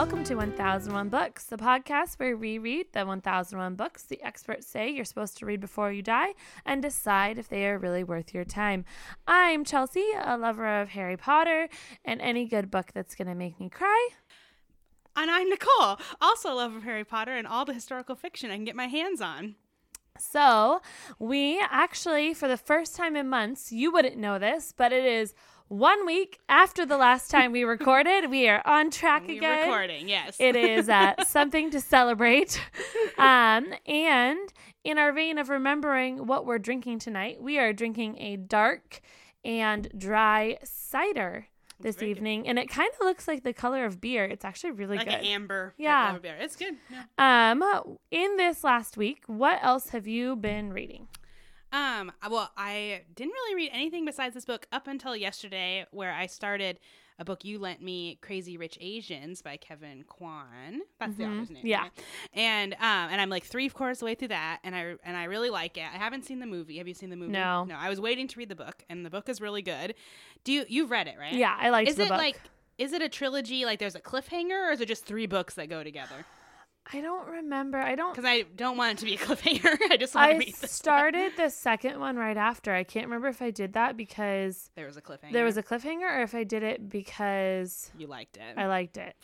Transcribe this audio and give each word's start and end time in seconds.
welcome 0.00 0.24
to 0.24 0.34
1001 0.34 1.10
Books, 1.10 1.44
the 1.44 1.58
podcast 1.58 2.18
where 2.18 2.34
we 2.34 2.56
read 2.56 2.86
the 2.94 3.04
1001 3.04 3.74
books 3.74 4.04
the 4.04 4.22
experts 4.22 4.66
say 4.66 4.88
you're 4.88 5.04
supposed 5.04 5.36
to 5.36 5.44
read 5.44 5.60
before 5.60 5.92
you 5.92 6.00
die 6.00 6.32
and 6.64 6.80
decide 6.80 7.36
if 7.36 7.50
they 7.50 7.66
are 7.66 7.78
really 7.78 8.02
worth 8.02 8.32
your 8.32 8.46
time. 8.46 8.86
I'm 9.26 9.62
Chelsea, 9.62 10.06
a 10.18 10.38
lover 10.38 10.80
of 10.80 10.88
Harry 10.88 11.18
Potter 11.18 11.68
and 12.02 12.18
any 12.22 12.46
good 12.46 12.70
book 12.70 12.92
that's 12.94 13.14
going 13.14 13.28
to 13.28 13.34
make 13.34 13.60
me 13.60 13.68
cry. 13.68 14.08
And 15.16 15.30
I'm 15.30 15.50
Nicole, 15.50 15.98
also 16.18 16.50
a 16.50 16.56
lover 16.56 16.78
of 16.78 16.84
Harry 16.84 17.04
Potter 17.04 17.36
and 17.36 17.46
all 17.46 17.66
the 17.66 17.74
historical 17.74 18.14
fiction 18.14 18.50
I 18.50 18.54
can 18.54 18.64
get 18.64 18.74
my 18.74 18.86
hands 18.86 19.20
on. 19.20 19.56
So, 20.18 20.80
we 21.18 21.60
actually, 21.60 22.32
for 22.32 22.48
the 22.48 22.56
first 22.56 22.96
time 22.96 23.16
in 23.16 23.28
months, 23.28 23.70
you 23.70 23.92
wouldn't 23.92 24.16
know 24.16 24.38
this, 24.38 24.72
but 24.74 24.94
it 24.94 25.04
is 25.04 25.34
one 25.70 26.04
week 26.04 26.40
after 26.48 26.84
the 26.84 26.96
last 26.96 27.30
time 27.30 27.52
we 27.52 27.62
recorded. 27.64 28.28
We 28.28 28.48
are 28.48 28.60
on 28.66 28.90
track 28.90 29.26
We 29.28 29.38
again. 29.38 29.68
recording, 29.68 30.08
yes. 30.08 30.36
It 30.38 30.56
is 30.56 30.88
uh, 30.88 31.14
something 31.26 31.70
to 31.70 31.80
celebrate. 31.80 32.60
Um, 33.18 33.74
and 33.84 34.50
in 34.82 34.96
our 34.96 35.12
vein 35.12 35.36
of 35.36 35.50
remembering 35.50 36.26
what 36.26 36.46
we're 36.46 36.58
drinking 36.58 37.00
tonight, 37.00 37.42
we 37.42 37.58
are 37.58 37.74
drinking 37.74 38.16
a 38.18 38.36
dark 38.36 39.02
and 39.44 39.90
dry 39.94 40.56
cider 40.64 41.46
this 41.78 41.96
very 41.96 42.12
good. 42.12 42.16
evening. 42.16 42.48
And 42.48 42.58
it 42.58 42.70
kind 42.70 42.90
of 42.98 43.04
looks 43.04 43.28
like 43.28 43.42
the 43.42 43.52
color 43.52 43.84
of 43.84 44.00
beer. 44.00 44.24
It's 44.24 44.42
actually 44.44 44.70
really 44.70 44.96
like 44.96 45.06
good. 45.08 45.18
an 45.18 45.24
amber. 45.26 45.74
Yeah. 45.76 46.08
amber 46.08 46.20
beer. 46.20 46.36
It's 46.40 46.56
good. 46.56 46.76
Yeah. 46.90 47.50
Um, 47.52 47.98
in 48.10 48.38
this 48.38 48.64
last 48.64 48.96
week, 48.96 49.22
what 49.26 49.58
else 49.62 49.90
have 49.90 50.06
you 50.06 50.34
been 50.34 50.72
reading? 50.72 51.08
Um. 51.72 52.12
Well, 52.30 52.50
I 52.56 53.02
didn't 53.14 53.32
really 53.32 53.54
read 53.54 53.70
anything 53.72 54.04
besides 54.04 54.34
this 54.34 54.44
book 54.44 54.66
up 54.72 54.86
until 54.86 55.14
yesterday, 55.16 55.86
where 55.90 56.12
I 56.12 56.26
started 56.26 56.80
a 57.18 57.24
book 57.24 57.44
you 57.44 57.58
lent 57.58 57.82
me, 57.82 58.18
"Crazy 58.22 58.56
Rich 58.56 58.78
Asians" 58.80 59.42
by 59.42 59.56
Kevin 59.56 60.04
Kwan. 60.04 60.80
That's 60.98 61.16
the 61.16 61.24
Mhm. 61.24 61.34
author's 61.36 61.50
name. 61.50 61.66
Yeah. 61.66 61.82
right? 61.82 61.92
And 62.32 62.72
um, 62.74 62.80
and 62.80 63.20
I'm 63.20 63.28
like 63.30 63.44
three 63.44 63.68
quarters 63.68 63.98
of 63.98 64.00
the 64.00 64.04
way 64.06 64.14
through 64.14 64.28
that, 64.28 64.60
and 64.64 64.74
I 64.74 64.94
and 65.04 65.16
I 65.16 65.24
really 65.24 65.50
like 65.50 65.76
it. 65.76 65.82
I 65.82 65.98
haven't 65.98 66.24
seen 66.24 66.38
the 66.40 66.46
movie. 66.46 66.78
Have 66.78 66.88
you 66.88 66.94
seen 66.94 67.10
the 67.10 67.16
movie? 67.16 67.32
No. 67.32 67.64
No. 67.64 67.76
I 67.78 67.88
was 67.88 68.00
waiting 68.00 68.26
to 68.28 68.38
read 68.38 68.48
the 68.48 68.56
book, 68.56 68.82
and 68.88 69.04
the 69.04 69.10
book 69.10 69.28
is 69.28 69.40
really 69.40 69.62
good. 69.62 69.94
Do 70.44 70.52
you 70.52 70.64
you've 70.68 70.90
read 70.90 71.08
it, 71.08 71.16
right? 71.18 71.34
Yeah, 71.34 71.56
I 71.60 71.70
liked 71.70 71.90
Is 71.90 71.96
the 71.96 72.04
it 72.04 72.08
book. 72.08 72.18
like 72.18 72.40
is 72.78 72.94
it 72.94 73.02
a 73.02 73.08
trilogy? 73.10 73.66
Like 73.66 73.78
there's 73.78 73.94
a 73.94 74.00
cliffhanger, 74.00 74.68
or 74.68 74.72
is 74.72 74.80
it 74.80 74.86
just 74.86 75.04
three 75.04 75.26
books 75.26 75.54
that 75.54 75.68
go 75.68 75.84
together? 75.84 76.24
I 76.92 77.00
don't 77.00 77.26
remember. 77.28 77.78
I 77.78 77.94
don't. 77.94 78.12
Because 78.12 78.24
I 78.28 78.42
don't 78.56 78.76
want 78.76 78.92
it 78.92 78.98
to 78.98 79.04
be 79.04 79.14
a 79.14 79.18
cliffhanger. 79.18 79.76
I 79.90 79.96
just 79.96 80.14
want 80.14 80.30
to 80.30 80.34
I 80.34 80.38
read 80.38 80.48
this. 80.48 80.62
one. 80.62 80.68
started 80.68 81.32
the 81.36 81.48
second 81.50 82.00
one 82.00 82.16
right 82.16 82.36
after. 82.36 82.74
I 82.74 82.82
can't 82.84 83.06
remember 83.06 83.28
if 83.28 83.40
I 83.40 83.50
did 83.50 83.74
that 83.74 83.96
because 83.96 84.70
There 84.74 84.86
was 84.86 84.96
a 84.96 85.02
cliffhanger. 85.02 85.32
there 85.32 85.44
was 85.44 85.56
a 85.56 85.62
cliffhanger 85.62 86.18
or 86.18 86.22
if 86.22 86.34
I 86.34 86.44
did 86.44 86.62
it 86.62 86.88
because 86.88 87.90
You 87.96 88.06
liked 88.08 88.36
it. 88.36 88.56
I 88.58 88.66
liked 88.66 88.96
it. 88.96 89.14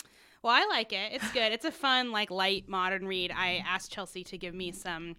well, 0.42 0.54
I 0.54 0.66
like 0.66 0.92
it. 0.92 1.12
It's 1.14 1.32
good. 1.32 1.52
It's 1.52 1.64
a 1.64 1.72
fun, 1.72 2.12
like 2.12 2.30
light 2.30 2.68
modern 2.68 3.06
read. 3.06 3.32
I 3.36 3.64
asked 3.66 3.90
Chelsea 3.92 4.22
to 4.24 4.38
give 4.38 4.54
me 4.54 4.70
some 4.72 5.16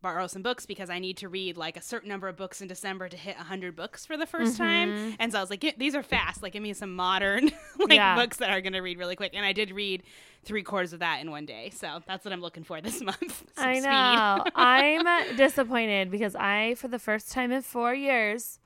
borrow 0.00 0.26
some 0.26 0.42
books 0.42 0.66
because 0.66 0.90
I 0.90 0.98
need 0.98 1.16
to 1.18 1.28
read 1.28 1.56
like 1.56 1.76
a 1.76 1.82
certain 1.82 2.08
number 2.08 2.28
of 2.28 2.36
books 2.36 2.60
in 2.60 2.68
December 2.68 3.08
to 3.08 3.16
hit 3.16 3.36
100 3.36 3.74
books 3.74 4.06
for 4.06 4.16
the 4.16 4.26
1st 4.26 4.40
mm-hmm. 4.40 4.56
time. 4.56 5.16
And 5.18 5.32
so 5.32 5.38
I 5.38 5.40
was 5.40 5.50
like, 5.50 5.74
these 5.78 5.94
are 5.94 6.02
fast. 6.02 6.42
Like, 6.42 6.52
give 6.52 6.62
me 6.62 6.72
some 6.72 6.94
modern 6.94 7.50
like 7.78 7.92
Yeah. 7.92 8.16
books 8.16 8.38
that 8.38 8.50
are 8.50 8.60
going 8.60 8.72
to 8.72 8.80
read 8.80 8.98
really 8.98 9.16
quick. 9.16 9.32
And 9.34 9.44
I 9.44 9.52
did 9.52 9.70
read 9.70 10.02
three 10.44 10.62
quarters 10.62 10.92
of 10.92 11.00
that 11.00 11.20
in 11.20 11.30
one 11.30 11.46
day. 11.46 11.70
So 11.70 12.00
that's 12.06 12.24
what 12.24 12.32
I'm 12.32 12.40
looking 12.40 12.64
for 12.64 12.80
this 12.80 13.00
month. 13.02 13.44
I 13.56 13.80
know. 13.80 14.44
I'm 14.54 15.36
disappointed 15.36 16.10
because 16.10 16.34
I, 16.34 16.74
for 16.74 16.88
the 16.88 16.98
first 16.98 17.32
time 17.32 17.52
in 17.52 17.62
four 17.62 17.94
years, 17.94 18.58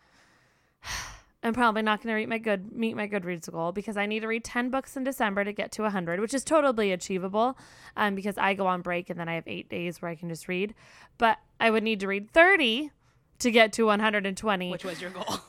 I'm 1.42 1.54
probably 1.54 1.82
not 1.82 2.02
going 2.02 2.22
to 2.22 2.26
my 2.28 2.38
good 2.38 2.72
meet 2.72 2.96
my 2.96 3.08
Goodreads 3.08 3.50
goal 3.50 3.72
because 3.72 3.96
I 3.96 4.06
need 4.06 4.20
to 4.20 4.28
read 4.28 4.44
ten 4.44 4.70
books 4.70 4.96
in 4.96 5.04
December 5.04 5.44
to 5.44 5.52
get 5.52 5.72
to 5.72 5.82
100, 5.82 6.20
which 6.20 6.34
is 6.34 6.44
totally 6.44 6.92
achievable. 6.92 7.58
Um, 7.96 8.14
because 8.14 8.38
I 8.38 8.54
go 8.54 8.66
on 8.66 8.80
break 8.80 9.10
and 9.10 9.18
then 9.18 9.28
I 9.28 9.34
have 9.34 9.44
eight 9.46 9.68
days 9.68 10.00
where 10.00 10.10
I 10.10 10.14
can 10.14 10.28
just 10.28 10.46
read, 10.46 10.74
but 11.18 11.38
I 11.58 11.70
would 11.70 11.82
need 11.82 12.00
to 12.00 12.06
read 12.06 12.30
30 12.30 12.92
to 13.40 13.50
get 13.50 13.72
to 13.74 13.86
120. 13.86 14.70
Which 14.70 14.84
was 14.84 15.00
your 15.00 15.10
goal? 15.10 15.40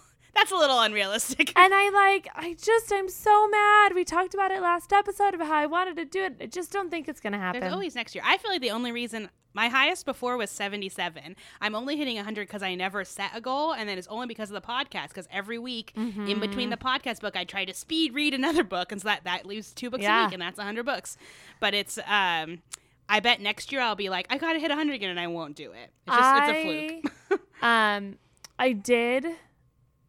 That's 0.44 0.52
a 0.52 0.58
little 0.58 0.81
unrealistic. 0.81 1.54
and 1.56 1.74
I 1.74 1.90
like, 1.90 2.28
I 2.36 2.54
just, 2.62 2.92
I'm 2.92 3.08
so 3.08 3.48
mad. 3.48 3.94
We 3.96 4.04
talked 4.04 4.34
about 4.34 4.52
it 4.52 4.62
last 4.62 4.92
episode 4.92 5.34
of 5.34 5.40
how 5.40 5.54
I 5.54 5.66
wanted 5.68 5.96
to 5.96 6.04
do 6.06 6.24
it. 6.26 6.36
I 6.42 6.48
just 6.48 6.70
don't 6.74 6.90
think 6.90 7.08
it's 7.08 7.22
going 7.22 7.31
to 7.31 7.40
happen. 7.40 7.62
There's 7.62 7.72
always 7.72 7.96
next 7.96 8.14
year. 8.14 8.24
I 8.28 8.38
feel 8.38 8.52
like 8.52 8.59
the 8.59 8.72
only 8.72 8.92
reason 8.92 9.30
my 9.53 9.70
highest 9.70 10.06
before 10.06 10.36
was 10.36 10.50
77. 10.50 11.38
I'm 11.62 11.76
only 11.76 11.96
hitting 11.96 12.18
100 12.18 12.46
because 12.48 12.62
I 12.62 12.76
never 12.76 13.06
set 13.06 13.32
a 13.34 13.40
goal, 13.40 13.74
and 13.74 13.88
then 13.88 13.98
it's 13.98 14.08
only 14.08 14.28
because 14.28 14.50
of 14.50 14.56
the 14.62 14.68
podcast. 14.68 15.09
Because 15.09 15.30
every 15.32 15.59
week 15.59 15.94
in 15.96 16.40
between 16.42 16.70
the 16.72 16.76
podcast 16.78 17.22
book, 17.22 17.38
I 17.38 17.46
try 17.46 17.64
to 17.64 17.74
speed 17.74 18.14
read 18.14 18.34
another 18.34 18.64
book, 18.66 18.92
and 18.92 19.00
so 19.02 19.06
that 19.08 19.24
that 19.24 19.46
leaves 19.46 19.72
two 19.72 19.90
books 19.90 20.03
Yeah. 20.03 20.24
a 20.24 20.26
week, 20.26 20.34
and 20.34 20.42
that's 20.42 20.58
100 20.58 20.86
books. 20.86 21.18
But 21.62 21.74
it's 21.74 21.98
um, 22.00 22.64
I 23.08 23.20
bet 23.22 23.40
next 23.40 23.72
year 23.72 23.80
I'll 23.80 23.96
be 23.96 24.09
like, 24.09 24.26
I 24.30 24.38
gotta 24.38 24.59
hit 24.59 24.70
100 24.70 24.92
again, 24.94 25.12
and 25.12 25.20
I 25.20 25.28
won't 25.28 25.56
do 25.56 25.72
it. 25.72 25.92
It's 26.08 26.18
just 26.18 26.50
it's 26.50 26.50
a 26.50 27.00
fluke. 27.30 27.42
Um, 27.62 28.18
I 28.59 28.74
did, 28.74 29.26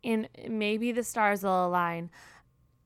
in 0.05 0.29
maybe 0.49 0.93
the 0.93 1.03
stars 1.03 1.43
will 1.43 1.67
align. 1.67 2.11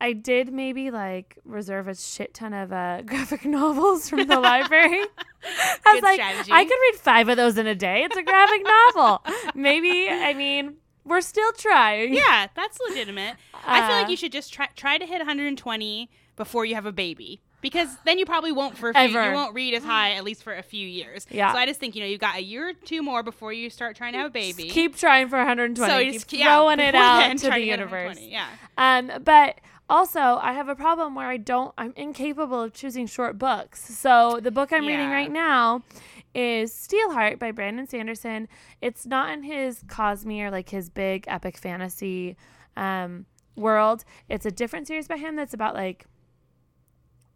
I 0.00 0.12
did 0.12 0.52
maybe 0.52 0.92
like 0.92 1.36
reserve 1.44 1.88
a 1.88 1.94
shit 1.94 2.32
ton 2.32 2.54
of 2.54 2.72
uh, 2.72 3.02
graphic 3.06 3.44
novels 3.44 4.08
from 4.08 4.26
the 4.28 4.38
library. 4.38 5.00
I 5.44 5.76
was 5.86 5.94
Good 5.94 6.02
like, 6.04 6.14
strategy. 6.20 6.52
I 6.52 6.64
could 6.64 6.78
read 6.80 6.94
five 7.00 7.28
of 7.28 7.36
those 7.36 7.58
in 7.58 7.66
a 7.66 7.74
day. 7.74 8.04
It's 8.04 8.16
a 8.16 8.22
graphic 8.22 8.62
novel. 8.64 9.24
Maybe, 9.54 10.08
I 10.08 10.34
mean, 10.34 10.74
we're 11.04 11.20
still 11.20 11.52
trying. 11.52 12.14
yeah, 12.14 12.46
that's 12.54 12.78
legitimate. 12.88 13.34
I 13.66 13.80
feel 13.88 13.96
like 13.96 14.06
Uh, 14.06 14.10
you 14.10 14.16
should 14.16 14.32
just 14.32 14.52
try 14.52 14.68
try 14.76 14.98
to 14.98 15.04
hit 15.06 15.18
120 15.18 16.08
before 16.36 16.64
you 16.64 16.74
have 16.76 16.86
a 16.86 16.92
baby. 16.92 17.40
Because 17.60 17.88
then 18.04 18.19
you 18.19 18.24
probably 18.24 18.52
won't 18.52 18.76
for 18.76 18.92
few, 18.92 19.02
Ever. 19.02 19.28
you 19.28 19.34
won't 19.34 19.54
read 19.54 19.74
as 19.74 19.82
high 19.82 20.12
at 20.12 20.22
least 20.22 20.44
for 20.44 20.54
a 20.54 20.62
few 20.62 20.86
years. 20.86 21.26
Yeah. 21.30 21.52
So 21.52 21.58
I 21.58 21.66
just 21.66 21.80
think 21.80 21.96
you 21.96 22.02
know 22.02 22.06
you've 22.06 22.20
got 22.20 22.36
a 22.36 22.42
year 22.42 22.69
or 22.69 22.72
two 22.72 23.02
more 23.02 23.22
before 23.22 23.52
you 23.52 23.69
start 23.69 23.96
trying 23.96 24.12
to 24.12 24.19
have 24.19 24.28
a 24.28 24.30
baby. 24.30 24.64
Just 24.64 24.74
keep 24.74 24.96
trying 24.96 25.28
for 25.28 25.38
120. 25.38 25.91
so 25.91 25.98
keep 25.98 26.06
you 26.06 26.12
just 26.12 26.32
yeah, 26.32 26.44
throwing 26.54 26.78
it 26.78 26.94
out 26.94 27.20
then, 27.20 27.36
to 27.38 27.50
the 27.50 27.60
universe. 27.60 28.16
120, 28.16 28.30
Yeah. 28.30 28.46
Um, 28.76 29.22
but 29.24 29.60
also, 29.91 30.20
I 30.20 30.52
have 30.52 30.69
a 30.69 30.74
problem 30.74 31.14
where 31.14 31.28
I 31.28 31.38
don't, 31.38 31.72
I'm 31.78 31.94
incapable 31.96 32.62
of 32.62 32.74
choosing 32.74 33.06
short 33.06 33.38
books. 33.38 33.82
So 33.96 34.38
the 34.42 34.50
book 34.50 34.70
I'm 34.72 34.86
reading 34.86 35.10
right 35.10 35.30
now 35.30 35.82
is 36.34 36.72
Steelheart 36.72 37.38
by 37.38 37.52
Brandon 37.52 37.88
Sanderson. 37.88 38.48
It's 38.82 39.06
not 39.06 39.32
in 39.32 39.44
his 39.44 39.82
Cosmere, 39.84 40.52
like 40.52 40.69
his 40.69 40.90
big 40.90 41.25
epic 41.26 41.56
fantasy 41.56 42.36
um, 42.76 43.25
world. 43.56 44.04
It's 44.28 44.44
a 44.44 44.50
different 44.50 44.86
series 44.86 45.08
by 45.08 45.16
him 45.16 45.36
that's 45.36 45.54
about 45.54 45.75
like 45.75 46.04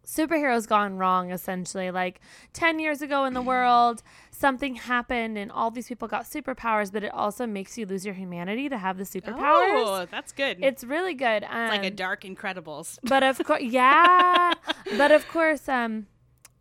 superheroes 0.05 0.67
gone 0.67 0.97
wrong 0.97 1.31
essentially 1.31 1.89
like 1.89 2.19
10 2.51 2.77
years 2.79 3.01
ago 3.01 3.23
in 3.23 3.33
the 3.33 3.41
world 3.41 4.03
something 4.31 4.75
happened 4.75 5.37
and 5.37 5.49
all 5.51 5.71
these 5.71 5.87
people 5.87 6.07
got 6.09 6.25
superpowers 6.25 6.91
but 6.91 7.03
it 7.03 7.13
also 7.13 7.45
makes 7.47 7.77
you 7.77 7.85
lose 7.85 8.05
your 8.05 8.13
humanity 8.13 8.67
to 8.67 8.77
have 8.77 8.97
the 8.97 9.05
superpowers 9.05 9.37
Oh, 9.85 10.05
that's 10.11 10.33
good. 10.33 10.57
it's 10.61 10.83
really 10.83 11.13
good 11.13 11.43
um, 11.45 11.61
It's 11.63 11.71
like 11.77 11.85
a 11.85 11.89
dark 11.91 12.23
Incredibles. 12.23 12.99
but 13.03 13.23
of 13.23 13.41
course, 13.45 13.61
yeah. 13.79 14.53
but 14.97 15.11
of 15.11 15.25
course, 15.29 15.69
um, 15.69 16.07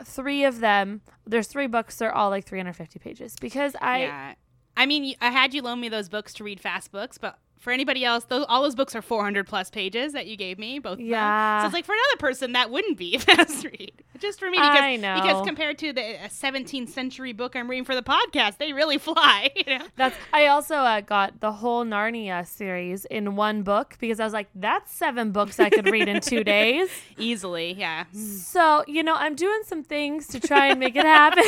three 0.05 0.45
of 0.45 0.61
them. 0.61 1.01
There's 1.27 1.47
three 1.49 1.67
books. 1.67 1.97
They're 1.97 2.15
all 2.15 2.31
like 2.31 2.45
350 2.45 2.99
pages 2.99 3.37
because 3.41 3.75
I. 3.81 4.03
yeah. 4.03 4.35
I 4.77 4.87
mean, 4.87 5.15
i 5.21 5.31
had 5.31 5.53
you 5.53 5.63
loan 5.63 5.81
me 5.81 5.89
those 5.91 6.09
books 6.09 6.33
to 6.35 6.45
read 6.45 6.59
fast 6.61 6.91
books, 6.93 7.19
but 7.19 7.39
for 7.63 7.73
anybody 7.73 8.05
else, 8.05 8.25
those 8.25 8.45
all 8.49 8.63
those 8.63 8.75
books 8.75 8.97
are 8.97 9.03
400 9.03 9.47
plus 9.47 9.71
pages 9.71 10.15
that 10.15 10.27
you 10.27 10.37
gave 10.37 10.59
me, 10.59 10.81
both 10.81 10.95
of 10.95 10.99
them. 10.99 11.07
Yeah. 11.07 11.61
So 11.61 11.67
it's 11.67 11.75
like 11.75 11.85
for 11.85 11.93
another 11.93 12.19
person 12.19 12.53
that 12.53 12.73
wouldn't 12.73 12.99
be 12.99 13.15
a 13.15 13.19
fast 13.21 13.65
read. 13.65 13.93
Just 14.19 14.41
for 14.41 14.47
me, 14.47 14.59
because 14.59 14.81
I 14.81 14.97
know. 14.97 15.21
because 15.23 15.47
compared 15.47 15.79
to 15.79 15.93
the 15.93 16.25
uh, 16.25 16.29
17th 16.29 16.89
century 16.89 17.33
book 17.33 17.55
I'm 17.55 17.71
reading 17.71 17.85
for 17.85 17.95
the 17.95 18.03
podcast, 18.03 18.59
they 18.59 18.73
really 18.73 18.99
fly. 18.99 19.51
You 19.55 19.79
know? 19.79 19.87
That's. 19.97 20.17
I 20.33 20.49
also 20.49 20.75
uh, 20.75 21.03
got 21.03 21.39
the 21.41 21.53
whole 21.53 21.85
Narnia 21.85 22.45
series 22.47 23.05
in 23.05 23.37
one 23.37 23.63
book 23.63 23.97
because 24.01 24.19
I 24.19 24.25
was 24.25 24.33
like, 24.33 24.49
that's 24.57 24.93
seven 24.93 25.31
books 25.31 25.61
I 25.61 25.71
could 25.71 25.89
read 25.89 26.09
in 26.09 26.21
two 26.21 26.43
days. 26.45 26.91
Easily, 27.17 27.75
yeah. 27.75 28.07
So 28.13 28.85
you 28.89 29.05
know, 29.05 29.15
I'm 29.15 29.37
doing 29.37 29.61
some 29.65 29.85
things 29.85 30.27
to 30.29 30.41
try 30.41 30.67
and 30.67 30.81
make 30.81 30.97
it 30.97 31.05
happen. 31.05 31.45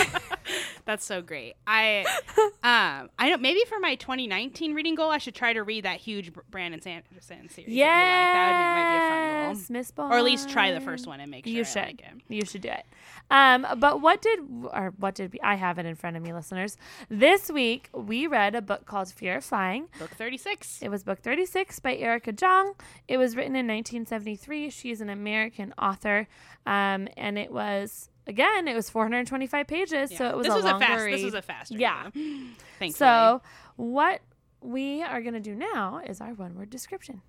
That's 0.85 1.05
so 1.05 1.23
great. 1.23 1.55
I 1.67 2.05
um 2.63 3.11
I 3.19 3.29
don't 3.29 3.43
maybe 3.43 3.65
for 3.69 3.81
my 3.81 3.97
2019 3.97 4.75
reading 4.75 4.95
goal 4.95 5.11
I 5.11 5.19
should 5.19 5.35
try 5.35 5.53
to 5.53 5.63
read 5.63 5.85
that 5.85 6.01
huge 6.05 6.33
Brandon 6.51 6.81
Sanderson 6.81 7.49
series. 7.49 7.69
you 7.73 7.83
like. 7.85 7.91
That 7.91 8.47
would 8.51 8.59
be, 8.59 8.65
might 8.75 8.91
be 8.91 8.97
a 8.97 9.09
fun 9.09 9.55
goal. 9.55 9.65
Miss 9.71 9.91
Bond. 9.91 10.13
Or 10.13 10.19
at 10.19 10.25
least 10.25 10.49
try 10.51 10.73
the 10.73 10.81
first 10.81 11.07
one 11.07 11.21
and 11.21 11.31
make 11.31 11.47
sure 11.47 11.55
You 11.55 11.65
should. 11.65 11.77
like 11.83 12.01
it. 12.01 12.23
You 12.29 12.45
should 12.45 12.61
do 12.63 12.69
it. 12.69 12.85
Um, 13.31 13.67
but 13.79 14.01
what 14.01 14.21
did 14.21 14.41
or 14.73 14.93
what 14.99 15.15
did 15.15 15.33
we, 15.33 15.41
I 15.41 15.55
have 15.55 15.79
it 15.79 15.87
in 15.87 15.95
front 15.95 16.17
of 16.17 16.23
me, 16.23 16.33
listeners? 16.33 16.77
This 17.09 17.51
week 17.51 17.89
we 17.95 18.27
read 18.27 18.55
a 18.55 18.61
book 18.63 18.85
called 18.87 19.11
Fear 19.13 19.37
of 19.39 19.45
Flying. 19.45 19.87
Book 19.99 20.11
36. 20.11 20.81
It 20.83 20.91
was 20.91 21.03
book 21.05 21.21
36 21.21 21.81
by 21.81 21.97
Erica 21.97 22.33
Jong. 22.33 22.75
It 23.09 23.17
was 23.17 23.35
written 23.37 23.57
in 23.57 23.67
1973. 23.67 24.71
She's 24.71 25.01
an 25.01 25.09
American 25.09 25.73
author, 25.79 26.29
um, 26.67 27.09
and 27.17 27.39
it 27.39 27.51
was 27.51 28.11
again 28.27 28.69
it 28.69 28.75
was 28.75 28.91
425 28.91 29.67
pages, 29.67 30.15
so 30.17 30.29
it 30.29 30.37
was 30.37 30.47
this 30.47 30.53
a 30.53 30.57
was 30.57 30.65
longer 30.65 30.85
a 30.85 30.89
fast 30.89 31.05
read. 31.05 31.15
this 31.15 31.25
was 31.25 31.35
a 31.35 31.43
fast 31.43 31.71
read. 31.71 31.81
Yeah. 31.81 32.11
Thankfully. 32.79 32.91
so 32.91 33.41
what 33.77 34.21
we 34.65 35.03
are 35.03 35.21
gonna 35.21 35.41
do 35.41 35.55
now 35.55 36.01
is 36.05 36.21
our 36.21 36.33
one 36.35 36.57
word 36.57 36.71
description. 36.71 37.21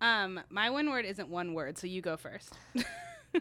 um 0.00 0.40
my 0.48 0.70
one 0.70 0.88
word 0.90 1.04
isn't 1.04 1.28
one 1.28 1.52
word, 1.52 1.76
so 1.76 1.86
you 1.86 2.00
go 2.00 2.16
first. 2.16 2.54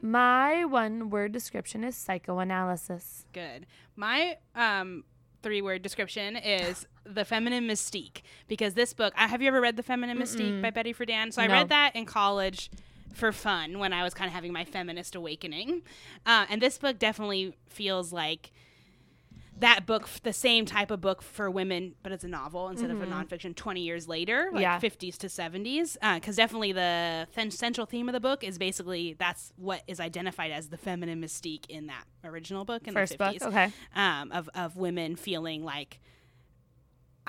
My 0.04 0.66
one 0.66 1.10
word 1.10 1.31
description 1.31 1.84
is 1.84 1.96
psychoanalysis. 1.96 3.26
Good. 3.34 3.66
My 3.96 4.38
um 4.56 5.04
three 5.42 5.62
word 5.62 5.81
description 5.81 6.36
is 6.36 6.86
the 7.06 7.26
feminine 7.26 7.68
mystique 7.68 8.22
because 8.48 8.76
this 8.76 8.94
book. 8.94 9.14
I, 9.18 9.28
have 9.28 9.42
you 9.42 9.48
ever 9.48 9.60
read 9.62 9.78
the 9.78 9.84
feminine 9.84 10.18
mystique 10.20 10.62
by 10.62 10.70
Betty 10.70 10.94
Friedan? 10.94 11.34
So 11.34 11.42
I 11.42 11.48
read 11.48 11.70
that 11.70 11.96
in 11.96 12.06
college 12.06 12.70
for 13.14 13.31
fun 13.31 13.80
when 13.80 13.92
I 13.92 14.04
was 14.04 14.14
kind 14.14 14.28
of 14.28 14.34
having 14.34 14.54
my 14.54 14.64
feminist 14.64 15.16
awakening, 15.16 15.81
uh, 16.26 16.46
and 16.50 16.62
this 16.62 16.78
book 16.78 17.00
definitely 17.00 17.56
feels 17.68 18.14
like 18.14 18.52
that 19.60 19.86
book, 19.86 20.08
the 20.24 20.34
same 20.34 20.66
type 20.66 20.92
of 20.92 21.02
book 21.02 21.22
for 21.22 21.50
women, 21.52 21.96
but 22.04 22.12
it's 22.12 22.24
a 22.24 22.28
novel 22.28 22.70
instead 22.70 22.92
of 22.92 23.02
a 23.02 23.06
nonfiction. 23.06 23.56
Twenty 23.56 23.82
years 23.82 24.08
later, 24.08 24.50
like 24.54 24.62
Yeah. 24.62 24.80
fifties 24.80 25.18
to 25.20 25.30
seventies, 25.30 25.98
because 26.16 26.36
definitely 26.36 26.72
the 26.72 27.28
th- 27.36 27.52
central 27.54 27.86
theme 27.86 28.10
of 28.10 28.14
the 28.14 28.20
book 28.20 28.44
is 28.44 28.58
basically 28.58 29.14
that's 29.20 29.52
what 29.58 29.84
is 29.88 30.00
identified 30.00 30.52
as 30.52 30.70
the 30.70 30.78
feminine 30.78 31.22
mystique 31.22 31.66
in 31.70 31.88
that 31.88 32.06
original 32.24 32.66
book 32.66 32.88
in 32.88 32.94
First 32.94 33.14
the 33.14 33.18
book. 33.18 33.34
fifties 33.34 33.48
Okay. 33.48 33.72
um, 33.96 34.32
of 34.32 34.50
of 34.56 34.78
women 34.78 35.16
feeling 35.16 35.64
like 35.64 36.00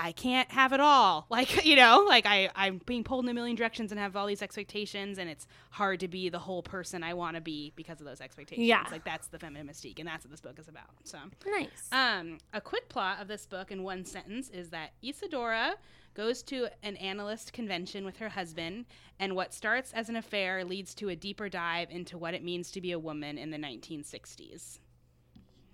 I 0.02 0.12
can't 0.12 0.50
have 0.50 0.72
it 0.72 0.80
all. 0.80 1.26
Like 1.40 1.64
you 1.64 1.76
know, 1.76 2.04
like 2.08 2.26
I 2.26 2.50
I'm 2.54 2.80
being 2.86 3.04
pulled 3.04 3.24
in 3.24 3.30
a 3.30 3.34
million 3.34 3.56
directions 3.56 3.92
and 3.92 4.00
have 4.00 4.16
all 4.16 4.26
these 4.26 4.42
expectations, 4.42 5.18
and 5.18 5.30
it's 5.30 5.46
hard 5.70 6.00
to 6.00 6.08
be 6.08 6.28
the 6.28 6.38
whole 6.38 6.62
person 6.62 7.02
I 7.02 7.14
want 7.14 7.36
to 7.36 7.40
be 7.40 7.72
because 7.76 8.00
of 8.00 8.06
those 8.06 8.20
expectations. 8.20 8.66
Yeah. 8.66 8.84
like 8.90 9.04
that's 9.04 9.28
the 9.28 9.38
feminine 9.38 9.66
mystique, 9.66 9.98
and 9.98 10.08
that's 10.08 10.24
what 10.24 10.30
this 10.32 10.40
book 10.40 10.58
is 10.58 10.68
about. 10.68 10.90
So. 11.04 11.18
Nice. 11.46 11.88
Um, 11.92 12.38
a 12.52 12.60
quick 12.60 12.88
plot 12.88 13.22
of 13.22 13.28
this 13.28 13.46
book 13.46 13.70
in 13.70 13.82
one 13.82 14.04
sentence 14.04 14.50
is 14.50 14.70
that 14.70 14.90
Isadora 15.02 15.76
goes 16.14 16.42
to 16.44 16.68
an 16.82 16.96
analyst 16.96 17.52
convention 17.52 18.04
with 18.04 18.16
her 18.18 18.28
husband, 18.28 18.86
and 19.18 19.36
what 19.36 19.54
starts 19.54 19.92
as 19.92 20.08
an 20.08 20.16
affair 20.16 20.64
leads 20.64 20.94
to 20.94 21.08
a 21.08 21.16
deeper 21.16 21.48
dive 21.48 21.90
into 21.90 22.18
what 22.18 22.34
it 22.34 22.42
means 22.42 22.70
to 22.72 22.80
be 22.80 22.92
a 22.92 22.98
woman 22.98 23.38
in 23.38 23.50
the 23.50 23.58
1960s. 23.58 24.80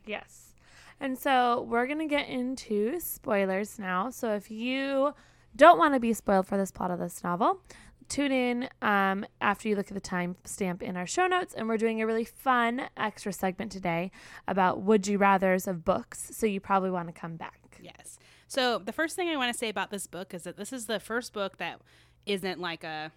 Yes. 0.05 0.55
And 1.01 1.19
so 1.19 1.67
we're 1.69 1.87
going 1.87 1.99
to 1.99 2.07
get 2.07 2.29
into 2.29 2.99
spoilers 3.01 3.79
now. 3.79 4.11
So 4.11 4.35
if 4.35 4.51
you 4.51 5.15
don't 5.55 5.79
want 5.79 5.95
to 5.95 6.01
be 6.01 6.13
spoiled 6.13 6.47
for 6.47 6.57
this 6.57 6.71
plot 6.71 6.91
of 6.91 6.99
this 6.99 7.23
novel, 7.23 7.61
tune 8.09 8.33
in 8.33 8.69
um, 8.83 9.27
after 9.41 9.69
you 9.69 9.77
look 9.77 9.89
at 9.89 9.95
the 9.95 10.01
timestamp 10.01 10.83
in 10.83 10.97
our 10.97 11.07
show 11.07 11.27
notes. 11.27 11.55
And 11.55 11.69
we're 11.69 11.77
doing 11.77 12.01
a 12.01 12.07
really 12.07 12.25
fun 12.25 12.89
extra 12.97 13.33
segment 13.33 13.73
today 13.73 14.11
about 14.49 14.83
would 14.83 15.07
you 15.07 15.19
rathers 15.19 15.67
of 15.67 15.85
books. 15.85 16.31
So 16.33 16.47
you 16.47 16.61
probably 16.61 16.91
want 16.91 17.09
to 17.09 17.13
come 17.13 17.37
back. 17.37 17.79
Yes. 17.81 18.19
So 18.49 18.79
the 18.79 18.93
first 18.93 19.17
thing 19.17 19.29
I 19.29 19.37
want 19.37 19.53
to 19.53 19.59
say 19.59 19.69
about 19.69 19.91
this 19.91 20.07
book 20.07 20.33
is 20.33 20.45
that 20.45 20.57
this 20.57 20.73
is 20.73 20.87
the 20.87 21.01
first 21.01 21.33
book 21.33 21.59
that 21.59 21.81
isn't 22.27 22.61
like 22.61 22.85
a 22.85 23.13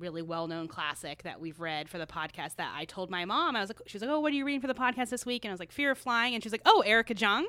really 0.00 0.22
well-known 0.22 0.66
classic 0.66 1.22
that 1.22 1.40
we've 1.40 1.60
read 1.60 1.88
for 1.88 1.98
the 1.98 2.06
podcast 2.06 2.56
that 2.56 2.72
I 2.74 2.84
told 2.84 3.10
my 3.10 3.24
mom. 3.24 3.54
I 3.54 3.60
was 3.60 3.70
like, 3.70 3.78
she 3.86 3.96
was 3.96 4.02
like, 4.02 4.10
"Oh, 4.10 4.20
what 4.20 4.32
are 4.32 4.36
you 4.36 4.44
reading 4.44 4.60
for 4.60 4.66
the 4.66 4.74
podcast 4.74 5.10
this 5.10 5.24
week?" 5.24 5.44
And 5.44 5.50
I 5.50 5.54
was 5.54 5.60
like, 5.60 5.70
"Fear 5.70 5.92
of 5.92 5.98
Flying," 5.98 6.34
and 6.34 6.42
she's 6.42 6.52
like, 6.52 6.62
"Oh, 6.64 6.82
Erica 6.86 7.14
Jong." 7.14 7.46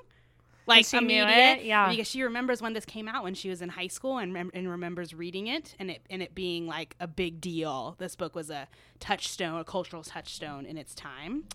Like 0.68 0.86
she 0.86 1.00
knew 1.00 1.24
immediate, 1.24 1.60
it? 1.60 1.66
Yeah. 1.66 1.90
because 1.90 2.08
she 2.08 2.22
remembers 2.22 2.62
when 2.62 2.74
this 2.74 2.86
came 2.86 3.08
out 3.08 3.24
when 3.24 3.34
she 3.34 3.50
was 3.50 3.62
in 3.62 3.70
high 3.70 3.88
school 3.88 4.20
and, 4.20 4.32
rem- 4.34 4.52
and 4.54 4.70
remembers 4.70 5.14
reading 5.14 5.48
it 5.48 5.76
and 5.80 5.90
it 5.90 6.02
and 6.10 6.22
it 6.22 6.36
being 6.36 6.68
like 6.68 6.96
a 7.00 7.08
big 7.08 7.42
deal. 7.42 7.96
This 7.98 8.16
book 8.16 8.36
was 8.36 8.50
a 8.50 8.68
touchstone, 9.00 9.60
a 9.60 9.64
cultural 9.64 10.04
touchstone 10.04 10.66
in 10.66 10.78
its 10.78 10.94
time 10.94 11.46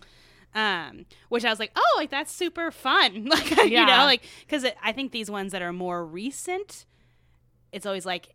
um 0.55 1.05
which 1.29 1.43
i 1.43 1.49
was 1.49 1.59
like 1.59 1.71
oh 1.75 1.93
like 1.97 2.09
that's 2.09 2.31
super 2.31 2.71
fun 2.71 3.25
like 3.29 3.51
you 3.65 3.85
know 3.85 4.05
like 4.05 4.23
because 4.41 4.65
i 4.81 4.91
think 4.93 5.11
these 5.11 5.29
ones 5.29 5.51
that 5.51 5.61
are 5.61 5.73
more 5.73 6.05
recent 6.05 6.85
it's 7.71 7.85
always 7.85 8.05
like 8.05 8.29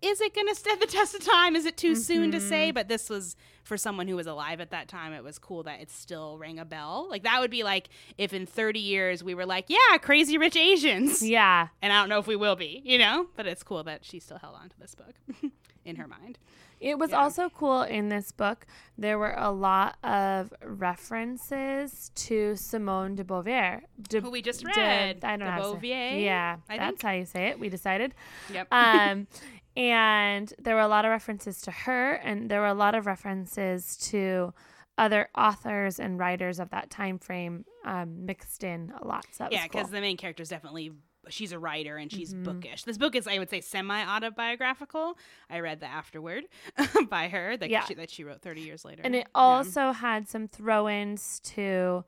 is 0.00 0.20
it 0.20 0.34
gonna 0.34 0.54
stand 0.54 0.80
the 0.80 0.86
test 0.86 1.14
of 1.14 1.24
time 1.24 1.56
is 1.56 1.64
it 1.66 1.76
too 1.76 1.94
soon 1.96 2.30
to 2.30 2.38
Mm-hmm. 2.38 2.48
say 2.48 2.70
but 2.70 2.88
this 2.88 3.10
was 3.10 3.34
for 3.64 3.76
someone 3.76 4.06
who 4.08 4.16
was 4.16 4.26
alive 4.26 4.60
at 4.60 4.70
that 4.70 4.86
time 4.88 5.12
it 5.12 5.22
was 5.24 5.38
cool 5.38 5.62
that 5.64 5.80
it 5.80 5.90
still 5.90 6.38
rang 6.38 6.58
a 6.58 6.64
bell 6.64 7.06
like 7.10 7.24
that 7.24 7.40
would 7.40 7.50
be 7.50 7.62
like 7.64 7.88
if 8.16 8.32
in 8.32 8.46
30 8.46 8.78
years 8.80 9.24
we 9.24 9.34
were 9.34 9.44
like 9.46 9.64
yeah 9.68 9.98
crazy 10.00 10.38
rich 10.38 10.56
asians 10.56 11.22
Yeah. 11.22 11.68
and 11.82 11.92
i 11.92 12.00
don't 12.00 12.08
know 12.08 12.18
if 12.20 12.26
we 12.26 12.36
will 12.36 12.56
be 12.56 12.80
you 12.84 12.96
know 12.98 13.26
but 13.36 13.46
it's 13.46 13.62
cool 13.62 13.82
that 13.84 14.04
she 14.04 14.20
still 14.20 14.38
held 14.38 14.54
on 14.54 14.68
to 14.68 14.78
this 14.78 14.94
book 14.94 15.14
in 15.84 15.96
her 15.96 16.06
mind 16.06 16.38
It 16.80 16.96
was 16.96 17.10
Yeah. 17.10 17.18
also 17.22 17.48
cool 17.50 17.82
in 17.82 18.08
this 18.08 18.30
book. 18.30 18.64
There 18.96 19.18
were 19.18 19.34
a 19.36 19.50
lot 19.50 19.96
of 20.04 20.52
references 20.62 22.10
to 22.14 22.54
Simone 22.56 23.16
de 23.16 23.24
Beauvoir. 23.24 23.82
De, 24.08 24.20
who 24.20 24.30
we 24.30 24.42
just 24.42 24.60
de- 24.60 24.66
read 24.68 25.24
I 25.24 25.36
don't 25.36 25.40
de 25.40 25.56
know. 25.56 25.74
to 25.74 25.80
Beauvoir, 25.80 26.22
Yeah, 26.22 26.56
I 26.68 26.78
that's 26.78 26.90
think. 26.90 27.02
how 27.02 27.10
you 27.12 27.24
say 27.24 27.48
it. 27.48 27.58
We 27.58 27.68
decided. 27.68 28.14
yep 28.52 28.68
Um, 28.70 29.26
and 29.76 30.52
there 30.58 30.74
were 30.74 30.80
a 30.80 30.88
lot 30.88 31.04
of 31.04 31.10
references 31.10 31.60
to 31.62 31.70
her, 31.70 32.12
and 32.14 32.50
there 32.50 32.60
were 32.60 32.66
a 32.66 32.74
lot 32.74 32.94
of 32.94 33.06
references 33.06 33.96
to 34.10 34.52
other 34.96 35.28
authors 35.36 36.00
and 36.00 36.18
writers 36.18 36.58
of 36.58 36.70
that 36.70 36.90
time 36.90 37.18
frame 37.18 37.64
um, 37.84 38.26
mixed 38.26 38.64
in 38.64 38.92
a 39.00 39.06
lot. 39.06 39.24
So 39.30 39.44
that 39.44 39.52
yeah 39.52 39.62
was 39.62 39.68
cool. 39.70 39.80
because 39.80 39.90
the 39.92 40.00
main 40.00 40.16
character 40.16 40.42
is 40.42 40.48
definitely 40.48 40.90
she's 41.28 41.52
a 41.52 41.58
writer 41.58 41.96
and 41.98 42.10
she's 42.10 42.32
Mm-hmm. 42.32 42.42
bookish 42.44 42.84
this 42.84 42.96
book 42.96 43.14
is 43.14 43.26
i 43.28 43.38
would 43.38 43.50
say 43.50 43.60
semi-autobiographical 43.60 45.18
i 45.50 45.60
read 45.60 45.80
the 45.80 45.86
afterword 45.86 46.44
by 47.10 47.28
her 47.28 47.54
that, 47.56 47.68
Yeah. 47.68 47.84
she, 47.84 47.94
that 47.94 48.08
she 48.10 48.24
wrote 48.24 48.40
30 48.40 48.62
years 48.62 48.84
later 48.84 49.02
and 49.04 49.14
it 49.14 49.18
Yeah. 49.20 49.26
also 49.34 49.92
had 49.92 50.26
some 50.28 50.48
throw-ins 50.48 51.40
to 51.40 52.04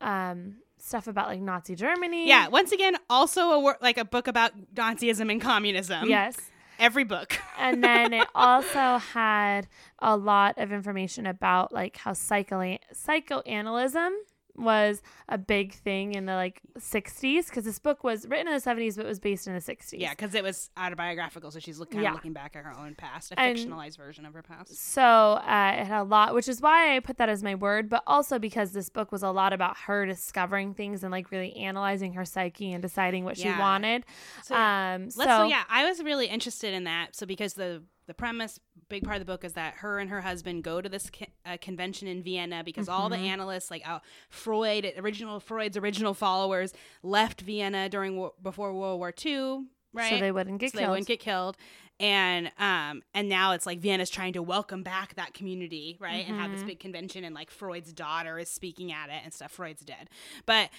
um, 0.00 0.56
stuff 0.78 1.06
about 1.06 1.28
like 1.28 1.40
Nazi 1.40 1.74
Germany. 1.74 2.28
yeah 2.28 2.48
once 2.48 2.72
again 2.72 2.96
also 3.08 3.50
a 3.52 3.60
wor- 3.60 3.78
like 3.80 3.98
a 3.98 4.04
book 4.04 4.26
about 4.28 4.52
nazism 4.74 5.30
and 5.30 5.40
communism 5.40 6.08
Yes. 6.08 6.36
every 6.78 7.04
book 7.04 7.38
and 7.58 7.82
then 7.82 8.12
it 8.12 8.28
also 8.34 8.98
had 8.98 9.66
a 10.00 10.16
lot 10.16 10.58
of 10.58 10.72
information 10.72 11.24
about 11.26 11.72
like 11.72 11.96
how 11.96 12.12
psycho 12.12 12.76
psychoanalysis 12.92 14.12
was 14.56 15.02
a 15.28 15.36
big 15.38 15.72
thing 15.72 16.14
in 16.14 16.26
the 16.26 16.34
like 16.34 16.60
60s 16.78 17.46
because 17.46 17.64
this 17.64 17.78
book 17.78 18.04
was 18.04 18.26
written 18.28 18.46
in 18.48 18.54
the 18.54 18.60
70s 18.60 18.96
but 18.96 19.04
was 19.06 19.18
based 19.18 19.46
in 19.46 19.54
the 19.54 19.60
60s. 19.60 19.94
yeah 19.98 20.10
because 20.10 20.34
it 20.34 20.42
was 20.44 20.70
autobiographical 20.76 21.50
so 21.50 21.58
she's 21.58 21.78
look, 21.78 21.90
kind 21.90 22.02
Yeah. 22.02 22.10
of 22.10 22.14
looking 22.14 22.32
back 22.32 22.54
at 22.56 22.64
her 22.64 22.72
own 22.78 22.94
past 22.94 23.32
a 23.32 23.38
And- 23.40 23.58
fictionalized 23.58 23.96
version 23.96 24.26
of 24.26 24.34
her 24.34 24.42
past 24.42 24.74
So 24.76 25.02
uh, 25.02 25.76
it 25.78 25.84
had 25.86 26.00
a 26.00 26.04
lot, 26.04 26.34
which 26.34 26.48
is 26.48 26.60
why 26.60 26.94
I 26.96 27.00
put 27.00 27.18
that 27.18 27.28
as 27.28 27.42
my 27.42 27.54
word, 27.54 27.88
but 27.88 28.02
also 28.06 28.38
because 28.38 28.72
this 28.72 28.88
book 28.88 29.10
was 29.12 29.22
a 29.22 29.30
lot 29.30 29.52
about 29.52 29.76
her 29.86 30.06
discovering 30.06 30.74
things 30.74 31.02
and 31.02 31.10
like 31.10 31.30
really 31.30 31.54
analyzing 31.56 32.12
her 32.14 32.24
psyche 32.24 32.72
and 32.72 32.82
deciding 32.82 33.24
what 33.24 33.36
Yeah. 33.38 33.54
she 33.54 33.60
wanted. 33.60 34.04
So, 34.42 34.54
um, 34.54 35.02
Let's, 35.04 35.16
so, 35.16 35.24
so 35.24 35.44
yeah, 35.46 35.64
I 35.68 35.88
was 35.88 36.02
really 36.02 36.26
interested 36.26 36.74
in 36.74 36.84
that. 36.84 37.16
So 37.16 37.26
because 37.26 37.54
the 37.54 37.82
the 38.06 38.14
premise, 38.14 38.60
big 38.88 39.02
part 39.04 39.16
of 39.16 39.20
the 39.20 39.30
book 39.32 39.44
is 39.44 39.54
that 39.54 39.74
her 39.76 39.98
and 39.98 40.10
her 40.10 40.20
husband 40.20 40.62
go 40.64 40.80
to 40.80 40.88
this 40.88 41.10
co- 41.10 41.26
uh, 41.46 41.56
convention 41.60 42.06
in 42.08 42.22
Vienna 42.22 42.62
because 42.64 42.88
all 42.88 43.08
Mm-hmm. 43.08 43.22
the 43.22 43.28
analysts, 43.28 43.70
like 43.70 43.88
uh, 43.88 44.00
Freud, 44.28 44.92
original 44.98 45.40
Freud's 45.40 45.76
original 45.76 46.14
followers, 46.14 46.72
left 47.02 47.40
Vienna 47.40 47.88
during 47.88 48.16
war, 48.16 48.32
before 48.42 48.74
World 48.74 48.98
War 48.98 49.12
II, 49.24 49.64
right? 49.92 50.10
so 50.10 50.18
they 50.18 50.32
wouldn't 50.32 50.58
get 50.60 50.72
So 50.72 50.78
killed. 50.78 50.86
they 50.86 50.90
wouldn't 50.90 51.08
get 51.08 51.20
killed. 51.20 51.56
And 52.00 52.50
um 52.58 53.04
and 53.14 53.28
now 53.28 53.52
it's 53.52 53.66
like 53.66 53.78
Vienna's 53.78 54.10
trying 54.10 54.32
to 54.32 54.42
welcome 54.42 54.82
back 54.82 55.14
that 55.14 55.32
community, 55.32 55.96
right? 56.00 56.26
And 56.26 56.36
have 56.40 56.50
this 56.50 56.62
Mhm. 56.64 56.66
big 56.66 56.80
convention 56.80 57.22
and 57.22 57.34
like 57.36 57.52
Freud's 57.52 57.92
daughter 57.92 58.36
is 58.36 58.50
speaking 58.50 58.90
at 58.90 59.10
it 59.10 59.20
and 59.22 59.32
stuff. 59.32 59.52
Freud's 59.52 59.82
dead. 59.84 60.10
But 60.44 60.70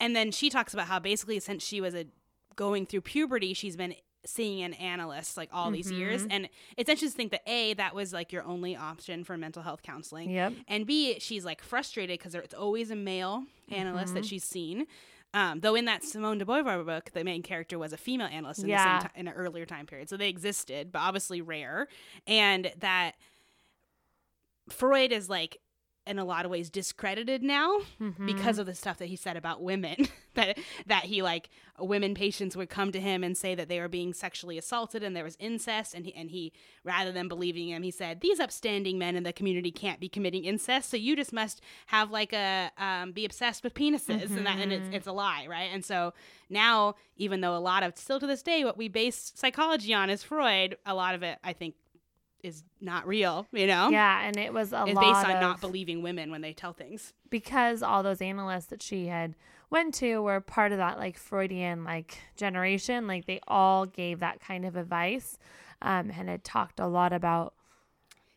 and 0.00 0.14
then 0.16 0.32
she 0.32 0.50
talks 0.50 0.74
about 0.74 0.88
how 0.88 0.98
basically 0.98 1.38
since 1.38 1.64
she 1.64 1.80
was 1.80 1.94
a 1.94 2.06
going 2.56 2.84
through 2.84 3.02
puberty, 3.02 3.54
she's 3.54 3.76
been 3.76 3.94
seeing 4.26 4.62
an 4.62 4.74
analyst 4.74 5.36
like 5.36 5.48
all 5.52 5.70
these 5.70 5.90
years. 5.90 6.22
Mhm. 6.24 6.28
And 6.30 6.48
it's 6.76 6.88
interesting 6.88 7.10
to 7.10 7.16
think 7.16 7.30
that 7.32 7.42
A, 7.50 7.74
that 7.74 7.94
was 7.94 8.12
like 8.12 8.32
your 8.32 8.42
only 8.44 8.74
option 8.76 9.22
for 9.24 9.36
mental 9.36 9.62
health 9.62 9.82
counseling. 9.82 10.30
Yep. 10.30 10.54
And 10.68 10.86
B, 10.86 11.18
she's 11.20 11.44
like 11.44 11.62
frustrated 11.62 12.18
because 12.18 12.34
it's 12.34 12.54
always 12.54 12.90
a 12.90 12.96
male 12.96 13.44
analyst 13.70 14.14
that 14.14 14.24
Mhm. 14.24 14.28
she's 14.28 14.44
seen. 14.44 14.86
Um, 15.34 15.60
though 15.60 15.74
in 15.74 15.84
that 15.86 16.04
Simone 16.04 16.38
de 16.38 16.44
Beauvoir 16.44 16.84
book, 16.86 17.10
the 17.12 17.24
main 17.24 17.42
character 17.42 17.78
was 17.78 17.92
a 17.92 17.96
female 17.96 18.28
analyst 18.28 18.62
in 18.62 18.68
Yeah. 18.68 18.84
the 18.98 19.00
same 19.02 19.10
ti- 19.10 19.20
in 19.20 19.28
an 19.28 19.34
earlier 19.34 19.66
time 19.66 19.84
period, 19.84 20.08
so 20.08 20.16
they 20.16 20.28
existed, 20.28 20.92
but 20.92 21.00
obviously 21.00 21.40
rare. 21.42 21.88
And 22.26 22.72
that 22.78 23.16
Freud 24.68 25.12
is 25.12 25.28
like 25.28 25.58
in 26.06 26.18
a 26.18 26.24
lot 26.24 26.44
of 26.44 26.50
ways 26.50 26.68
discredited 26.68 27.42
now 27.42 27.78
Mhm. 28.00 28.26
because 28.26 28.58
of 28.58 28.66
the 28.66 28.74
stuff 28.74 28.98
that 28.98 29.06
he 29.06 29.16
said 29.16 29.36
about 29.36 29.62
women 29.62 29.96
that 30.34 30.58
that 30.86 31.04
he 31.04 31.22
like 31.22 31.48
women 31.78 32.14
patients 32.14 32.56
would 32.56 32.68
come 32.68 32.92
to 32.92 33.00
him 33.00 33.24
and 33.24 33.36
say 33.36 33.54
that 33.54 33.68
they 33.68 33.80
were 33.80 33.88
being 33.88 34.12
sexually 34.12 34.58
assaulted 34.58 35.02
and 35.02 35.16
there 35.16 35.24
was 35.24 35.36
incest 35.40 35.94
and 35.94 36.04
he 36.04 36.14
and 36.14 36.30
he 36.30 36.52
rather 36.84 37.10
than 37.10 37.26
believing 37.26 37.68
him 37.70 37.82
he 37.82 37.90
said 37.90 38.20
these 38.20 38.38
upstanding 38.38 38.98
men 38.98 39.16
in 39.16 39.22
the 39.22 39.32
community 39.32 39.70
can't 39.70 39.98
be 39.98 40.08
committing 40.08 40.44
incest 40.44 40.90
so 40.90 40.96
you 40.96 41.16
just 41.16 41.32
must 41.32 41.60
have 41.86 42.10
like 42.10 42.32
a 42.32 42.70
um, 42.78 43.12
be 43.12 43.24
obsessed 43.24 43.64
with 43.64 43.72
penises 43.74 44.36
and 44.36 44.46
that 44.46 44.58
and 44.58 44.72
it's, 44.72 44.88
Mhm. 44.88 44.94
it's 44.94 45.06
a 45.06 45.12
lie 45.12 45.46
right 45.48 45.70
and 45.72 45.84
so 45.84 46.12
now 46.50 46.94
even 47.16 47.40
though 47.40 47.56
a 47.56 47.58
lot 47.58 47.82
of 47.82 47.96
still 47.96 48.20
to 48.20 48.26
this 48.26 48.42
day 48.42 48.62
what 48.64 48.76
we 48.76 48.88
base 48.88 49.32
psychology 49.34 49.94
on 49.94 50.10
is 50.10 50.22
freud 50.22 50.76
a 50.84 50.94
lot 50.94 51.14
of 51.14 51.22
it 51.22 51.38
i 51.42 51.52
think 51.54 51.74
is 52.44 52.62
not 52.80 53.06
real 53.06 53.46
you 53.52 53.66
know 53.66 53.88
yeah, 53.88 54.20
and 54.26 54.36
it 54.36 54.52
was 54.52 54.72
a 54.72 54.84
lot 54.84 54.86
based 54.86 55.26
on 55.26 55.30
of, 55.32 55.40
not 55.40 55.60
believing 55.60 56.02
women 56.02 56.30
when 56.30 56.42
they 56.42 56.52
tell 56.52 56.72
things 56.72 57.12
because 57.30 57.82
all 57.82 58.02
those 58.02 58.20
analysts 58.20 58.66
that 58.66 58.82
she 58.82 59.06
had 59.06 59.34
went 59.70 59.92
to 59.94 60.20
were 60.22 60.40
part 60.40 60.70
of 60.70 60.78
that 60.78 60.98
like 60.98 61.16
Freudian 61.18 61.82
like 61.82 62.18
generation. 62.36 63.08
Like 63.08 63.26
they 63.26 63.40
all 63.48 63.86
gave 63.86 64.20
that 64.20 64.38
kind 64.40 64.64
of 64.64 64.76
advice, 64.76 65.36
um, 65.82 66.10
and 66.16 66.28
had 66.28 66.44
talked 66.44 66.78
a 66.78 66.86
lot 66.86 67.12
about 67.12 67.54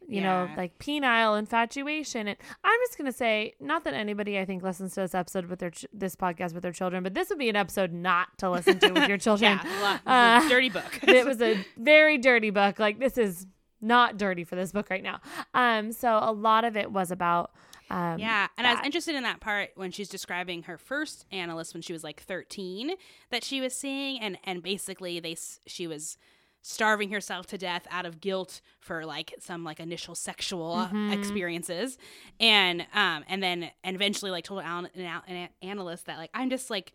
you 0.09 0.21
know, 0.21 0.49
like 0.55 0.79
penile 0.79 1.37
infatuation. 1.37 2.29
And 2.29 2.37
I'm 2.63 2.79
just 2.87 2.97
gonna 2.97 3.11
say, 3.11 3.55
not 3.59 3.83
that 3.83 3.93
anybody 3.93 4.39
I 4.39 4.45
think 4.45 4.63
listens 4.63 4.93
to 4.93 5.01
this 5.01 5.13
episode 5.13 5.47
with 5.47 5.59
their 5.59 5.71
ch- 5.71 5.85
this 5.93 6.15
podcast 6.15 6.53
with 6.53 6.63
their 6.63 6.71
children, 6.71 7.03
but 7.03 7.13
this 7.13 7.27
would 7.29 7.37
be 7.37 7.49
an 7.49 7.57
episode 7.57 7.91
not 7.91 8.29
to 8.37 8.49
listen 8.49 8.79
to 8.79 8.91
with 8.91 9.09
your 9.09 9.17
children. 9.27 9.59
Yeah, 9.63 9.95
it's 9.95 10.47
Uh, 10.47 10.49
dirty 10.49 10.69
book. 10.69 10.99
it 11.03 11.25
was 11.25 11.41
a 11.41 11.63
very 11.75 12.17
dirty 12.17 12.51
book. 12.51 12.79
Like 12.79 12.99
this 12.99 13.17
is 13.17 13.45
not 13.81 14.17
dirty 14.17 14.43
for 14.43 14.55
this 14.55 14.72
book 14.72 14.89
right 14.89 15.03
now. 15.03 15.19
Um, 15.53 15.91
so 15.91 16.19
a 16.22 16.31
lot 16.31 16.63
of 16.63 16.75
it 16.75 16.91
was 16.91 17.12
about 17.12 17.51
um, 17.89 18.19
Yeah, 18.19 18.48
and 18.57 18.67
I 18.67 18.74
was 18.74 18.86
interested 18.86 19.15
in 19.15 19.24
that 19.24 19.39
part 19.39 19.69
when 19.75 19.91
she's 19.91 20.10
describing 20.10 20.63
her 20.63 20.77
first 20.77 21.25
analyst 21.31 21.74
when 21.74 21.81
she 21.81 21.93
was 21.93 22.03
like 22.03 22.22
13 22.22 22.91
that 23.29 23.43
she 23.43 23.62
was 23.62 23.74
seeing, 23.74 24.19
and 24.19 24.38
and 24.43 24.62
basically 24.62 25.19
they 25.19 25.36
she 25.65 25.88
was 25.88 26.17
starving 26.63 27.12
herself 27.12 27.46
to 27.48 27.57
death 27.57 27.88
out 27.89 28.05
of 28.05 28.19
guilt 28.19 28.60
for 28.81 29.05
like 29.05 29.34
some 29.39 29.63
like 29.63 29.79
initial 29.79 30.15
sexual 30.15 30.75
Mm-hmm. 30.75 31.12
experiences, 31.13 31.98
and 32.41 32.81
um 32.93 33.24
and 33.29 33.41
then 33.41 33.72
and 33.86 33.96
eventually 33.96 34.31
like 34.31 34.43
told 34.43 34.63
an, 34.63 34.89
an, 34.96 35.22
an 35.27 35.50
analyst 35.62 36.07
that 36.07 36.17
like 36.17 36.31
I'm 36.34 36.50
just 36.50 36.69
like 36.69 36.91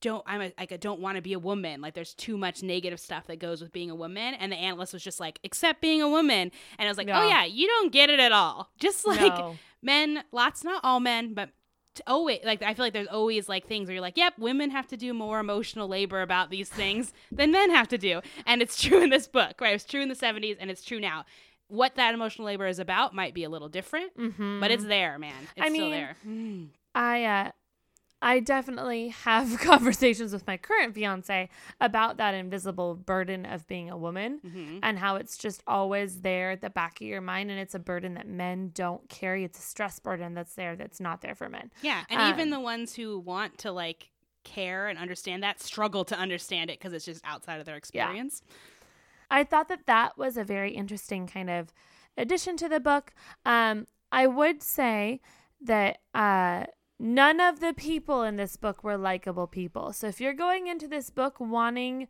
don't 0.00 0.22
I'm 0.26 0.40
a, 0.40 0.52
like 0.58 0.72
I 0.72 0.76
don't 0.76 1.00
want 1.00 1.16
to 1.16 1.22
be 1.22 1.32
a 1.32 1.38
woman. 1.38 1.80
Like 1.80 1.94
there's 1.94 2.14
too 2.14 2.36
much 2.38 2.62
negative 2.62 3.00
stuff 3.00 3.26
that 3.26 3.38
goes 3.38 3.60
with 3.60 3.72
being 3.72 3.90
a 3.90 3.94
woman. 3.94 4.34
And 4.34 4.52
the 4.52 4.56
analyst 4.56 4.92
was 4.92 5.02
just 5.02 5.20
like, 5.20 5.38
except 5.42 5.80
being 5.80 6.00
a 6.02 6.08
woman. 6.08 6.50
And 6.78 6.86
I 6.86 6.88
was 6.88 6.98
like, 6.98 7.08
oh 7.08 7.28
Yeah. 7.28 7.44
you 7.44 7.66
don't 7.66 7.92
get 7.92 8.10
it 8.10 8.20
at 8.20 8.32
all. 8.32 8.70
Just 8.78 9.06
like 9.06 9.20
No. 9.20 9.56
men, 9.82 10.24
lots 10.32 10.62
not 10.64 10.80
all 10.84 11.00
men, 11.00 11.34
but 11.34 11.50
always 12.06 12.38
like 12.44 12.62
I 12.62 12.74
feel 12.74 12.84
like 12.84 12.92
there's 12.92 13.08
always 13.08 13.48
like 13.48 13.66
things 13.66 13.88
where 13.88 13.94
you're 13.94 14.00
like, 14.02 14.16
yep, 14.16 14.34
women 14.38 14.70
have 14.70 14.86
to 14.88 14.96
do 14.96 15.12
more 15.12 15.40
emotional 15.40 15.88
labor 15.88 16.22
about 16.22 16.48
these 16.50 16.68
things 16.68 17.12
than 17.32 17.50
men 17.50 17.70
have 17.70 17.88
to 17.88 17.98
do. 17.98 18.20
And 18.46 18.62
it's 18.62 18.80
true 18.82 19.02
in 19.02 19.10
this 19.10 19.26
book, 19.26 19.60
right? 19.60 19.74
It's 19.74 19.84
true 19.84 20.00
in 20.02 20.08
the 20.08 20.14
70s 20.14 20.56
and 20.60 20.70
it's 20.70 20.84
true 20.84 21.00
now. 21.00 21.24
What 21.66 21.96
that 21.96 22.14
emotional 22.14 22.46
labor 22.46 22.66
is 22.66 22.78
about 22.78 23.14
might 23.14 23.34
be 23.34 23.44
a 23.44 23.48
little 23.50 23.68
different, 23.68 24.16
Mhm. 24.16 24.60
but 24.60 24.70
it's 24.70 24.84
there, 24.84 25.18
man. 25.18 25.34
It's 25.56 25.66
I 25.66 25.68
still 25.68 25.90
mean, 25.90 25.90
there. 25.90 26.16
I 26.94 27.24
uh 27.24 27.50
I 28.20 28.40
definitely 28.40 29.08
have 29.08 29.58
conversations 29.60 30.32
with 30.32 30.46
my 30.46 30.56
current 30.56 30.94
fiance 30.94 31.48
about 31.80 32.16
that 32.16 32.34
invisible 32.34 32.94
burden 32.96 33.46
of 33.46 33.66
being 33.68 33.90
a 33.90 33.96
woman 33.96 34.40
Mhm. 34.44 34.80
and 34.82 34.98
how 34.98 35.16
it's 35.16 35.38
just 35.38 35.62
always 35.66 36.22
there 36.22 36.50
at 36.50 36.60
the 36.60 36.70
back 36.70 37.00
of 37.00 37.06
your 37.06 37.20
mind 37.20 37.50
and 37.50 37.60
it's 37.60 37.74
a 37.74 37.78
burden 37.78 38.14
that 38.14 38.26
men 38.26 38.70
don't 38.74 39.08
carry. 39.08 39.44
It's 39.44 39.58
a 39.58 39.62
stress 39.62 39.98
burden 40.00 40.34
that's 40.34 40.54
there 40.54 40.74
that's 40.74 40.98
not 41.00 41.20
there 41.20 41.34
for 41.36 41.48
men. 41.48 41.70
Yeah, 41.82 42.04
and 42.08 42.20
Um, 42.20 42.30
even 42.32 42.50
the 42.50 42.60
ones 42.60 42.94
who 42.96 43.18
want 43.20 43.56
to 43.58 43.70
like 43.72 44.10
care 44.44 44.88
and 44.88 44.98
understand 44.98 45.42
that 45.42 45.60
struggle 45.60 46.04
to 46.06 46.16
understand 46.18 46.70
it 46.70 46.78
because 46.78 46.92
it's 46.92 47.04
just 47.04 47.24
outside 47.24 47.60
of 47.60 47.66
their 47.66 47.76
experience. 47.76 48.42
I 49.30 49.44
thought 49.44 49.68
that 49.68 49.86
that 49.86 50.16
was 50.16 50.36
a 50.36 50.44
very 50.44 50.72
interesting 50.72 51.26
kind 51.26 51.50
of 51.50 51.72
addition 52.16 52.56
to 52.56 52.68
the 52.68 52.80
book. 52.80 53.12
Um, 53.44 53.86
I 54.10 54.26
would 54.26 54.62
say 54.62 55.20
that 55.60 55.98
uh, 56.14 56.64
none 56.98 57.40
of 57.40 57.60
the 57.60 57.72
people 57.72 58.22
in 58.22 58.36
this 58.36 58.56
book 58.56 58.82
were 58.82 58.96
likable 58.96 59.46
people. 59.46 59.92
So 59.92 60.08
if 60.08 60.20
you're 60.20 60.34
going 60.34 60.66
into 60.66 60.88
this 60.88 61.10
book 61.10 61.36
wanting 61.38 62.08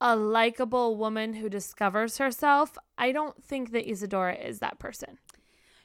a 0.00 0.16
likable 0.16 0.96
woman 0.96 1.34
who 1.34 1.48
discovers 1.48 2.18
herself, 2.18 2.76
I 2.98 3.12
don't 3.12 3.42
think 3.42 3.70
that 3.72 3.88
Isadora 3.88 4.34
is 4.34 4.58
that 4.58 4.78
person. 4.78 5.18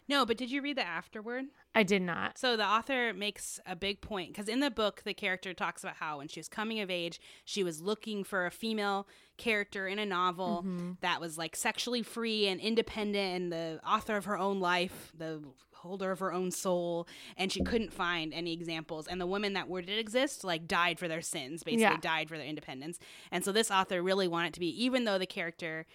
No, 0.10 0.26
but 0.26 0.38
did 0.38 0.50
you 0.50 0.62
read 0.62 0.78
the 0.78 0.88
afterword? 0.88 1.46
I 1.76 1.84
did 1.84 2.02
not. 2.02 2.38
So 2.38 2.56
the 2.56 2.66
author 2.66 3.14
makes 3.14 3.60
a 3.66 3.76
big 3.76 4.00
point 4.02 4.30
because 4.30 4.48
in 4.48 4.62
the 4.62 4.72
book, 4.72 5.04
the 5.04 5.14
character 5.14 5.54
talks 5.54 5.84
about 5.84 5.98
how 5.98 6.20
when 6.20 6.30
she 6.30 6.40
was 6.40 6.48
coming 6.48 6.80
of 6.80 6.90
age, 6.90 7.20
she 7.44 7.64
was 7.64 7.82
looking 7.82 8.24
for 8.24 8.46
a 8.46 8.52
female 8.52 9.08
character 9.36 9.88
in 9.88 10.00
a 10.00 10.06
novel 10.06 10.64
mm-hmm. 10.66 10.94
that 11.02 11.20
was 11.20 11.38
like 11.38 11.56
sexually 11.56 12.02
free 12.02 12.48
and 12.48 12.62
independent 12.62 13.36
and 13.36 13.52
the 13.52 13.80
author 13.86 14.16
of 14.16 14.26
her 14.26 14.38
own 14.38 14.60
life, 14.62 15.12
the 15.18 15.44
holder 15.88 16.12
of 16.12 16.20
her 16.20 16.32
own 16.32 16.52
soul, 16.52 17.08
and 17.38 17.52
she 17.52 17.64
couldn't 17.64 17.92
find 17.94 18.34
any 18.34 18.54
examples. 18.54 19.08
And 19.08 19.20
the 19.20 19.26
women 19.26 19.54
that 19.54 19.68
were 19.68 19.82
did 19.82 19.98
exist 19.98 20.44
like 20.44 20.68
died 20.68 21.00
for 21.00 21.08
their 21.08 21.22
sins, 21.22 21.64
basically 21.64 21.82
Yeah. 21.84 21.98
died 22.02 22.30
for 22.30 22.38
their 22.38 22.46
independence. 22.46 23.00
And 23.32 23.44
so 23.44 23.52
this 23.52 23.72
author 23.72 24.04
really 24.04 24.28
wanted 24.28 24.54
to 24.54 24.60
be, 24.60 24.84
even 24.84 25.06
though 25.06 25.18
the 25.18 25.26
character 25.26 25.86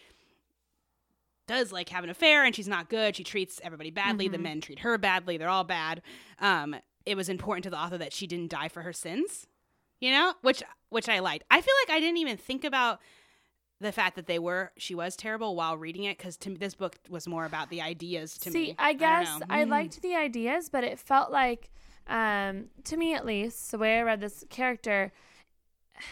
does 1.48 1.72
like 1.72 1.88
have 1.88 2.04
an 2.04 2.10
affair 2.10 2.44
and 2.44 2.54
she's 2.54 2.68
not 2.68 2.88
good. 2.88 3.16
She 3.16 3.24
treats 3.24 3.60
everybody 3.64 3.90
badly. 3.90 4.28
The 4.28 4.38
men 4.38 4.60
treat 4.60 4.78
her 4.80 4.96
badly. 4.96 5.36
They're 5.36 5.48
all 5.48 5.64
bad. 5.64 6.00
Um, 6.38 6.76
it 7.04 7.16
was 7.16 7.28
important 7.28 7.64
to 7.64 7.70
the 7.70 7.78
author 7.78 7.98
that 7.98 8.12
she 8.12 8.26
didn't 8.26 8.50
die 8.50 8.68
for 8.68 8.82
her 8.82 8.92
sins, 8.92 9.46
you 10.00 10.12
know, 10.12 10.34
which 10.42 10.62
which 10.88 11.08
I 11.08 11.18
liked. 11.18 11.44
I 11.50 11.60
feel 11.60 11.74
like 11.86 11.96
I 11.96 12.00
didn't 12.00 12.18
even 12.18 12.36
think 12.36 12.64
about 12.64 13.00
the 13.82 13.92
fact 13.92 14.16
that 14.16 14.26
they 14.26 14.38
were 14.38 14.72
she 14.78 14.94
was 14.94 15.16
terrible 15.16 15.54
while 15.54 15.76
reading 15.76 16.04
it 16.04 16.16
because 16.16 16.36
to 16.38 16.50
me 16.50 16.56
this 16.56 16.74
book 16.74 16.96
was 17.10 17.26
more 17.28 17.44
about 17.44 17.68
the 17.68 17.82
ideas 17.82 18.38
to 18.38 18.50
See, 18.50 18.68
me. 18.68 18.76
I 18.78 18.92
guess 18.94 19.40
know. 19.40 19.46
I, 19.50 19.64
liked 19.64 20.00
the 20.00 20.14
ideas, 20.14 20.70
but 20.70 20.84
it 20.84 20.98
felt 20.98 21.30
like, 21.30 21.70
um, 22.06 22.66
to 22.84 22.96
me 22.96 23.14
at 23.14 23.26
least, 23.26 23.70
the 23.70 23.78
way 23.78 23.98
I 23.98 24.02
read 24.02 24.20
this 24.20 24.44
character, 24.48 25.12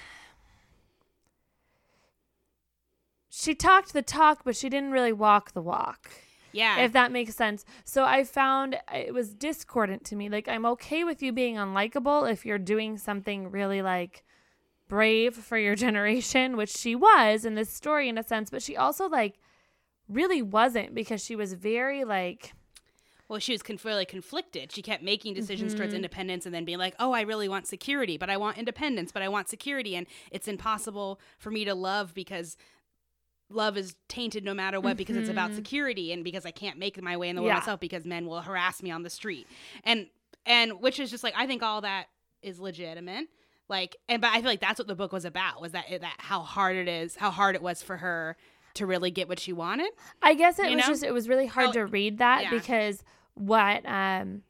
she 3.31 3.55
talked 3.55 3.93
the 3.93 4.03
talk, 4.03 4.43
but 4.45 4.57
she 4.57 4.69
didn't 4.69 4.91
really 4.91 5.13
walk 5.13 5.53
the 5.53 5.63
walk. 5.63 6.11
yeah. 6.53 6.81
If 6.81 6.93
that 6.93 7.13
makes 7.13 7.35
sense. 7.35 7.65
So 7.85 8.05
I 8.05 8.25
found 8.25 8.77
it 8.93 9.15
was 9.15 9.33
discordant 9.35 10.05
to 10.07 10.17
me. 10.17 10.29
Like 10.29 10.49
I'm 10.49 10.67
okay 10.67 11.05
with 11.05 11.23
you 11.23 11.33
being 11.33 11.55
unlikable 11.55 12.31
if 12.31 12.45
you're 12.45 12.59
doing 12.59 12.99
something 12.99 13.51
really 13.51 13.83
like 13.83 14.25
brave 14.91 15.35
for 15.35 15.57
your 15.57 15.75
generation, 15.87 16.57
which 16.59 16.69
she 16.77 16.95
was 16.95 17.47
in 17.47 17.55
this 17.55 17.71
story 17.71 18.09
in 18.11 18.19
a 18.19 18.23
sense, 18.23 18.51
but 18.51 18.61
she 18.63 18.77
also 18.77 19.09
like 19.09 19.39
really 20.09 20.43
wasn't 20.43 20.95
because 20.95 21.25
she 21.25 21.35
was 21.37 21.55
very 21.55 22.05
like 22.05 22.53
Well, 23.29 23.39
she 23.39 23.53
was 23.53 23.63
conf- 23.63 23.85
really 23.85 24.05
conflicted. 24.05 24.73
She 24.73 24.83
kept 24.83 25.03
making 25.03 25.35
decisions 25.35 25.73
Mm-hmm. 25.73 25.79
towards 25.79 25.95
independence 25.95 26.45
and 26.47 26.55
then 26.55 26.65
being 26.65 26.79
like, 26.79 26.95
"Oh, 26.99 27.13
I 27.13 27.23
really 27.23 27.49
want 27.49 27.67
security, 27.67 28.19
but 28.19 28.29
I 28.29 28.37
want 28.37 28.59
independence, 28.59 29.13
but 29.13 29.23
I 29.23 29.29
want 29.29 29.49
security, 29.49 29.95
and 29.97 30.07
it's 30.33 30.49
impossible 30.49 31.21
for 31.39 31.51
me 31.51 31.65
to 31.65 31.75
love 31.75 32.13
because 32.13 32.57
love 33.49 33.77
is 33.77 33.95
tainted 34.09 34.45
no 34.45 34.55
matter 34.55 34.81
what 34.81 34.97
because 34.97 35.17
it's 35.17 35.29
about 35.29 35.55
security 35.55 36.13
and 36.13 36.23
because 36.23 36.47
I 36.47 36.53
can't 36.53 36.79
make 36.79 37.01
my 37.03 37.17
way 37.17 37.29
in 37.29 37.37
the 37.37 37.43
world 37.43 37.51
Mm-hmm. 37.51 37.57
Yeah. 37.57 37.61
myself 37.61 37.81
because 37.81 38.05
men 38.05 38.27
will 38.27 38.41
harass 38.41 38.83
me 38.83 38.91
on 38.91 39.03
the 39.05 39.11
street." 39.11 39.47
And 39.85 40.09
and 40.47 40.81
which 40.81 40.99
is 40.99 41.11
just 41.11 41.23
like 41.23 41.35
I 41.37 41.47
think 41.47 41.63
all 41.63 41.81
that 41.83 42.07
is 42.43 42.59
legitimate. 42.59 43.29
Like, 43.71 43.97
and 44.09 44.21
but 44.21 44.33
I 44.33 44.37
feel 44.43 44.51
like 44.51 44.61
that's 44.61 44.79
what 44.79 44.89
the 44.89 44.95
book 44.95 45.13
was 45.13 45.25
about 45.25 45.63
was 45.63 45.73
that 45.73 45.87
that 46.01 46.17
how 46.19 46.41
hard 46.41 46.77
it 46.77 46.89
is, 46.89 47.17
how 47.17 47.31
hard 47.31 47.55
it 47.55 47.63
was 47.63 47.83
for 47.83 47.97
her 47.99 48.37
to 48.75 48.85
really 48.87 49.11
get 49.11 49.29
what 49.29 49.39
she 49.39 49.53
wanted. 49.53 49.91
I 50.23 50.35
guess 50.35 50.59
it 50.59 50.69
You 50.71 50.77
was 50.77 50.87
know? 50.87 50.93
just 50.93 51.03
it 51.05 51.13
was 51.13 51.29
really 51.29 51.47
hard 51.47 51.69
Oh, 51.71 51.73
to 51.73 51.87
read 51.87 52.19
that 52.19 52.43
yeah. 52.43 52.51
because 52.51 53.03
what 53.35 53.87
um 53.87 54.43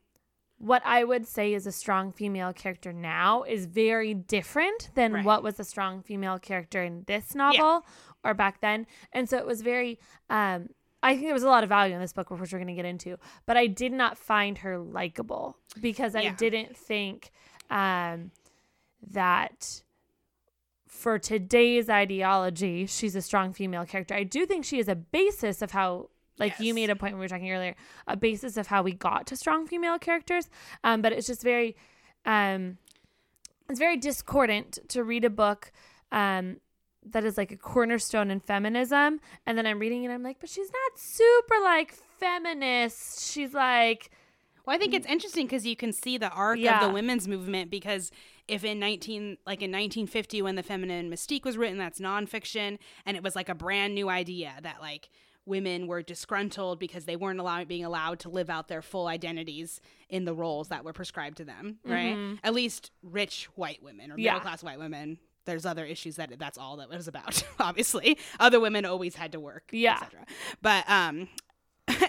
what 0.59 0.83
I 0.85 1.05
would 1.05 1.27
say 1.27 1.55
is 1.55 1.67
a 1.67 1.73
strong 1.73 2.13
female 2.13 2.53
character 2.53 2.93
now 2.93 3.45
is 3.45 3.65
very 3.67 4.13
different 4.13 4.91
than 4.95 5.13
Right. 5.15 5.25
what 5.25 5.43
was 5.43 5.59
a 5.59 5.65
strong 5.65 6.03
female 6.03 6.39
character 6.39 6.83
in 6.83 7.05
this 7.07 7.35
novel 7.35 7.87
or 8.25 8.35
back 8.35 8.61
then. 8.61 8.87
And 9.13 9.27
so 9.29 9.39
it 9.39 9.47
was 9.47 9.63
very 9.63 9.99
um 10.29 10.69
I 11.03 11.15
think 11.15 11.25
there 11.27 11.33
was 11.35 11.43
a 11.43 11.49
lot 11.49 11.63
of 11.63 11.71
value 11.71 11.95
in 11.95 12.01
this 12.01 12.13
book, 12.13 12.29
which 12.31 12.53
we're 12.53 12.59
going 12.59 12.67
to 12.67 12.75
get 12.75 12.85
into, 12.85 13.17
but 13.47 13.57
I 13.57 13.67
did 13.69 13.91
not 13.93 14.19
find 14.19 14.59
her 14.59 14.79
likable 14.79 15.57
because 15.81 16.15
I 16.15 16.21
Yeah. 16.23 16.35
didn't 16.37 16.77
think 16.77 17.31
um, 17.71 18.33
that 19.09 19.83
for 20.87 21.19
today's 21.19 21.89
ideology, 21.89 22.87
she's 22.87 23.17
a 23.17 23.23
strong 23.23 23.53
female 23.53 23.87
character. 23.87 24.15
I 24.15 24.25
do 24.25 24.45
think 24.47 24.65
she 24.65 24.79
is 24.79 24.89
a 24.89 24.95
basis 24.95 25.63
of 25.63 25.71
how, 25.71 26.11
like 26.39 26.59
you 26.61 26.75
made 26.75 26.91
a 26.91 26.97
point 26.97 27.15
when 27.15 27.21
we 27.21 27.25
were 27.25 27.29
talking 27.29 27.51
earlier, 27.51 27.75
a 28.07 28.17
basis 28.17 28.57
of 28.57 28.67
how 28.67 28.83
we 28.83 28.93
got 28.93 29.27
to 29.29 29.37
strong 29.37 29.67
female 29.67 29.99
characters. 29.99 30.51
Um, 30.85 31.01
but 31.01 31.13
it's 31.13 31.27
just 31.27 31.43
very, 31.43 31.77
um, 32.27 32.77
it's 33.69 33.79
very 33.79 33.97
discordant 33.97 34.79
to 34.89 35.05
read 35.05 35.25
a 35.25 35.31
book 35.31 35.73
um, 36.13 36.57
that 37.07 37.25
is 37.25 37.39
like 37.39 37.53
a 37.53 37.57
cornerstone 37.57 38.31
in 38.31 38.41
feminism, 38.41 39.21
and 39.47 39.57
then 39.57 39.67
I'm 39.67 39.79
reading 39.79 40.03
it, 40.03 40.07
and 40.07 40.15
I'm 40.15 40.23
like, 40.23 40.39
but 40.41 40.51
she's 40.51 40.71
not 40.71 40.99
super 40.99 41.55
like 41.63 41.95
feminist. 42.19 43.31
She's 43.31 43.55
like, 43.55 44.11
Well, 44.67 44.77
I 44.77 44.79
think 44.79 44.93
it's 44.93 45.07
interesting 45.07 45.47
because 45.47 45.67
you 45.67 45.77
can 45.77 45.93
see 45.93 46.19
the 46.19 46.31
arc 46.31 46.59
of 46.83 46.89
the 46.89 46.93
women's 46.93 47.27
movement 47.27 47.71
because 47.71 48.11
if 48.51 48.65
in 48.65 48.79
19 48.79 49.39
like 49.47 49.63
in 49.63 49.71
1950 49.71 50.43
when 50.43 50.57
the 50.57 50.63
feminine 50.63 51.11
mystique 51.11 51.45
was 51.45 51.57
written 51.57 51.79
that's 51.79 52.01
nonfiction 52.01 52.79
and 53.07 53.17
it 53.17 53.23
was 53.23 53.35
like 53.37 53.49
a 53.49 53.55
brand 53.55 53.95
new 53.95 54.09
idea 54.09 54.53
that 54.63 54.81
like 54.81 55.09
women 55.47 55.87
were 55.87 56.03
disgruntled 56.03 56.79
because 56.79 57.05
they 57.07 57.17
weren't 57.17 57.41
allowed 57.41 57.67
being 57.69 57.85
allowed 57.85 58.19
to 58.21 58.29
live 58.29 58.51
out 58.51 58.69
their 58.69 58.83
full 58.83 59.07
identities 59.07 59.81
in 60.09 60.25
the 60.25 60.35
roles 60.35 60.69
that 60.69 60.85
were 60.85 60.93
prescribed 60.93 61.37
to 61.39 61.45
them 61.45 61.79
right 61.85 62.39
at 62.45 62.53
least 62.55 62.91
rich 63.03 63.49
white 63.55 63.83
women 63.83 64.11
or 64.11 64.15
Mm-hmm. 64.15 64.21
Yeah. 64.21 64.33
middle 64.35 64.45
class 64.47 64.63
white 64.63 64.79
women 64.79 65.19
there's 65.47 65.65
other 65.65 65.85
issues 65.87 66.17
that 66.17 66.39
that's 66.39 66.59
all 66.59 66.77
that 66.77 66.89
was 66.91 67.09
about 67.09 67.43
obviously 67.59 68.19
other 68.39 68.61
women 68.61 68.85
always 68.85 69.15
had 69.17 69.33
to 69.33 69.41
work 69.41 69.65
Yeah. 69.73 69.95
etc 70.03 70.27
but 70.61 70.85
um 70.89 71.29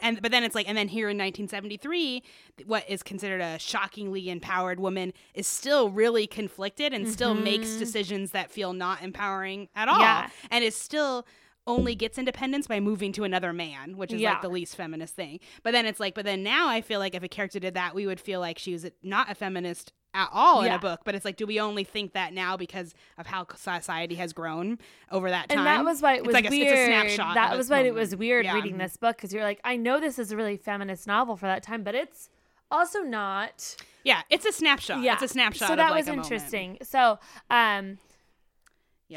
and 0.02 0.22
but 0.22 0.32
then 0.32 0.44
it's 0.44 0.56
like 0.56 0.68
and 0.68 0.78
then 0.78 0.88
here 0.88 1.10
in 1.10 1.18
1973 1.18 2.24
what 2.66 2.90
is 2.90 3.04
considered 3.04 3.42
a 3.42 3.58
shockingly 3.60 4.30
empowered 4.30 4.80
woman 4.80 5.14
is 5.34 5.48
still 5.48 5.90
really 5.90 6.28
conflicted 6.28 6.94
and 6.94 7.08
still 7.08 7.34
makes 7.34 7.70
mm-hmm. 7.70 7.80
decisions 7.80 8.32
that 8.32 8.52
feel 8.52 8.74
not 8.74 9.02
empowering 9.02 9.70
at 9.76 9.88
all 9.88 10.00
Yeah. 10.00 10.30
and 10.50 10.64
is 10.64 10.76
still 10.76 11.26
only 11.72 11.96
gets 11.96 12.18
independence 12.18 12.68
by 12.68 12.80
moving 12.80 13.12
to 13.14 13.24
another 13.24 13.54
man, 13.54 13.98
which 13.98 14.12
is 14.14 14.22
Yeah. 14.22 14.34
like 14.34 14.42
the 14.42 14.50
least 14.50 14.76
feminist 14.76 15.16
thing. 15.16 15.40
But 15.64 15.72
then 15.72 15.86
it's 15.86 16.00
like, 16.00 16.14
but 16.16 16.26
then 16.26 16.44
now 16.44 16.68
I 16.68 16.82
feel 16.82 17.00
like 17.00 17.16
if 17.16 17.24
a 17.24 17.28
character 17.28 17.60
did 17.60 17.74
that, 17.76 17.96
we 17.96 18.06
would 18.06 18.20
feel 18.20 18.40
like 18.40 18.60
she 18.60 18.74
was 18.74 18.86
not 19.04 19.32
a 19.32 19.36
feminist 19.36 19.94
at 20.14 20.28
all 20.34 20.62
in 20.64 20.72
a 20.74 20.78
book. 20.80 21.02
But 21.06 21.16
it's 21.16 21.24
like, 21.24 21.38
do 21.38 21.48
we 21.48 21.60
only 21.60 21.84
think 21.86 22.14
that 22.14 22.34
now 22.34 22.58
because 22.58 22.94
of 23.18 23.28
how 23.28 23.48
society 23.56 24.16
has 24.16 24.34
grown 24.34 24.78
over 25.10 25.30
that 25.30 25.48
time? 25.50 25.60
And 25.60 25.68
that 25.68 25.86
was 25.86 26.02
why 26.02 26.16
it 26.16 26.26
was 26.26 26.34
like 26.34 26.44
a- 26.44 26.48
it's 26.48 26.56
a 26.56 26.60
weird. 26.60 26.88
snapshot 26.88 27.36
that 27.36 27.58
was 27.58 27.70
why 27.70 27.80
it 27.82 27.94
was 27.94 28.16
weird 28.16 28.46
Yeah. 28.46 28.56
reading 28.56 28.78
this 28.78 28.98
book 28.98 29.16
because 29.16 29.34
you're 29.34 29.44
like, 29.44 29.62
I 29.64 29.78
know 29.78 30.00
this 30.02 30.20
is 30.20 30.32
a 30.32 30.36
really 30.38 30.58
feminist 30.58 31.08
novel 31.08 31.38
for 31.38 31.46
that 31.46 31.64
time, 31.64 31.84
but 31.84 31.96
it's 31.96 32.30
also 32.70 33.00
not. 33.04 33.76
yeah, 34.04 34.22
it's 34.30 34.46
a 34.46 34.52
snapshot. 34.52 35.02
Yeah, 35.02 35.14
it's 35.14 35.22
a 35.24 35.28
snapshot. 35.30 35.68
So 35.68 35.74
of, 35.74 35.78
that 35.78 35.92
like, 35.92 36.00
was 36.00 36.08
a 36.08 36.12
moment. 36.12 36.26
interesting. 36.32 36.78
So, 36.84 37.18
um, 37.50 37.98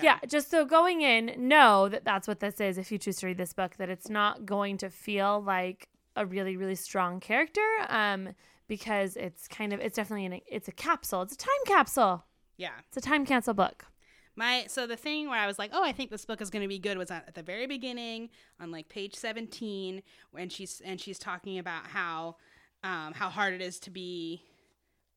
yeah. 0.02 0.18
just 0.26 0.50
so 0.50 0.64
going 0.64 1.02
in, 1.02 1.34
know 1.36 1.88
that 1.88 2.04
that's 2.04 2.26
what 2.26 2.40
this 2.40 2.60
is. 2.60 2.78
If 2.78 2.90
you 2.90 2.98
choose 2.98 3.18
to 3.18 3.26
read 3.26 3.38
this 3.38 3.52
book, 3.52 3.76
that 3.76 3.88
it's 3.88 4.08
not 4.10 4.46
going 4.46 4.78
to 4.78 4.90
feel 4.90 5.40
like 5.40 5.88
a 6.16 6.26
really, 6.26 6.56
really 6.56 6.74
strong 6.74 7.20
character, 7.20 7.66
um, 7.88 8.30
because 8.66 9.16
it's 9.16 9.46
kind 9.46 9.72
of, 9.72 9.80
it's 9.80 9.96
definitely 9.96 10.26
an, 10.26 10.40
it's 10.46 10.68
a 10.68 10.72
capsule. 10.72 11.22
It's 11.22 11.34
a 11.34 11.38
time 11.38 11.64
capsule. 11.66 12.24
yeah. 12.56 12.70
It's 12.88 12.96
a 12.96 13.00
time 13.00 13.26
capsule 13.26 13.54
book. 13.54 13.86
My 14.36 14.64
so 14.66 14.86
the 14.88 14.96
thing 14.96 15.28
where 15.28 15.38
I 15.38 15.46
was 15.46 15.60
like, 15.60 15.70
oh, 15.72 15.84
I 15.84 15.92
think 15.92 16.10
this 16.10 16.24
book 16.24 16.40
is 16.40 16.50
going 16.50 16.62
to 16.62 16.68
be 16.68 16.80
good 16.80 16.98
was 16.98 17.10
at, 17.12 17.28
at 17.28 17.34
the 17.36 17.42
very 17.42 17.68
beginning 17.68 18.30
on 18.60 18.72
like 18.72 18.88
page 18.88 19.14
seventeen 19.14 20.02
when 20.32 20.48
she's 20.48 20.82
and 20.84 21.00
she's 21.00 21.20
talking 21.20 21.56
about 21.56 21.86
how 21.86 22.34
um, 22.82 23.12
how 23.14 23.28
hard 23.28 23.54
it 23.54 23.62
is 23.62 23.78
to 23.80 23.90
be 23.90 24.42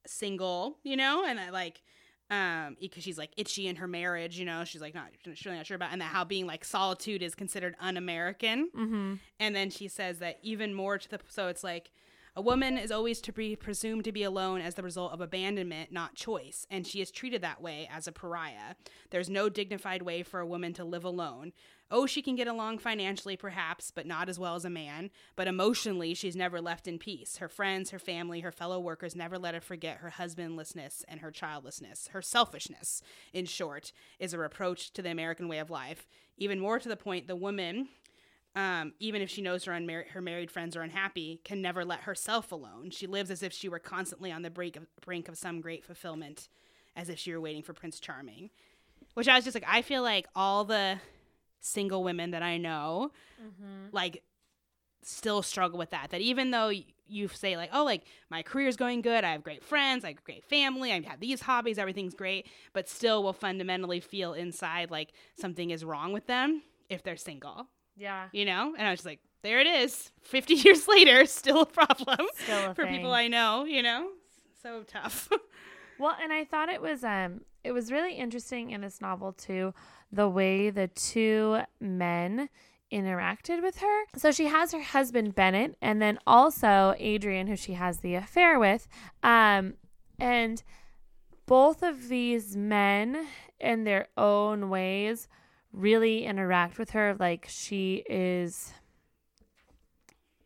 single, 0.05 0.77
you 0.83 0.95
know, 0.95 1.25
and 1.27 1.39
I 1.39 1.49
like 1.49 1.81
um 2.29 2.75
because 2.79 3.03
she's 3.03 3.17
like 3.17 3.31
itchy 3.37 3.67
in 3.67 3.77
her 3.77 3.87
marriage, 3.87 4.37
you 4.37 4.45
know, 4.45 4.63
she's 4.63 4.81
like 4.81 4.93
not 4.93 5.09
she's 5.23 5.45
really 5.45 5.57
not 5.57 5.65
sure 5.65 5.75
about 5.75 5.91
and 5.91 6.01
that 6.01 6.05
how 6.05 6.23
being 6.23 6.45
like 6.45 6.65
solitude 6.65 7.21
is 7.21 7.35
considered 7.35 7.75
un-American. 7.79 8.69
Mm-hmm. 8.75 9.13
And 9.39 9.55
then 9.55 9.69
she 9.69 9.87
says 9.87 10.19
that 10.19 10.39
even 10.41 10.73
more 10.73 10.97
to 10.97 11.09
the 11.09 11.19
so 11.29 11.47
it's 11.47 11.63
like 11.63 11.91
a 12.37 12.41
woman 12.41 12.77
is 12.77 12.91
always 12.91 13.19
to 13.19 13.33
be 13.33 13.55
presumed 13.55 14.03
to 14.03 14.11
be 14.11 14.21
alone 14.21 14.61
as 14.61 14.75
the 14.75 14.83
result 14.83 15.11
of 15.11 15.21
abandonment, 15.21 15.91
not 15.91 16.13
choice, 16.13 16.67
and 16.69 16.85
she 16.85 17.01
is 17.01 17.09
treated 17.09 17.41
that 17.41 17.63
way 17.63 17.89
as 17.91 18.05
a 18.05 18.11
pariah. 18.11 18.75
There's 19.09 19.27
no 19.27 19.49
dignified 19.49 20.03
way 20.03 20.21
for 20.21 20.39
a 20.39 20.45
woman 20.45 20.71
to 20.73 20.85
live 20.85 21.03
alone. 21.03 21.51
Oh, 21.89 22.05
she 22.05 22.21
can 22.21 22.35
get 22.35 22.47
along 22.47 22.77
financially, 22.77 23.37
perhaps, 23.37 23.89
but 23.89 24.05
not 24.05 24.29
as 24.29 24.37
well 24.37 24.53
as 24.53 24.65
a 24.65 24.69
man. 24.69 25.09
But 25.35 25.47
emotionally, 25.47 26.13
she's 26.13 26.35
never 26.35 26.61
left 26.61 26.87
in 26.87 26.99
peace. 26.99 27.37
Her 27.37 27.49
friends, 27.49 27.89
her 27.89 27.97
family, 27.97 28.41
her 28.41 28.51
fellow 28.51 28.79
workers 28.79 29.15
never 29.15 29.39
let 29.39 29.55
her 29.55 29.61
forget 29.61 29.97
her 29.97 30.11
husbandlessness 30.11 31.03
and 31.07 31.21
her 31.21 31.31
childlessness. 31.31 32.09
Her 32.09 32.21
selfishness, 32.21 33.01
in 33.33 33.47
short, 33.47 33.91
is 34.19 34.35
a 34.35 34.37
reproach 34.37 34.93
to 34.93 35.01
the 35.01 35.09
American 35.09 35.47
way 35.47 35.57
of 35.57 35.71
life. 35.71 36.05
Even 36.37 36.59
more 36.59 36.77
to 36.77 36.87
the 36.87 36.95
point, 36.95 37.25
the 37.25 37.35
woman 37.35 37.87
um, 38.55 38.93
even 38.99 39.21
if 39.21 39.29
she 39.29 39.41
knows 39.41 39.65
her 39.65 39.71
unmarried 39.71 40.07
her 40.09 40.21
married 40.21 40.49
friends 40.49 40.75
are 40.75 40.81
unhappy, 40.81 41.39
can 41.43 41.61
never 41.61 41.85
let 41.85 42.01
herself 42.01 42.51
alone. 42.51 42.89
She 42.89 43.05
lives 43.05 43.29
as 43.29 43.43
if 43.43 43.53
she 43.53 43.69
were 43.69 43.79
constantly 43.79 44.31
on 44.31 44.41
the 44.41 44.49
brink 44.49 44.75
of 44.75 44.87
brink 45.01 45.27
of 45.29 45.37
some 45.37 45.61
great 45.61 45.83
fulfillment, 45.85 46.49
as 46.95 47.09
if 47.09 47.19
she 47.19 47.31
were 47.33 47.41
waiting 47.41 47.61
for 47.61 47.73
Prince 47.73 47.99
Charming. 47.99 48.49
Which 49.13 49.27
I 49.27 49.35
was 49.35 49.43
just 49.43 49.55
like, 49.55 49.65
I 49.67 49.81
feel 49.81 50.01
like 50.01 50.27
all 50.35 50.63
the 50.63 50.97
single 51.59 52.03
women 52.03 52.31
that 52.31 52.43
I 52.43 52.57
know, 52.57 53.11
like, 53.91 54.23
still 55.03 55.41
struggle 55.41 55.77
with 55.77 55.91
that. 55.91 56.09
That 56.11 56.21
even 56.21 56.51
though 56.51 56.71
you 57.07 57.27
say 57.27 57.57
like, 57.57 57.69
oh, 57.73 57.83
like 57.83 58.03
my 58.29 58.41
career's 58.41 58.75
going 58.75 59.01
good, 59.01 59.23
I 59.23 59.31
have 59.31 59.43
great 59.43 59.63
friends, 59.63 60.03
I 60.03 60.09
have 60.09 60.23
great 60.23 60.43
family, 60.45 60.91
I 60.91 61.01
have 61.01 61.19
these 61.19 61.41
hobbies, 61.41 61.77
everything's 61.77 62.13
great, 62.13 62.47
but 62.73 62.89
still 62.89 63.23
will 63.23 63.33
fundamentally 63.33 63.99
feel 63.99 64.33
inside 64.33 64.91
like 64.91 65.13
something 65.39 65.69
is 65.69 65.85
wrong 65.85 66.11
with 66.11 66.27
them 66.27 66.63
if 66.89 67.03
they're 67.03 67.17
single 67.17 67.67
Yeah. 67.97 68.27
you 68.31 68.45
know 68.45 68.73
and 68.77 68.87
i 68.87 68.91
was 68.91 68.99
just 68.99 69.05
like 69.07 69.19
there 69.43 69.59
it 69.59 69.67
is 69.67 70.11
50 70.21 70.53
years 70.65 70.87
later 70.87 71.25
still 71.25 71.61
a 71.61 71.65
problem 71.65 72.27
Still 72.43 72.71
a 72.71 72.75
for 72.75 72.83
thing. 72.85 72.95
people 72.97 73.13
i 73.13 73.27
know 73.27 73.65
you 73.65 73.81
know 73.83 74.09
so 74.61 74.83
tough 74.83 75.29
Well, 75.99 76.15
and 76.21 76.31
I 76.31 76.45
thought 76.45 76.69
it 76.69 76.79
was 76.79 77.03
um 77.03 77.41
it 77.63 77.71
was 77.71 77.91
really 77.91 78.13
interesting 78.13 78.69
in 78.69 78.81
this 78.81 79.01
novel 79.01 79.33
too 79.33 79.73
the 80.11 80.29
way 80.29 80.69
the 80.69 80.87
two 80.89 81.61
men 81.79 82.49
interacted 82.93 83.63
with 83.63 83.79
her. 83.79 84.03
So 84.15 84.31
she 84.31 84.45
has 84.45 84.71
her 84.73 84.81
husband 84.81 85.33
Bennett 85.33 85.75
and 85.81 85.99
then 85.99 86.19
also 86.27 86.93
Adrian 86.99 87.47
who 87.47 87.55
she 87.55 87.73
has 87.73 88.01
the 88.01 88.13
affair 88.13 88.59
with. 88.59 88.87
Um 89.23 89.73
and 90.19 90.61
both 91.47 91.81
of 91.81 92.09
these 92.09 92.55
men 92.55 93.25
in 93.59 93.83
their 93.83 94.07
own 94.17 94.69
ways 94.69 95.27
really 95.77 96.25
interact 96.25 96.79
with 96.79 96.91
her 96.91 97.15
like 97.19 97.45
she 97.47 98.03
is 98.09 98.73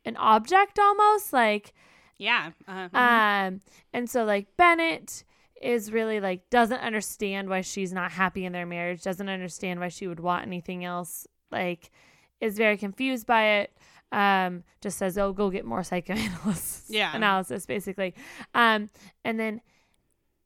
an 0.05 0.17
object 0.17 0.77
almost 0.79 1.31
like 1.31 1.73
yeah 2.17 2.51
uh, 2.67 2.89
um, 2.93 3.61
and 3.93 4.09
so 4.09 4.23
like 4.23 4.47
Bennett 4.57 5.23
is 5.61 5.91
really 5.91 6.19
like 6.19 6.49
doesn't 6.49 6.79
understand 6.79 7.47
why 7.47 7.61
she's 7.61 7.93
not 7.93 8.11
happy 8.11 8.45
in 8.45 8.51
their 8.51 8.65
marriage, 8.65 9.03
doesn't 9.03 9.29
understand 9.29 9.79
why 9.79 9.87
she 9.87 10.07
would 10.07 10.19
want 10.19 10.45
anything 10.45 10.83
else, 10.83 11.27
like 11.51 11.91
is 12.39 12.57
very 12.57 12.77
confused 12.77 13.27
by 13.27 13.43
it. 13.43 13.73
Um, 14.11 14.63
just 14.81 14.97
says, 14.97 15.17
"Oh, 15.17 15.31
go 15.31 15.49
get 15.49 15.65
more 15.65 15.83
psychoanalysis." 15.83 16.85
Yeah. 16.89 17.11
analysis 17.15 17.65
basically. 17.65 18.13
Um, 18.53 18.89
and 19.23 19.39
then 19.39 19.61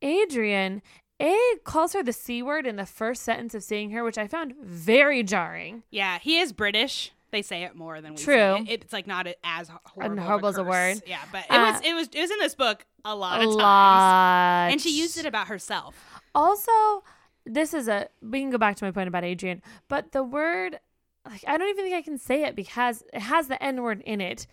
Adrian 0.02 0.82
A 1.20 1.38
calls 1.64 1.94
her 1.94 2.04
the 2.04 2.12
c 2.14 2.42
word 2.44 2.68
in 2.68 2.76
the 2.76 2.86
first 2.86 3.24
sentence 3.24 3.54
of 3.56 3.64
seeing 3.64 3.92
her, 3.92 4.04
which 4.04 4.18
I 4.18 4.28
found 4.28 4.54
very 4.62 5.24
jarring. 5.24 5.84
yeah 5.92 6.20
he 6.20 6.40
is 6.40 6.52
british 6.54 7.12
they 7.32 7.42
say 7.42 7.64
it 7.64 7.76
more 7.76 8.00
than 8.02 8.14
we 8.16 8.18
True. 8.24 8.58
it. 8.58 8.68
it's 8.84 8.94
like 8.94 9.08
not 9.08 9.28
as 9.44 9.70
horrible, 9.86 10.48
as 10.48 10.58
a 10.58 10.64
curse. 10.64 10.68
word. 10.70 11.04
yeah 11.08 11.20
but 11.32 11.46
it 11.46 11.52
Uh, 11.52 11.72
was 11.72 11.82
it 11.84 11.94
was 11.94 12.08
it 12.14 12.20
was 12.22 12.32
in 12.32 12.40
this 12.40 12.56
book 12.56 12.86
a 13.06 13.16
lot 13.16 13.40
A 13.40 13.44
of 13.44 13.46
times 13.50 13.56
lot, 13.56 14.68
and 14.72 14.82
she 14.82 14.90
used 14.98 15.18
it 15.18 15.26
about 15.26 15.48
herself 15.48 15.96
Also, 16.34 17.04
this 17.46 17.74
is 17.74 17.88
a 17.88 18.08
we 18.22 18.42
can 18.42 18.50
go 18.50 18.58
back 18.58 18.76
to 18.78 18.84
my 18.86 18.92
point 18.92 19.08
about 19.08 19.24
Adrian, 19.24 19.62
but 19.88 20.12
the 20.12 20.24
word 20.24 20.80
like 21.26 21.44
I 21.48 21.58
don't 21.58 21.70
even 21.70 21.86
think 21.86 21.96
I 21.96 22.02
can 22.02 22.18
say 22.18 22.44
it 22.44 22.56
because 22.56 23.04
it 23.14 23.22
has 23.22 23.48
the 23.48 23.62
N 23.64 23.82
word 23.84 24.02
in 24.06 24.20
it. 24.22 24.48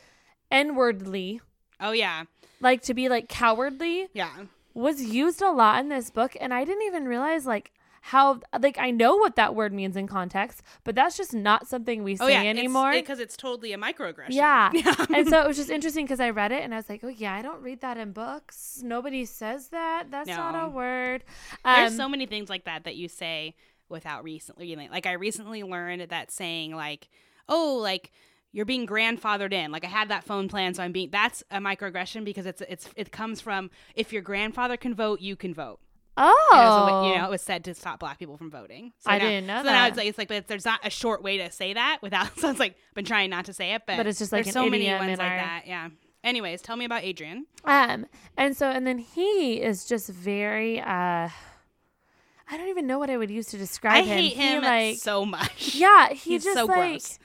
N 0.50 0.74
wordly, 0.76 1.40
oh 1.80 1.92
yeah 1.92 2.24
like 2.60 2.82
to 2.82 2.94
be 2.94 3.08
like 3.08 3.28
cowardly, 3.28 4.08
yeah 4.12 4.30
was 4.74 5.02
used 5.02 5.42
a 5.42 5.50
lot 5.50 5.80
in 5.80 5.88
this 5.88 6.10
book, 6.10 6.36
and 6.40 6.52
I 6.52 6.64
didn't 6.64 6.82
even 6.82 7.06
realize 7.06 7.46
like 7.46 7.72
how 8.06 8.40
like 8.60 8.78
I 8.78 8.90
know 8.90 9.16
what 9.16 9.36
that 9.36 9.54
word 9.54 9.72
means 9.72 9.96
in 9.96 10.08
context, 10.08 10.62
but 10.82 10.96
that's 10.96 11.16
just 11.16 11.32
not 11.32 11.68
something 11.68 12.02
we 12.02 12.16
say 12.16 12.24
oh 12.24 12.26
yeah 12.26 12.42
anymore. 12.42 12.90
because 12.92 13.20
it's, 13.20 13.36
totally 13.36 13.72
a 13.72 13.78
microaggression 13.78 14.28
yeah. 14.30 14.70
and 15.14 15.28
so 15.28 15.40
it 15.40 15.46
was 15.46 15.56
just 15.56 15.70
interesting 15.70 16.04
because 16.04 16.18
I 16.18 16.30
read 16.30 16.50
it 16.50 16.64
and 16.64 16.74
I 16.74 16.78
was 16.78 16.88
like, 16.88 17.04
oh 17.04 17.08
yeah, 17.08 17.32
I 17.32 17.42
don't 17.42 17.62
read 17.62 17.80
that 17.82 17.96
in 17.98 18.10
books. 18.12 18.80
Nobody 18.82 19.24
says 19.24 19.68
that. 19.68 20.10
That's 20.10 20.28
not 20.28 20.64
a 20.64 20.68
word. 20.68 21.22
There's 21.64 21.92
Um, 21.92 21.96
so 21.96 22.08
many 22.08 22.26
things 22.26 22.50
like 22.50 22.64
that 22.64 22.84
that 22.84 22.96
you 22.96 23.08
say 23.08 23.54
without 23.88 24.24
recently. 24.24 24.74
Like 24.90 25.06
I 25.06 25.12
recently 25.12 25.62
learned 25.62 26.02
that 26.02 26.32
saying 26.32 26.74
like, 26.74 27.08
"Oh, 27.48 27.78
like 27.80 28.10
you're 28.52 28.64
being 28.66 28.86
grandfathered 28.86 29.52
in." 29.52 29.72
Like 29.72 29.84
I 29.84 29.88
had 29.88 30.08
that 30.10 30.24
phone 30.24 30.48
plan, 30.48 30.74
so 30.74 30.82
I'm 30.82 30.92
being. 30.92 31.10
That's 31.10 31.42
a 31.50 31.58
microaggression 31.58 32.24
because 32.24 32.46
it's 32.46 32.62
it's 32.68 32.88
it 32.96 33.10
comes 33.12 33.40
from 33.40 33.70
if 33.94 34.12
your 34.12 34.22
grandfather 34.22 34.76
can 34.76 34.94
vote, 34.94 35.20
you 35.20 35.36
can 35.36 35.52
vote. 35.54 35.80
Oh, 36.16 37.02
way- 37.04 37.08
you 37.10 37.18
know, 37.18 37.24
it 37.24 37.30
was 37.30 37.40
said 37.40 37.64
to 37.64 37.74
stop 37.74 37.98
black 38.00 38.18
people 38.18 38.36
from 38.36 38.50
voting. 38.50 38.92
So 38.98 39.10
I 39.10 39.18
now- 39.18 39.24
didn't 39.24 39.46
know 39.46 39.58
so 39.60 39.64
Now 39.64 39.72
that. 39.72 39.88
it's 39.88 39.96
like 39.96 40.06
it's 40.08 40.18
like, 40.18 40.28
but 40.28 40.46
there's 40.46 40.66
not 40.66 40.80
a 40.84 40.90
short 40.90 41.22
way 41.22 41.38
to 41.38 41.50
say 41.50 41.72
that 41.72 41.98
without. 42.02 42.30
So 42.38 42.50
it's 42.50 42.60
like 42.60 42.72
I've 42.90 42.94
been 42.94 43.04
trying 43.06 43.30
not 43.30 43.46
to 43.46 43.54
say 43.54 43.72
it, 43.74 43.82
but 43.86 43.96
But 43.96 44.06
it's 44.06 44.18
just 44.18 44.30
like 44.32 44.44
there's 44.44 44.52
so 44.54 44.68
many 44.68 44.86
ones 44.92 45.18
like 45.18 45.20
our- 45.20 45.36
that. 45.36 45.62
Yeah. 45.66 45.88
Anyways, 46.22 46.60
tell 46.62 46.76
me 46.76 46.84
about 46.84 47.02
Adrian. 47.02 47.46
Um, 47.64 48.06
and 48.36 48.56
so 48.56 48.68
and 48.70 48.86
then 48.86 48.98
he 48.98 49.60
is 49.62 49.86
just 49.86 50.08
very 50.10 50.80
uh 50.80 51.28
I 52.50 52.56
don't 52.58 52.68
even 52.68 52.86
know 52.86 52.98
what 52.98 53.08
I 53.08 53.16
would 53.16 53.30
use 53.30 53.46
to 53.46 53.56
describe 53.58 53.94
I 53.94 54.02
him. 54.02 54.18
hate 54.18 54.32
He, 54.34 54.42
him 54.42 54.62
like 54.62 54.96
so 54.98 55.24
much. 55.24 55.74
yeah, 55.74 56.10
he 56.10 56.32
He's 56.32 56.44
just 56.44 56.56
so 56.58 56.66
like 56.66 56.90
gross. 56.90 57.18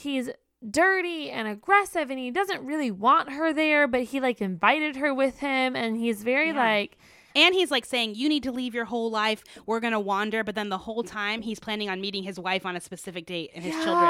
He's 0.00 0.30
dirty 0.68 1.30
and 1.30 1.48
aggressive 1.48 2.10
and 2.10 2.18
he 2.18 2.30
doesn't 2.30 2.62
really 2.66 2.90
want 2.90 3.30
her 3.32 3.52
there, 3.52 3.86
but 3.88 4.02
he 4.04 4.20
like 4.20 4.40
invited 4.42 4.96
her 4.96 5.14
with 5.14 5.38
him 5.38 5.74
and 5.76 5.96
he's 5.96 6.22
very 6.22 6.48
Yeah. 6.48 6.56
like 6.58 6.98
And 7.34 7.54
he's 7.54 7.70
like 7.70 7.84
saying, 7.86 8.16
You 8.16 8.28
need 8.28 8.42
to 8.42 8.50
leave 8.52 8.74
your 8.74 8.84
whole 8.86 9.08
life. 9.10 9.44
We're 9.64 9.78
going 9.80 9.92
to 9.92 10.00
wander. 10.00 10.42
But 10.42 10.56
then 10.56 10.68
the 10.68 10.78
whole 10.78 11.04
time, 11.04 11.42
he's 11.42 11.60
planning 11.60 11.88
on 11.88 12.00
meeting 12.00 12.24
his 12.24 12.40
wife 12.40 12.66
on 12.66 12.74
a 12.76 12.80
specific 12.80 13.24
date 13.24 13.52
and 13.54 13.64
his 13.64 13.72
children. 13.84 14.04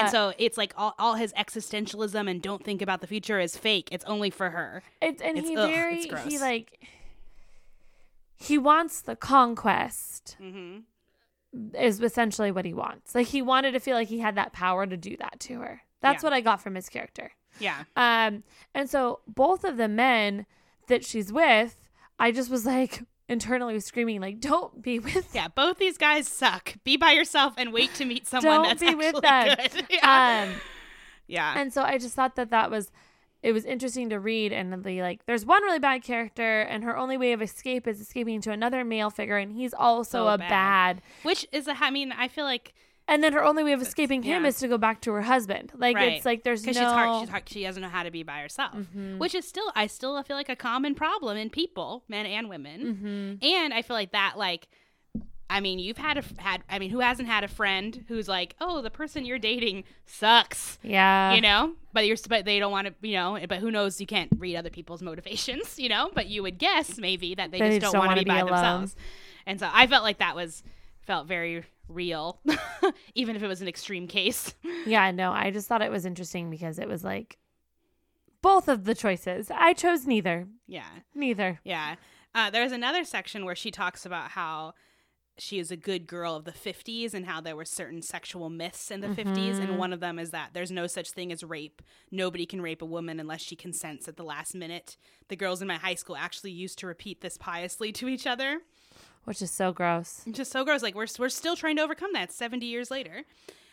And 0.00 0.10
so 0.10 0.32
it's 0.38 0.58
like 0.58 0.74
all, 0.76 0.92
all 0.98 1.14
his 1.14 1.32
existentialism 1.34 2.28
and 2.28 2.42
don't 2.42 2.64
think 2.64 2.82
about 2.82 3.00
the 3.00 3.06
future 3.06 3.38
is 3.38 3.56
fake. 3.56 3.88
It's 3.92 4.04
only 4.06 4.28
for 4.30 4.50
her. 4.50 4.82
it's 5.00 5.22
and 5.22 5.38
It's- 5.38 5.48
he 5.48 5.56
ugh, 5.56 5.70
very 5.70 6.00
he 6.28 6.38
like 6.38 6.80
he 8.36 8.58
wants 8.58 9.00
the 9.00 9.16
conquest 9.16 10.36
hmm 10.40 10.78
is 11.78 12.00
essentially 12.00 12.50
what 12.50 12.64
he 12.64 12.74
wants. 12.74 13.14
Like 13.14 13.28
he 13.28 13.42
wanted 13.42 13.72
to 13.72 13.80
feel 13.80 13.94
like 13.96 14.08
he 14.08 14.18
had 14.18 14.34
that 14.36 14.52
power 14.52 14.86
to 14.86 14.96
do 14.96 15.16
that 15.18 15.40
to 15.40 15.60
her. 15.60 15.82
That's 16.00 16.22
Yeah. 16.22 16.26
what 16.26 16.32
I 16.32 16.40
got 16.40 16.60
from 16.60 16.74
his 16.74 16.88
character. 16.88 17.32
Yeah. 17.60 17.84
Um, 17.96 18.42
and 18.74 18.90
so 18.90 19.20
both 19.28 19.64
of 19.64 19.76
the 19.76 19.88
men 19.88 20.46
that 20.88 21.04
she's 21.04 21.32
with, 21.32 21.88
I 22.18 22.32
just 22.32 22.50
was 22.50 22.66
like, 22.66 23.02
internally 23.28 23.80
screaming 23.80 24.20
like, 24.20 24.38
"Don't 24.40 24.82
be 24.82 24.98
with 25.00 25.34
Yeah, 25.34 25.48
both 25.48 25.78
these 25.78 25.96
guys 25.96 26.28
suck. 26.28 26.74
Be 26.84 26.96
by 26.96 27.12
yourself 27.12 27.54
and 27.56 27.72
wait 27.72 27.94
to 27.94 28.04
meet 28.04 28.26
someone 28.26 28.52
Don't 28.56 28.62
that's 28.64 28.80
be 28.80 28.88
actually 28.88 29.12
with 29.12 29.22
them. 29.22 29.56
good. 29.72 29.86
yeah. 29.90 30.42
um 30.50 30.60
yeah. 31.26 31.54
and 31.56 31.72
so 31.72 31.82
I 31.82 31.96
just 31.98 32.14
thought 32.14 32.36
that 32.36 32.50
that 32.50 32.70
was 32.70 32.90
it 33.44 33.52
was 33.52 33.64
interesting 33.66 34.08
to 34.08 34.18
read 34.18 34.52
and 34.52 34.72
the 34.84 35.02
like 35.02 35.24
there's 35.26 35.44
one 35.44 35.62
really 35.62 35.78
bad 35.78 36.02
character 36.02 36.62
and 36.62 36.82
her 36.82 36.96
only 36.96 37.16
way 37.18 37.32
of 37.34 37.42
escape 37.42 37.86
is 37.86 38.00
escaping 38.00 38.40
to 38.40 38.50
another 38.50 38.84
male 38.84 39.10
figure 39.10 39.36
and 39.36 39.52
he's 39.52 39.74
also 39.74 40.18
So 40.24 40.28
a 40.28 40.38
bad. 40.38 40.48
bad. 40.48 41.02
Which 41.22 41.46
is 41.52 41.68
a 41.68 41.76
I 41.78 41.90
mean, 41.90 42.10
I 42.12 42.26
feel 42.28 42.44
like 42.46 42.72
and 43.06 43.22
then 43.22 43.34
her 43.34 43.44
only 43.44 43.62
way 43.62 43.74
of 43.74 43.82
escaping 43.82 44.22
him 44.22 44.44
yeah. 44.44 44.48
is 44.48 44.58
to 44.60 44.66
go 44.68 44.78
back 44.78 45.02
to 45.02 45.12
her 45.12 45.20
husband 45.20 45.72
like 45.76 45.94
Right. 45.94 46.12
it's 46.14 46.24
like 46.24 46.42
there's 46.42 46.64
no 46.64 46.72
because 46.72 46.80
she's 46.82 46.90
hard, 46.92 47.20
she's 47.20 47.28
hard, 47.28 47.48
she 47.48 47.62
doesn't 47.64 47.82
know 47.82 47.88
how 47.90 48.02
to 48.02 48.10
be 48.10 48.22
by 48.22 48.40
herself, 48.40 48.72
Mhm. 48.96 49.18
which 49.18 49.34
is 49.34 49.46
still 49.46 49.70
I 49.76 49.88
still 49.88 50.20
feel 50.22 50.36
like 50.36 50.48
a 50.48 50.56
common 50.56 50.94
problem 50.94 51.36
in 51.36 51.50
people, 51.50 52.02
men 52.08 52.24
and 52.24 52.48
women. 52.48 53.38
Mhm. 53.42 53.44
And 53.46 53.74
I 53.74 53.82
feel 53.82 53.94
like 53.94 54.12
that 54.12 54.38
like 54.38 54.68
I 55.50 55.60
mean, 55.60 55.78
you've 55.78 55.98
had 55.98 56.18
a 56.18 56.24
had 56.38 56.62
I 56.70 56.78
mean, 56.78 56.90
who 56.90 57.00
hasn't 57.00 57.28
had 57.28 57.44
a 57.44 57.48
friend 57.48 58.04
who's 58.08 58.28
like, 58.28 58.56
"Oh, 58.60 58.80
the 58.82 58.90
person 58.90 59.24
you're 59.24 59.38
dating 59.38 59.84
sucks." 60.06 60.78
yeah. 60.82 61.34
you 61.34 61.40
know? 61.40 61.74
But 61.92 62.06
you're 62.06 62.16
but 62.28 62.44
they 62.44 62.58
don't 62.58 62.72
want 62.72 62.86
to 62.88 62.94
you 63.06 63.14
know 63.14 63.38
but 63.48 63.58
who 63.58 63.70
knows 63.70 64.00
you 64.00 64.06
can't 64.06 64.30
read 64.38 64.56
other 64.56 64.70
people's 64.70 65.02
motivations 65.02 65.78
you 65.82 65.88
know? 65.88 66.10
But 66.14 66.26
you 66.28 66.42
would 66.42 66.58
guess 66.58 66.98
maybe 66.98 67.34
that 67.34 67.50
they 67.50 67.58
They 67.58 67.68
just 67.68 67.80
just 67.82 67.92
don't, 67.92 68.00
don't 68.02 68.08
want 68.08 68.18
to 68.18 68.24
be 68.24 68.30
be 68.30 68.34
by 68.34 68.38
alone. 68.40 68.50
themselves. 68.52 68.96
And 69.46 69.60
so 69.60 69.68
i 69.72 69.86
felt 69.86 70.02
like 70.02 70.18
that 70.18 70.34
was 70.34 70.62
felt 71.02 71.26
very 71.26 71.62
real 71.88 72.40
even 73.14 73.36
if 73.36 73.42
it 73.42 73.46
was 73.46 73.60
an 73.60 73.68
extreme 73.68 74.06
case. 74.08 74.54
Yeah 74.86 75.10
no 75.10 75.30
I 75.32 75.50
just 75.50 75.68
thought 75.68 75.82
it 75.82 75.90
was 75.90 76.04
interesting 76.06 76.50
because 76.50 76.78
it 76.78 76.88
was 76.88 77.04
like 77.04 77.38
both 78.42 78.68
of 78.68 78.84
the 78.84 78.94
choices. 78.94 79.50
I 79.50 79.72
chose 79.72 80.06
neither. 80.06 80.46
Yeah. 80.66 80.88
Neither. 81.14 81.60
Yeah. 81.64 81.94
Uh, 82.34 82.50
there's 82.50 82.72
another 82.72 83.04
section 83.04 83.44
where 83.44 83.54
she 83.54 83.70
talks 83.70 84.04
about 84.04 84.30
how 84.32 84.74
she 85.38 85.58
is 85.58 85.70
a 85.70 85.76
good 85.76 86.06
girl 86.06 86.36
of 86.36 86.44
the 86.44 86.52
50s 86.52 87.12
and 87.14 87.26
how 87.26 87.40
there 87.40 87.56
were 87.56 87.64
certain 87.64 88.02
sexual 88.02 88.50
myths 88.50 88.90
in 88.90 89.00
the 89.00 89.08
50s 89.08 89.58
and 89.60 89.78
one 89.78 89.92
of 89.92 90.00
them 90.00 90.18
is 90.18 90.30
that 90.30 90.50
there's 90.52 90.70
no 90.70 90.86
such 90.86 91.10
thing 91.10 91.32
as 91.32 91.42
rape. 91.42 91.82
Nobody 92.10 92.46
can 92.46 92.60
rape 92.60 92.82
a 92.82 92.86
woman 92.86 93.18
unless 93.18 93.40
she 93.40 93.56
consents 93.56 94.06
at 94.06 94.16
the 94.16 94.22
last 94.22 94.54
minute. 94.54 94.96
The 95.28 95.36
girls 95.36 95.60
in 95.60 95.68
my 95.68 95.76
high 95.76 95.96
school 95.96 96.16
actually 96.16 96.52
used 96.52 96.78
to 96.78 96.86
repeat 96.86 97.20
this 97.20 97.36
piously 97.36 97.90
to 97.92 98.08
each 98.08 98.26
other. 98.26 98.60
Which 99.24 99.42
is 99.42 99.50
so 99.50 99.72
gross. 99.72 100.22
Just 100.30 100.52
so 100.52 100.64
gross. 100.64 100.82
Like 100.82 100.94
we're, 100.94 101.06
we're 101.18 101.28
still 101.28 101.56
trying 101.56 101.76
to 101.76 101.82
overcome 101.82 102.12
that 102.12 102.30
70 102.30 102.66
years 102.66 102.90
later. 102.90 103.24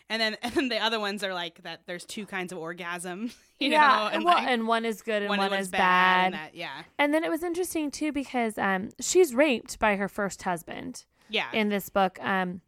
And 0.08 0.20
then 0.20 0.36
and 0.42 0.52
then 0.52 0.68
the 0.68 0.78
other 0.78 0.98
ones 0.98 1.22
are 1.22 1.32
like 1.32 1.62
that 1.62 1.82
there's 1.86 2.04
two 2.04 2.26
kinds 2.26 2.52
of 2.52 2.58
orgasm 2.58 3.30
you 3.58 3.70
yeah 3.70 3.80
know 3.80 4.08
and, 4.12 4.24
well, 4.24 4.34
like 4.34 4.48
and 4.48 4.66
one 4.66 4.84
is 4.84 5.00
good 5.00 5.22
and 5.22 5.28
one, 5.28 5.38
one, 5.38 5.52
is 5.54 5.68
bad, 5.68 6.26
and 6.26 6.34
that, 6.34 6.54
yeah. 6.54 6.82
And 6.98 7.14
then 7.14 7.22
it 7.24 7.30
was 7.30 7.42
interesting 7.42 7.90
too 7.90 8.12
because 8.12 8.58
um 8.58 8.90
she's 9.00 9.34
raped 9.34 9.78
by 9.78 9.96
her 9.96 10.08
first 10.08 10.42
husband 10.42 11.04
yeah 11.32 11.46
in 11.52 11.68
this 11.68 11.88
book 11.88 12.18
um 12.22 12.60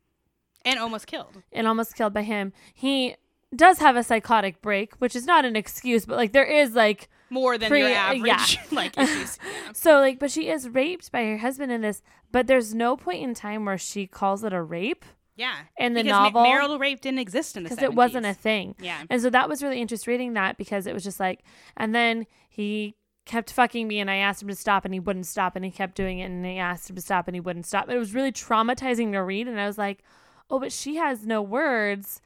and 0.64 0.78
almost 0.78 1.06
killed 1.06 1.42
and 1.52 1.66
almost 1.68 1.94
killed 1.94 2.14
by 2.14 2.22
him. 2.22 2.52
He 2.72 3.16
does 3.54 3.78
have 3.78 3.96
a 3.96 4.02
psychotic 4.02 4.60
break, 4.62 4.94
which 4.96 5.14
is 5.14 5.26
not 5.26 5.44
an 5.44 5.54
excuse, 5.56 6.06
but 6.06 6.16
like 6.16 6.32
there 6.32 6.44
is 6.44 6.74
like 6.74 7.08
more 7.30 7.58
than 7.58 7.68
Pre- 7.68 7.80
your 7.80 7.90
average 7.90 8.24
yeah. 8.26 8.62
like 8.72 8.96
issues 8.98 9.38
yeah. 9.44 9.72
so 9.72 9.98
like 9.98 10.18
but 10.18 10.30
she 10.30 10.48
is 10.48 10.68
raped 10.68 11.10
by 11.12 11.22
her 11.24 11.38
husband 11.38 11.70
in 11.70 11.80
this, 11.82 12.02
but 12.32 12.46
there's 12.46 12.74
no 12.74 12.96
point 12.96 13.22
in 13.22 13.34
time 13.34 13.64
where 13.64 13.78
she 13.78 14.06
calls 14.06 14.42
it 14.42 14.52
a 14.52 14.62
rape 14.62 15.04
Yeah. 15.36 15.54
in 15.76 15.94
the 15.94 16.02
because 16.02 16.12
ma- 16.18 16.24
novel 16.24 16.42
marital 16.44 16.78
rape 16.78 17.00
didn't 17.00 17.18
exist 17.20 17.56
in 17.56 17.64
the 17.64 17.68
because 17.70 17.82
it 17.82 17.94
wasn't 17.94 18.26
a 18.26 18.34
thing. 18.34 18.74
Yeah. 18.80 19.02
And 19.10 19.20
so 19.20 19.30
that 19.30 19.48
was 19.48 19.62
really 19.62 19.80
interesting 19.80 20.12
reading 20.12 20.32
that 20.34 20.56
because 20.56 20.86
it 20.86 20.94
was 20.94 21.04
just 21.04 21.20
like 21.20 21.40
and 21.76 21.94
then 21.94 22.26
he 22.48 22.94
kept 23.26 23.52
fucking 23.52 23.88
me 23.88 24.00
and 24.00 24.10
I 24.10 24.16
asked 24.16 24.42
him 24.42 24.48
to 24.48 24.54
stop 24.54 24.84
and 24.84 24.92
he 24.92 25.00
wouldn't 25.00 25.26
stop 25.26 25.56
and 25.56 25.64
he 25.64 25.70
kept 25.70 25.94
doing 25.94 26.18
it 26.18 26.24
and 26.26 26.46
I 26.46 26.54
asked 26.56 26.90
him 26.90 26.96
to 26.96 27.02
stop 27.02 27.26
and 27.26 27.34
he 27.34 27.40
wouldn't 27.40 27.66
stop. 27.66 27.88
It 27.88 27.98
was 27.98 28.14
really 28.14 28.32
traumatizing 28.32 29.12
to 29.12 29.18
read 29.20 29.48
and 29.48 29.58
I 29.60 29.66
was 29.66 29.78
like, 29.78 30.02
"Oh, 30.50 30.58
but 30.60 30.72
she 30.72 30.96
has 30.96 31.26
no 31.26 31.40
words 31.40 32.20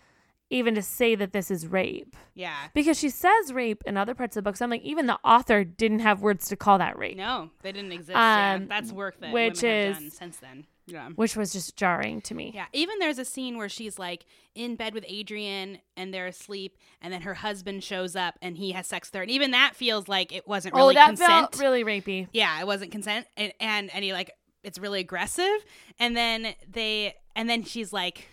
even 0.51 0.75
to 0.75 0.83
say 0.83 1.15
that 1.15 1.33
this 1.33 1.51
is 1.51 1.67
rape." 1.67 2.17
Yeah. 2.35 2.57
Because 2.75 2.99
she 2.99 3.11
says 3.11 3.53
rape 3.53 3.83
in 3.87 3.97
other 3.97 4.15
parts 4.15 4.37
of 4.37 4.43
the 4.43 4.49
book. 4.51 4.57
So 4.57 4.65
I'm 4.65 4.71
like, 4.71 4.83
even 4.83 5.07
the 5.07 5.19
author 5.25 5.63
didn't 5.63 6.01
have 6.01 6.21
words 6.21 6.49
to 6.49 6.57
call 6.57 6.79
that 6.79 6.99
rape, 6.99 7.17
No, 7.17 7.51
they 7.63 7.71
didn't 7.73 7.93
exist. 7.93 8.11
yeah. 8.17 8.55
Um, 8.57 8.67
That's 8.67 8.91
work 8.91 9.21
that 9.21 9.33
which 9.33 9.63
is- 9.63 9.97
done 9.99 10.11
since 10.11 10.37
then. 10.39 10.67
Yeah. 10.91 11.11
which 11.11 11.37
was 11.37 11.53
just 11.53 11.77
jarring 11.77 12.21
to 12.23 12.35
me. 12.35 12.53
Yeah, 12.55 12.67
even 12.73 12.99
there's 12.99 13.19
a 13.19 13.25
scene 13.25 13.57
where 13.57 13.69
she's 13.69 13.99
like 13.99 14.25
in 14.55 14.77
bed 14.77 14.95
with 14.95 15.05
Adrian 15.07 15.79
and 15.97 16.13
they're 16.13 16.27
asleep, 16.27 16.77
and 17.01 17.13
then 17.13 17.23
her 17.23 17.35
husband 17.35 17.85
shows 17.85 18.17
up 18.17 18.39
and 18.43 18.57
he 18.57 18.73
has 18.73 18.87
sex 18.87 19.09
with 19.09 19.17
her, 19.17 19.23
and 19.23 19.31
even 19.31 19.53
that 19.53 19.77
feels 19.77 20.09
like 20.09 20.33
it 20.33 20.49
wasn't 20.49 20.75
oh, 20.75 20.79
really 20.79 20.97
oh, 20.97 21.01
that 21.01 21.09
consent. 21.09 21.29
felt 21.29 21.59
really 21.59 21.85
rapey. 21.85 22.29
yeah, 22.33 22.61
it 22.61 22.67
wasn't 22.67 22.91
consent, 22.91 23.27
and 23.37 23.53
and 23.61 23.91
and 23.95 24.05
he 24.05 24.13
like 24.13 24.31
it's 24.63 24.79
really 24.79 25.01
aggressive, 25.01 25.65
and 25.99 26.17
then 26.17 26.55
they 26.71 27.15
and 27.37 27.49
then 27.49 27.63
she's 27.63 27.93
like, 27.93 28.29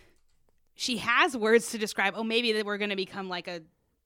she 0.76 0.98
has 0.98 1.38
words 1.38 1.72
to 1.72 1.78
describe. 1.78 2.14
Oh, 2.16 2.24
maybe 2.24 2.52
that 2.54 2.66
we're 2.66 2.78
gonna 2.78 2.96
become 2.96 3.30
like 3.30 3.48
a 3.48 3.62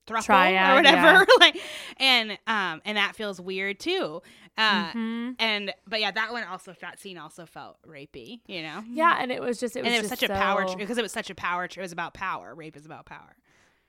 throuple 0.09 0.25
Triad, 0.25 0.71
or 0.71 0.75
whatever, 0.75 1.25
like, 1.39 1.59
and 1.97 2.31
um 2.47 2.81
and 2.85 2.97
that 2.97 3.15
feels 3.15 3.39
weird 3.39 3.79
too. 3.79 4.21
Uh, 4.57 4.91
Mhm. 4.91 5.35
and 5.39 5.73
but 5.87 6.01
yeah, 6.01 6.11
that 6.11 6.31
one 6.33 6.43
also 6.43 6.73
that 6.81 6.99
scene 6.99 7.17
also 7.17 7.45
felt 7.45 7.77
rapey, 7.87 8.41
you 8.47 8.61
know. 8.61 8.83
Yeah, 8.89 9.17
and 9.19 9.31
it 9.31 9.41
was 9.41 9.59
just 9.59 9.75
it 9.77 9.83
was 9.83 9.87
and 9.87 9.95
it 9.95 10.01
was 10.01 10.09
such 10.09 10.23
a 10.23 10.27
power 10.29 10.67
so- 10.67 10.75
because 10.75 10.97
it 10.97 11.01
was 11.01 11.11
such 11.13 11.29
a 11.29 11.35
power. 11.35 11.63
It 11.65 11.77
was 11.77 11.91
about 11.93 12.13
power. 12.13 12.53
Rape 12.55 12.75
is 12.75 12.85
about 12.85 13.05
power. 13.05 13.35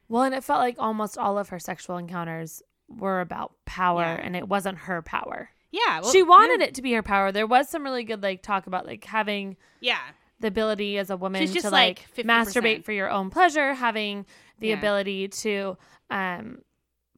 Well, 0.09 0.23
and 0.23 0.35
it 0.35 0.45
felt 0.45 0.61
like 0.61 0.77
almost 0.79 1.17
all 1.19 1.39
of 1.39 1.49
her 1.51 1.59
sexual 1.59 1.97
encounters 1.97 2.63
were 2.89 3.21
about 3.21 3.53
power, 3.65 4.03
Yeah. 4.03 4.21
and 4.23 4.35
it 4.37 4.49
wasn't 4.49 4.79
her 4.79 5.03
power. 5.03 5.51
Yeah, 5.73 6.01
well, 6.01 6.11
she 6.11 6.23
wanted 6.25 6.61
it 6.63 6.75
to 6.75 6.83
be 6.83 6.93
her 6.95 7.03
power. 7.03 7.31
There 7.31 7.47
was 7.47 7.69
some 7.69 7.85
really 7.85 8.03
good 8.05 8.23
like 8.23 8.43
talk 8.43 8.67
about 8.67 8.87
like 8.87 9.05
having 9.05 9.57
Yeah, 9.81 10.01
the 10.41 10.49
ability 10.49 10.99
as 10.99 11.11
a 11.11 11.17
woman 11.17 11.47
to 11.47 11.71
like, 11.71 12.07
like 12.17 12.27
masturbate 12.27 12.85
for 12.85 12.91
your 12.93 13.09
own 13.11 13.31
pleasure, 13.31 13.75
having 13.75 14.27
the 14.59 14.69
Yeah. 14.69 14.79
ability 14.79 15.29
to 15.29 15.77
um 16.11 16.59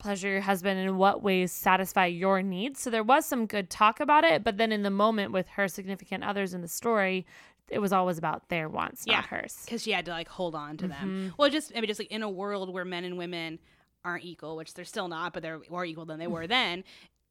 pleasure 0.00 0.28
your 0.28 0.40
husband 0.40 0.80
in 0.80 0.96
what 0.96 1.22
ways 1.22 1.52
satisfy 1.52 2.06
your 2.06 2.42
needs. 2.42 2.80
So 2.80 2.90
there 2.90 3.04
was 3.04 3.24
some 3.24 3.46
good 3.46 3.70
talk 3.70 4.00
about 4.00 4.24
it, 4.24 4.42
but 4.42 4.56
then 4.56 4.72
in 4.72 4.82
the 4.82 4.90
moment 4.90 5.30
with 5.30 5.46
her 5.50 5.68
significant 5.68 6.24
others 6.24 6.54
in 6.54 6.60
the 6.60 6.66
story, 6.66 7.24
it 7.68 7.78
was 7.78 7.92
always 7.92 8.18
about 8.18 8.48
their 8.48 8.68
wants, 8.68 9.04
Yeah. 9.06 9.16
not 9.16 9.26
hers. 9.26 9.62
because 9.64 9.82
she 9.82 9.92
had 9.92 10.04
to 10.06 10.10
like 10.10 10.26
hold 10.28 10.56
on 10.56 10.76
to 10.78 10.88
Mm-hmm. 10.88 11.06
them. 11.26 11.34
Well, 11.38 11.48
just 11.50 11.70
I 11.76 11.80
mean, 11.80 11.86
just 11.86 12.00
like 12.00 12.10
in 12.10 12.22
a 12.24 12.28
world 12.30 12.72
where 12.72 12.84
men 12.84 13.04
and 13.04 13.16
women 13.16 13.60
aren't 14.04 14.24
equal, 14.24 14.56
which 14.56 14.74
they're 14.74 14.84
still 14.84 15.06
not, 15.06 15.32
but 15.34 15.42
they're 15.44 15.60
more 15.70 15.84
equal 15.84 16.04
than 16.04 16.18
they 16.18 16.26
were 16.26 16.46
then. 16.58 16.82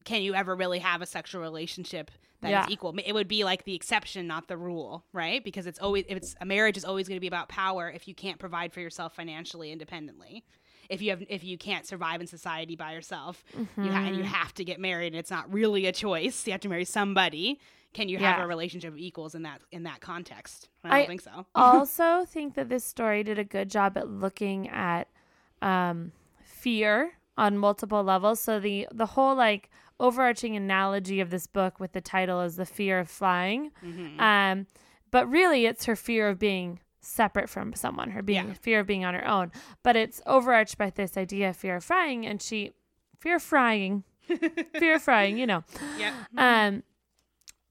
Can 0.06 0.22
you 0.22 0.34
ever 0.34 0.56
really 0.56 0.80
have 0.80 1.02
a 1.02 1.06
sexual 1.06 1.42
relationship 1.42 2.10
that 2.40 2.48
is 2.48 2.52
Yeah. 2.52 2.66
equal? 2.70 2.96
It 3.06 3.12
would 3.12 3.28
be 3.28 3.44
like 3.44 3.66
the 3.66 3.76
exception, 3.76 4.28
not 4.28 4.48
the 4.48 4.56
rule, 4.58 5.04
right? 5.12 5.44
Because 5.44 5.68
it's 5.68 5.80
always 5.80 6.06
if 6.08 6.16
it's 6.16 6.36
a 6.40 6.46
marriage 6.46 6.78
is 6.78 6.86
always 6.86 7.10
going 7.10 7.18
to 7.18 7.22
be 7.22 7.28
about 7.28 7.50
power 7.50 7.92
if 7.94 8.08
you 8.08 8.16
can't 8.16 8.40
provide 8.40 8.72
for 8.72 8.80
yourself 8.80 9.14
financially 9.14 9.74
independently. 9.74 10.46
If 10.92 11.02
you 11.02 11.10
have 11.12 11.24
if 11.30 11.44
you 11.44 11.58
can't 11.58 11.86
survive 11.86 12.22
in 12.22 12.28
society 12.28 12.76
by 12.76 12.94
yourself, 12.94 13.44
you 13.58 13.66
ha- 13.66 13.70
Mm-hmm. 13.82 13.96
and 14.08 14.16
you 14.18 14.24
have 14.24 14.54
to 14.56 14.64
get 14.66 14.80
married, 14.80 15.14
and 15.14 15.16
it's 15.20 15.32
not 15.32 15.52
really 15.52 15.86
a 15.88 15.92
choice. 15.92 16.46
You 16.46 16.52
have 16.52 16.62
to 16.62 16.70
marry 16.70 16.86
somebody. 16.86 17.60
Can 17.94 18.08
you 18.10 18.18
have 18.20 18.38
Yeah. 18.38 18.44
a 18.44 18.48
relationship 18.48 18.94
of 18.94 19.00
equals 19.00 19.34
in 19.36 19.42
that 19.44 19.62
in 19.72 19.84
that 19.84 20.00
context? 20.02 20.70
I 20.84 20.90
don't 20.90 20.98
I- 21.00 21.06
think 21.08 21.22
so. 21.22 21.46
also 21.56 22.26
think 22.26 22.56
that 22.56 22.70
this 22.70 22.84
story 22.86 23.24
did 23.24 23.40
a 23.40 23.44
good 23.44 23.70
job 23.70 23.98
at 23.98 24.08
looking 24.10 24.70
at 24.70 25.08
um, 25.62 26.12
fear 26.44 27.14
on 27.38 27.58
multiple 27.58 28.04
levels. 28.04 28.40
So 28.40 28.60
the 28.60 28.88
the 28.92 29.06
whole 29.08 29.36
like 29.36 29.70
overarching 30.00 30.56
analogy 30.56 31.20
of 31.20 31.30
this 31.30 31.48
book 31.48 31.80
with 31.80 31.92
the 31.94 32.02
title 32.02 32.42
is 32.42 32.56
the 32.56 32.66
fear 32.66 33.00
of 33.00 33.10
flying, 33.10 33.72
Mm-hmm. 33.86 34.20
um, 34.20 34.68
but 35.12 35.30
really 35.30 35.66
it's 35.66 35.86
her 35.86 35.96
fear 35.96 36.28
of 36.30 36.40
being 36.40 36.80
separate 37.02 37.50
from 37.50 37.74
someone, 37.74 38.12
her 38.12 38.22
being 38.22 38.48
Yeah. 38.50 38.54
fear 38.54 38.80
of 38.82 38.88
being 38.88 39.04
on 39.04 39.14
her 39.14 39.28
own. 39.28 39.52
But 39.84 39.96
it's 39.96 40.22
overarched 40.26 40.78
by 40.78 40.90
this 40.92 41.18
idea 41.18 41.50
of 41.50 41.58
fear 41.58 41.76
of 41.78 41.84
flying, 41.84 42.26
and 42.26 42.42
she 42.42 42.74
fear 43.20 43.36
of 43.38 43.44
frying, 43.44 44.04
fear 44.80 44.96
of 44.96 45.02
frying, 45.02 45.38
you 45.38 45.46
know. 45.48 45.64
Yep. 45.98 46.14
Um, 46.38 46.84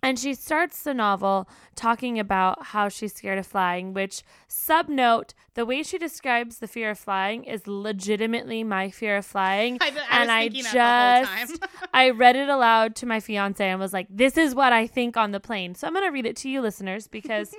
and 0.02 0.18
she 0.18 0.32
starts 0.32 0.82
the 0.82 0.94
novel 0.94 1.46
talking 1.76 2.18
about 2.18 2.64
how 2.68 2.88
she's 2.88 3.12
scared 3.14 3.38
of 3.38 3.46
flying, 3.46 3.92
which, 3.92 4.22
sub 4.48 4.88
note, 4.88 5.34
the 5.52 5.66
way 5.66 5.82
she 5.82 5.98
describes 5.98 6.58
the 6.58 6.66
fear 6.66 6.90
of 6.90 6.98
flying 6.98 7.44
is 7.44 7.66
legitimately 7.66 8.64
my 8.64 8.90
fear 8.90 9.18
of 9.18 9.26
flying. 9.26 9.76
I, 9.82 9.92
I 10.10 10.22
and 10.22 10.30
I 10.30 10.42
thinking 10.48 10.62
that 10.72 11.22
the 11.22 11.26
whole 11.26 11.46
just. 11.46 11.64
I 11.94 12.10
read 12.10 12.34
it 12.34 12.48
aloud 12.48 12.94
to 12.96 13.06
my 13.06 13.20
fiance 13.20 13.62
and 13.68 13.78
was 13.78 13.92
like, 13.92 14.06
this 14.08 14.38
is 14.38 14.54
what 14.54 14.72
I 14.72 14.86
think 14.86 15.18
on 15.18 15.32
the 15.32 15.40
plane. 15.40 15.74
So 15.74 15.86
I'm 15.86 15.92
going 15.92 16.06
to 16.06 16.10
read 16.12 16.24
it 16.26 16.36
to 16.36 16.48
you, 16.48 16.62
listeners, 16.62 17.06
because 17.06 17.54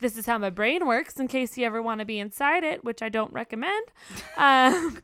this 0.00 0.16
is 0.16 0.26
how 0.26 0.38
my 0.38 0.50
brain 0.50 0.86
works 0.86 1.18
in 1.18 1.28
case 1.28 1.56
you 1.56 1.64
ever 1.64 1.80
want 1.80 2.00
to 2.00 2.04
be 2.04 2.18
inside 2.18 2.64
it, 2.64 2.84
which 2.84 3.02
I 3.02 3.08
don't 3.08 3.32
recommend. 3.32 3.86
Um, 4.36 4.98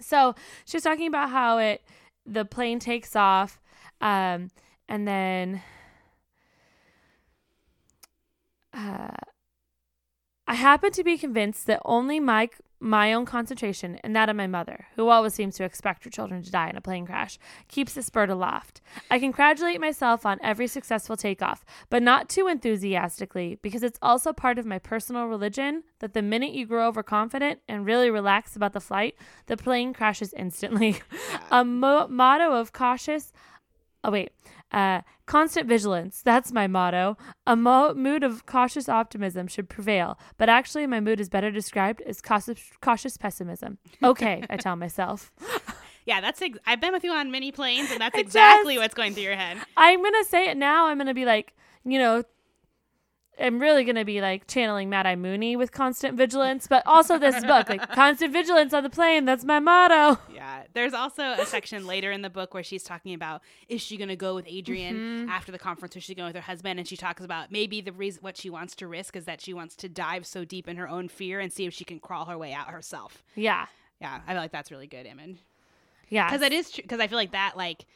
so 0.00 0.34
she's 0.64 0.82
talking 0.82 1.08
about 1.08 1.30
how 1.30 1.58
it 1.58 1.82
the 2.26 2.44
plane 2.44 2.78
takes 2.78 3.16
off 3.16 3.60
um, 4.00 4.50
and 4.88 5.06
then 5.06 5.62
uh, 8.72 9.16
i 10.46 10.54
happen 10.54 10.90
to 10.90 11.04
be 11.04 11.18
convinced 11.18 11.66
that 11.66 11.80
only 11.84 12.20
my 12.20 12.48
my 12.84 13.14
own 13.14 13.24
concentration 13.24 13.98
and 14.04 14.14
that 14.14 14.28
of 14.28 14.36
my 14.36 14.46
mother, 14.46 14.86
who 14.94 15.08
always 15.08 15.32
seems 15.32 15.56
to 15.56 15.64
expect 15.64 16.04
her 16.04 16.10
children 16.10 16.42
to 16.42 16.50
die 16.50 16.68
in 16.68 16.76
a 16.76 16.82
plane 16.82 17.06
crash, 17.06 17.38
keeps 17.66 17.94
the 17.94 18.10
bird 18.12 18.28
aloft. 18.28 18.82
I 19.10 19.18
congratulate 19.18 19.80
myself 19.80 20.26
on 20.26 20.38
every 20.42 20.66
successful 20.66 21.16
takeoff, 21.16 21.64
but 21.88 22.02
not 22.02 22.28
too 22.28 22.46
enthusiastically, 22.46 23.58
because 23.62 23.82
it's 23.82 23.98
also 24.02 24.34
part 24.34 24.58
of 24.58 24.66
my 24.66 24.78
personal 24.78 25.26
religion 25.26 25.84
that 26.00 26.12
the 26.12 26.20
minute 26.20 26.52
you 26.52 26.66
grow 26.66 26.86
overconfident 26.86 27.60
and 27.68 27.86
really 27.86 28.10
relax 28.10 28.54
about 28.54 28.74
the 28.74 28.80
flight, 28.80 29.16
the 29.46 29.56
plane 29.56 29.94
crashes 29.94 30.34
instantly. 30.34 31.00
a 31.50 31.64
mo- 31.64 32.06
motto 32.08 32.52
of 32.52 32.74
cautious. 32.74 33.32
Oh, 34.04 34.10
wait. 34.10 34.30
Uh, 34.72 35.02
constant 35.26 35.68
vigilance. 35.68 36.20
That's 36.22 36.50
my 36.52 36.66
motto. 36.66 37.16
A 37.46 37.54
mo- 37.54 37.94
mood 37.94 38.24
of 38.24 38.44
cautious 38.46 38.88
optimism 38.88 39.46
should 39.46 39.68
prevail, 39.68 40.18
but 40.36 40.48
actually, 40.48 40.86
my 40.86 40.98
mood 41.00 41.20
is 41.20 41.28
better 41.28 41.50
described 41.52 42.02
as 42.02 42.20
cautious, 42.20 42.60
cautious 42.80 43.16
pessimism. 43.16 43.78
Okay, 44.02 44.42
I 44.50 44.56
tell 44.56 44.76
myself. 44.76 45.30
Yeah, 46.06 46.20
that's. 46.20 46.42
Ex- 46.42 46.58
I've 46.66 46.82
been 46.82 46.92
with 46.92 47.02
you 47.02 47.12
on 47.12 47.30
many 47.30 47.50
planes, 47.50 47.90
and 47.90 47.98
that's 47.98 48.18
exactly 48.18 48.74
just- 48.74 48.82
what's 48.82 48.94
going 48.94 49.14
through 49.14 49.22
your 49.22 49.36
head. 49.36 49.56
I'm 49.74 50.02
going 50.02 50.12
to 50.22 50.24
say 50.28 50.50
it 50.50 50.56
now. 50.58 50.88
I'm 50.88 50.98
going 50.98 51.06
to 51.06 51.14
be 51.14 51.24
like, 51.24 51.54
you 51.82 51.98
know, 51.98 52.22
I'm 53.40 53.58
really 53.60 53.82
going 53.84 53.96
to 53.96 54.04
be 54.04 54.20
like 54.20 54.46
channeling 54.46 54.88
Mad 54.90 55.06
Eye 55.06 55.16
Moody 55.16 55.56
with 55.56 55.72
constant 55.72 56.16
vigilance, 56.16 56.66
but 56.68 56.82
also 56.86 57.18
this 57.18 57.42
book, 57.44 57.68
like 57.68 57.90
constant 57.92 58.32
vigilance 58.32 58.72
on 58.72 58.82
the 58.84 58.90
plane. 58.90 59.24
That's 59.24 59.44
my 59.44 59.58
motto. 59.58 60.20
Yeah, 60.32 60.62
there's 60.72 60.94
also 60.94 61.22
a 61.22 61.44
section 61.44 61.86
later 61.86 62.12
in 62.12 62.22
the 62.22 62.30
book 62.30 62.54
where 62.54 62.62
she's 62.62 62.84
talking 62.84 63.12
about 63.14 63.42
is 63.68 63.80
she 63.80 63.96
going 63.96 64.08
to 64.08 64.16
go 64.16 64.34
with 64.34 64.46
Adrian 64.48 64.94
Mm-hmm. 64.96 65.28
after 65.30 65.50
the 65.50 65.58
conference, 65.58 65.96
or 65.96 65.98
is 65.98 66.04
she 66.04 66.14
going 66.14 66.28
with 66.28 66.36
her 66.36 66.42
husband? 66.42 66.78
And 66.78 66.86
she 66.86 66.96
talks 66.96 67.22
about 67.24 67.50
maybe 67.50 67.80
the 67.80 67.92
reason 67.92 68.22
what 68.22 68.36
she 68.36 68.50
wants 68.50 68.74
to 68.76 68.86
risk 68.86 69.16
is 69.16 69.24
that 69.24 69.40
she 69.40 69.52
wants 69.52 69.74
to 69.76 69.88
dive 69.88 70.26
so 70.26 70.44
deep 70.44 70.68
in 70.68 70.76
her 70.76 70.88
own 70.88 71.08
fear 71.08 71.40
and 71.40 71.52
see 71.52 71.66
if 71.66 71.74
she 71.74 71.84
can 71.84 71.98
crawl 72.00 72.26
her 72.26 72.38
way 72.38 72.52
out 72.52 72.68
herself. 72.68 73.24
Yeah. 73.34 73.66
Yeah, 74.00 74.20
I 74.26 74.32
feel 74.32 74.42
like 74.42 74.52
that's 74.52 74.70
really 74.70 74.86
good, 74.86 75.06
Emin. 75.06 75.38
Yeah. 76.08 76.28
because 76.30 76.42
it 76.42 76.52
is 76.52 76.70
true 76.70 76.82
because 76.82 77.00
i 77.00 77.06
feel 77.08 77.16
like 77.16 77.32
that 77.32 77.56
like 77.56 77.86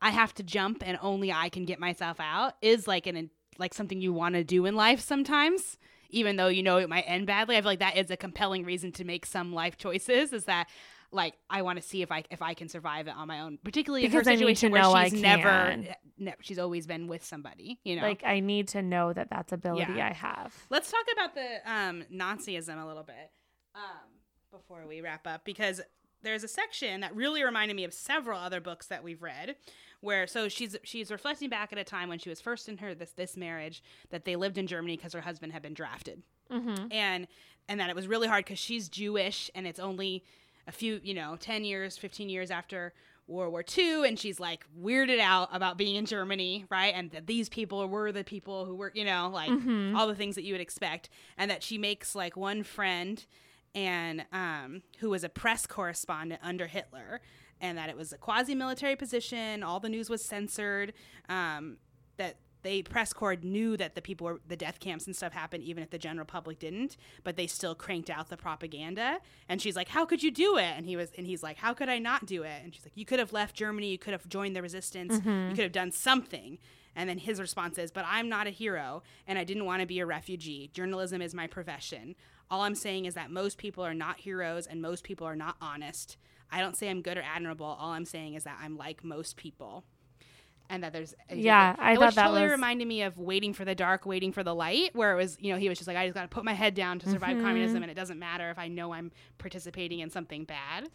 i 0.00 0.10
have 0.10 0.34
to 0.34 0.42
jump 0.42 0.82
and 0.84 0.98
only 1.02 1.30
i 1.30 1.48
can 1.50 1.64
get 1.66 1.78
myself 1.78 2.18
out 2.18 2.54
is 2.62 2.88
like 2.88 3.06
an 3.06 3.16
like 3.58 3.74
something 3.74 4.00
you 4.00 4.12
want 4.12 4.34
to 4.34 4.44
do 4.44 4.64
in 4.66 4.74
life 4.76 5.00
sometimes 5.00 5.76
even 6.10 6.36
though 6.36 6.48
you 6.48 6.62
know 6.62 6.78
it 6.78 6.88
might 6.88 7.02
end 7.06 7.26
badly 7.26 7.56
i 7.56 7.60
feel 7.60 7.70
like 7.70 7.78
that 7.80 7.96
is 7.96 8.10
a 8.10 8.16
compelling 8.16 8.64
reason 8.64 8.90
to 8.92 9.04
make 9.04 9.26
some 9.26 9.52
life 9.52 9.76
choices 9.76 10.32
is 10.32 10.44
that 10.44 10.68
like 11.10 11.34
i 11.50 11.60
want 11.62 11.80
to 11.80 11.86
see 11.86 12.02
if 12.02 12.10
i 12.12 12.22
if 12.30 12.40
i 12.42 12.54
can 12.54 12.68
survive 12.68 13.06
it 13.08 13.14
on 13.16 13.26
my 13.28 13.40
own 13.40 13.58
particularly 13.64 14.06
Because 14.06 14.26
in 14.26 14.32
I 14.32 14.36
her 14.36 14.40
need 14.40 14.46
to 14.46 14.54
situation 14.56 14.72
where 14.72 14.82
know 14.82 14.92
I 14.92 15.08
she's 15.08 15.20
never 15.20 15.42
can. 15.48 15.94
ne- 16.18 16.34
she's 16.40 16.58
always 16.58 16.86
been 16.86 17.08
with 17.08 17.24
somebody 17.24 17.78
you 17.84 17.96
know 17.96 18.02
Like, 18.02 18.22
I 18.24 18.40
need 18.40 18.68
to 18.68 18.82
know 18.82 19.12
that 19.12 19.28
that's 19.30 19.52
ability 19.52 19.94
Yeah. 19.96 20.08
I 20.08 20.12
have. 20.12 20.54
Let's 20.70 20.90
talk 20.90 21.04
about 21.12 21.34
the 21.34 21.70
um, 21.70 22.04
Nazism 22.12 22.82
a 22.82 22.86
little 22.86 23.02
bit 23.04 23.30
um, 23.74 23.82
before 24.50 24.86
we 24.86 25.00
wrap 25.00 25.26
up 25.26 25.44
because 25.44 25.80
there's 26.22 26.42
a 26.44 26.48
section 26.48 27.00
that 27.00 27.14
really 27.14 27.42
reminded 27.44 27.74
me 27.76 27.84
of 27.84 27.94
several 27.94 28.38
other 28.40 28.60
books 28.60 28.86
that 28.88 29.02
we've 29.04 29.22
read 29.22 29.54
where 30.00 30.26
so 30.26 30.48
she's 30.48 30.76
she's 30.84 31.10
reflecting 31.10 31.48
back 31.48 31.72
at 31.72 31.78
a 31.78 31.84
time 31.84 32.08
when 32.08 32.18
she 32.18 32.28
was 32.28 32.40
first 32.40 32.68
in 32.68 32.78
her 32.78 32.94
this 32.94 33.12
this 33.12 33.36
marriage 33.36 33.82
that 34.10 34.24
they 34.24 34.36
lived 34.36 34.58
in 34.58 34.66
Germany 34.66 34.96
because 34.96 35.12
her 35.12 35.20
husband 35.20 35.52
had 35.52 35.62
been 35.62 35.74
drafted 35.74 36.22
Mm-hmm. 36.50 36.86
and 36.90 37.26
and 37.68 37.78
that 37.80 37.90
it 37.90 37.96
was 37.96 38.06
really 38.06 38.26
hard 38.28 38.44
because 38.44 38.58
she's 38.58 38.88
Jewish 38.88 39.50
and 39.54 39.66
it's 39.66 39.78
only 39.80 40.24
a 40.66 40.72
few 40.72 41.00
you 41.02 41.12
know 41.14 41.36
10 41.38 41.64
years 41.64 41.98
15 41.98 42.28
years 42.30 42.50
after 42.50 42.94
World 43.26 43.52
War 43.52 43.62
II 43.76 44.08
and 44.08 44.18
she's 44.18 44.40
like 44.40 44.64
weirded 44.80 45.18
out 45.20 45.50
about 45.52 45.76
being 45.76 45.96
in 45.96 46.06
Germany 46.06 46.64
right 46.70 46.94
and 46.96 47.10
that 47.10 47.26
these 47.26 47.50
people 47.50 47.86
were 47.86 48.10
the 48.12 48.24
people 48.24 48.64
who 48.64 48.74
were 48.76 48.90
you 48.94 49.04
know 49.04 49.28
like 49.32 49.50
Mm-hmm. 49.50 49.94
all 49.96 50.06
the 50.06 50.14
things 50.14 50.36
that 50.36 50.44
you 50.44 50.54
would 50.54 50.60
expect 50.62 51.10
and 51.36 51.50
that 51.50 51.62
she 51.62 51.76
makes 51.76 52.14
like 52.14 52.36
one 52.36 52.62
friend 52.62 53.26
and 53.74 54.24
um 54.32 54.80
who 55.00 55.10
was 55.10 55.24
a 55.24 55.28
press 55.28 55.66
correspondent 55.66 56.40
under 56.42 56.66
Hitler 56.66 57.20
and 57.60 57.76
that 57.78 57.88
it 57.88 57.96
was 57.96 58.12
a 58.12 58.18
quasi 58.18 58.54
military 58.54 58.96
position. 58.96 59.62
All 59.62 59.80
the 59.80 59.88
news 59.88 60.08
was 60.10 60.24
censored 60.24 60.92
um 61.28 61.76
that 62.16 62.36
they 62.62 62.82
press 62.82 63.12
corps 63.12 63.36
knew 63.42 63.76
that 63.76 63.94
the 63.94 64.02
people 64.02 64.26
were 64.26 64.40
the 64.46 64.56
death 64.56 64.80
camps 64.80 65.06
and 65.06 65.14
stuff 65.14 65.32
happened 65.32 65.62
even 65.62 65.82
if 65.82 65.90
the 65.90 65.98
general 65.98 66.26
public 66.26 66.58
didn't 66.58 66.96
but 67.22 67.36
they 67.36 67.46
still 67.46 67.74
cranked 67.74 68.10
out 68.10 68.28
the 68.28 68.36
propaganda. 68.36 69.18
And 69.48 69.62
she's 69.62 69.76
like 69.76 69.88
how 69.88 70.04
could 70.04 70.22
you 70.22 70.30
do 70.30 70.56
it? 70.56 70.74
And 70.76 70.86
he 70.86 70.96
was 70.96 71.10
and 71.16 71.26
he's 71.26 71.42
like 71.42 71.56
how 71.56 71.72
could 71.74 71.88
i 71.88 71.98
not 71.98 72.26
do 72.26 72.42
it? 72.42 72.60
And 72.62 72.74
she's 72.74 72.84
like 72.84 72.96
you 72.96 73.04
could 73.04 73.18
have 73.18 73.32
left 73.32 73.54
germany. 73.54 73.90
You 73.90 73.98
could 73.98 74.12
have 74.12 74.28
joined 74.28 74.56
the 74.56 74.62
resistance. 74.62 75.14
You 75.50 75.54
could 75.54 75.64
have 75.64 75.72
done 75.72 75.92
something. 75.92 76.58
And 76.96 77.08
then 77.08 77.18
his 77.18 77.38
response 77.40 77.78
is 77.78 77.90
but 77.92 78.04
i'm 78.08 78.28
not 78.28 78.46
a 78.46 78.50
hero 78.50 79.02
and 79.26 79.38
i 79.38 79.44
didn't 79.44 79.64
want 79.64 79.80
to 79.80 79.86
be 79.86 80.00
a 80.00 80.06
refugee. 80.06 80.70
Journalism 80.72 81.22
is 81.22 81.34
my 81.34 81.46
profession. 81.46 82.16
All 82.50 82.62
i'm 82.62 82.74
saying 82.74 83.04
is 83.04 83.14
that 83.14 83.30
most 83.30 83.56
people 83.58 83.84
are 83.84 83.94
not 83.94 84.20
heroes 84.20 84.66
and 84.66 84.82
most 84.82 85.04
people 85.04 85.26
are 85.26 85.36
not 85.36 85.56
honest 85.60 86.16
i 86.50 86.60
don't 86.60 86.76
say 86.76 86.88
i'm 86.88 87.02
good 87.02 87.16
or 87.18 87.22
admirable. 87.22 87.66
All 87.66 87.90
i'm 87.90 88.04
saying 88.04 88.34
is 88.34 88.44
that 88.44 88.58
i'm 88.62 88.76
like 88.76 89.04
most 89.04 89.36
people. 89.36 89.84
And 90.70 90.82
that 90.84 90.92
there's 90.92 91.14
Yeah, 91.32 91.74
I 91.78 91.92
which 91.92 92.00
thought 92.00 92.14
that 92.16 92.22
totally 92.24 92.42
was- 92.42 92.50
reminded 92.50 92.86
me 92.86 93.00
of 93.00 93.16
waiting 93.18 93.54
for 93.54 93.64
the 93.64 93.74
dark 93.74 94.04
waiting 94.04 94.32
for 94.32 94.42
the 94.42 94.54
light 94.54 94.90
where 94.94 95.12
it 95.12 95.16
was 95.16 95.38
you 95.40 95.50
know 95.52 95.58
he 95.58 95.68
was 95.68 95.78
just 95.78 95.88
like 95.88 95.96
i 95.96 96.04
just 96.06 96.14
got 96.14 96.22
to 96.22 96.28
put 96.28 96.44
my 96.44 96.52
head 96.52 96.74
down 96.74 96.98
to 96.98 97.08
survive 97.08 97.36
Mm-hmm. 97.36 97.46
communism 97.46 97.82
and 97.82 97.90
it 97.90 97.94
doesn't 97.94 98.18
matter 98.18 98.50
if 98.50 98.58
i 98.58 98.68
know 98.68 98.92
i'm 98.92 99.10
participating 99.38 100.00
in 100.00 100.10
something 100.10 100.44
bad. 100.44 100.88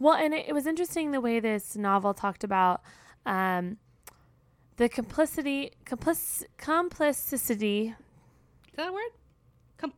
Well, 0.00 0.14
and 0.14 0.34
it, 0.34 0.46
it 0.48 0.52
was 0.52 0.66
interesting 0.66 1.12
the 1.12 1.20
way 1.20 1.38
this 1.38 1.76
novel 1.76 2.12
talked 2.14 2.42
about 2.42 2.82
um, 3.24 3.76
the 4.78 4.88
complicity, 4.88 5.70
complic- 5.86 6.46
complicity, 6.56 7.94
is 8.68 8.74
that 8.76 8.88
a 8.88 8.92
word? 8.92 9.10
Com- 9.78 9.92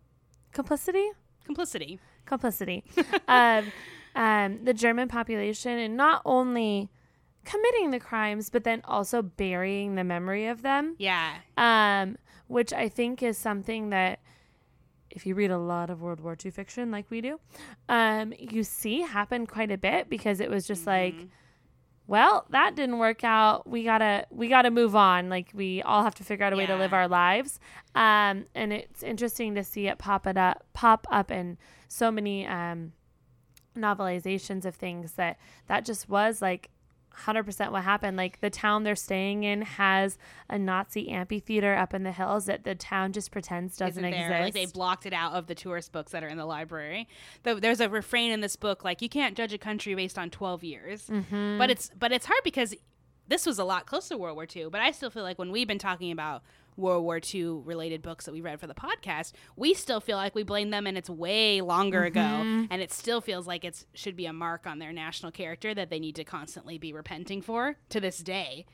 complicity, 0.53 1.09
complicity. 1.47 1.99
Complicity. 2.27 2.85
Of 3.29 3.65
um, 4.17 4.65
the 4.65 4.75
German 4.75 5.07
population, 5.07 5.79
and 5.79 5.97
not 5.97 6.23
only 6.25 6.91
committing 7.45 7.93
the 7.93 8.01
crimes, 8.01 8.51
but 8.51 8.65
then 8.65 8.81
also 8.85 9.23
burying 9.23 9.95
the 9.95 10.03
memory 10.03 10.47
of 10.47 10.63
them. 10.63 10.97
yeah 10.99 11.37
um, 11.57 12.17
which 12.49 12.73
I 12.73 12.89
think 12.89 13.23
is 13.23 13.39
something 13.39 13.91
that 13.91 14.21
if 15.11 15.25
you 15.27 15.35
read 15.35 15.51
a 15.51 15.59
lot 15.59 15.89
of 15.91 16.01
World 16.03 16.21
War 16.21 16.37
II 16.45 16.51
fiction 16.51 16.91
like 16.91 17.07
we 17.11 17.21
do, 17.21 17.41
um, 17.89 18.35
you 18.39 18.63
see 18.65 19.01
happen 19.03 19.47
quite 19.47 19.71
a 19.71 19.79
bit 19.79 20.11
because 20.11 20.41
it 20.41 20.51
was 20.51 20.67
just 20.67 20.87
like, 20.87 21.15
well, 22.07 22.45
that 22.51 22.77
didn't 22.77 22.99
work 22.99 23.25
out. 23.25 23.69
We 23.69 23.83
gotta 23.83 24.27
we 24.31 24.49
gotta 24.49 24.71
move 24.71 24.95
on. 24.95 25.29
Like 25.29 25.51
we 25.55 25.83
all 25.83 26.05
have 26.05 26.15
to 26.17 26.25
figure 26.25 26.45
out 26.45 26.53
a 26.53 26.57
way 26.57 26.67
to 26.67 26.77
live 26.77 26.93
our 26.93 27.09
lives. 27.09 27.59
Um, 27.95 28.45
and 28.55 28.73
it's 28.73 29.03
interesting 29.03 29.55
to 29.55 29.65
see 29.65 29.87
it 29.89 29.99
pop 29.99 30.27
it 30.27 30.37
up 30.37 30.65
pop 30.73 31.07
up 31.11 31.31
in 31.31 31.57
so 31.89 32.11
many 32.11 32.47
um, 32.47 32.93
novelizations 33.77 34.65
of 34.65 34.75
things 34.75 35.13
that 35.13 35.39
that 35.67 35.85
just 35.85 36.09
was 36.09 36.43
like 36.43 36.71
100% 37.25 37.73
what 37.73 37.83
happened. 37.83 38.17
Like 38.17 38.41
the 38.41 38.51
town 38.51 38.83
they're 38.83 38.97
staying 38.97 39.45
in 39.45 39.63
has 39.63 40.19
a 40.51 40.59
Nazi 40.59 41.09
amphitheater 41.09 41.75
up 41.75 41.95
in 41.95 42.03
the 42.03 42.13
hills 42.13 42.47
that 42.47 42.65
the 42.65 42.75
town 42.75 43.13
just 43.13 43.31
pretends 43.31 43.77
doesn't 43.77 44.05
exist. 44.05 44.31
Like 44.31 44.55
they 44.55 44.67
blocked 44.67 45.07
it 45.07 45.13
out 45.13 45.33
of 45.33 45.47
the 45.47 45.55
tourist 45.55 45.93
books 45.93 46.13
that 46.13 46.23
are 46.23 46.29
in 46.29 46.37
the 46.37 46.45
library. 46.45 47.09
Though 47.43 47.59
there's 47.59 47.81
a 47.81 47.89
refrain 47.89 48.33
in 48.33 48.41
this 48.41 48.57
book 48.57 48.85
like 48.85 49.01
you 49.01 49.09
can't 49.09 49.37
judge 49.37 49.53
a 49.53 49.59
country 49.59 49.95
based 49.95 50.19
on 50.19 50.31
12 50.31 50.65
years. 50.65 51.07
Mm-hmm. 51.07 51.59
But 51.59 51.71
it's 51.71 51.91
but 51.99 52.13
it's 52.13 52.27
hard 52.27 52.41
because 52.45 52.75
this 53.29 53.47
was 53.47 53.59
a 53.59 53.65
lot 53.65 53.87
closer 53.87 54.11
to 54.11 54.19
World 54.19 54.37
War 54.37 54.47
II. 54.55 54.69
But 54.71 54.83
I 54.83 54.91
still 54.91 55.11
feel 55.11 55.23
like 55.23 55.39
when 55.39 55.51
we've 55.51 55.69
been 55.69 55.79
talking 55.79 56.13
about 56.13 56.43
World 56.77 57.05
War 57.05 57.21
II 57.23 57.63
related 57.65 58.03
books 58.03 58.27
that 58.27 58.33
we 58.33 58.41
read 58.41 58.61
for 58.61 58.67
the 58.67 58.75
podcast, 58.75 59.33
we 59.57 59.75
still 59.75 60.01
feel 60.01 60.17
like 60.17 60.35
we 60.35 60.43
blame 60.43 60.71
them 60.71 60.87
and 60.87 60.97
it's 60.97 61.11
way 61.11 61.61
longer 61.61 62.05
ago. 62.05 62.21
Mm-hmm. 62.21 62.65
And 62.71 62.83
it 62.83 62.93
still 62.93 63.21
feels 63.21 63.47
like 63.47 63.65
it 63.65 63.85
should 63.95 64.17
be 64.17 64.27
a 64.27 64.33
mark 64.33 64.67
on 64.67 64.79
their 64.79 64.93
national 64.93 65.33
character 65.33 65.75
that 65.75 65.91
they 65.91 65.99
need 65.99 66.17
to 66.17 66.25
constantly 66.25 66.79
be 66.79 66.93
repenting 66.93 67.43
for 67.43 67.77
to 67.91 68.01
this 68.01 68.19
day. 68.19 68.67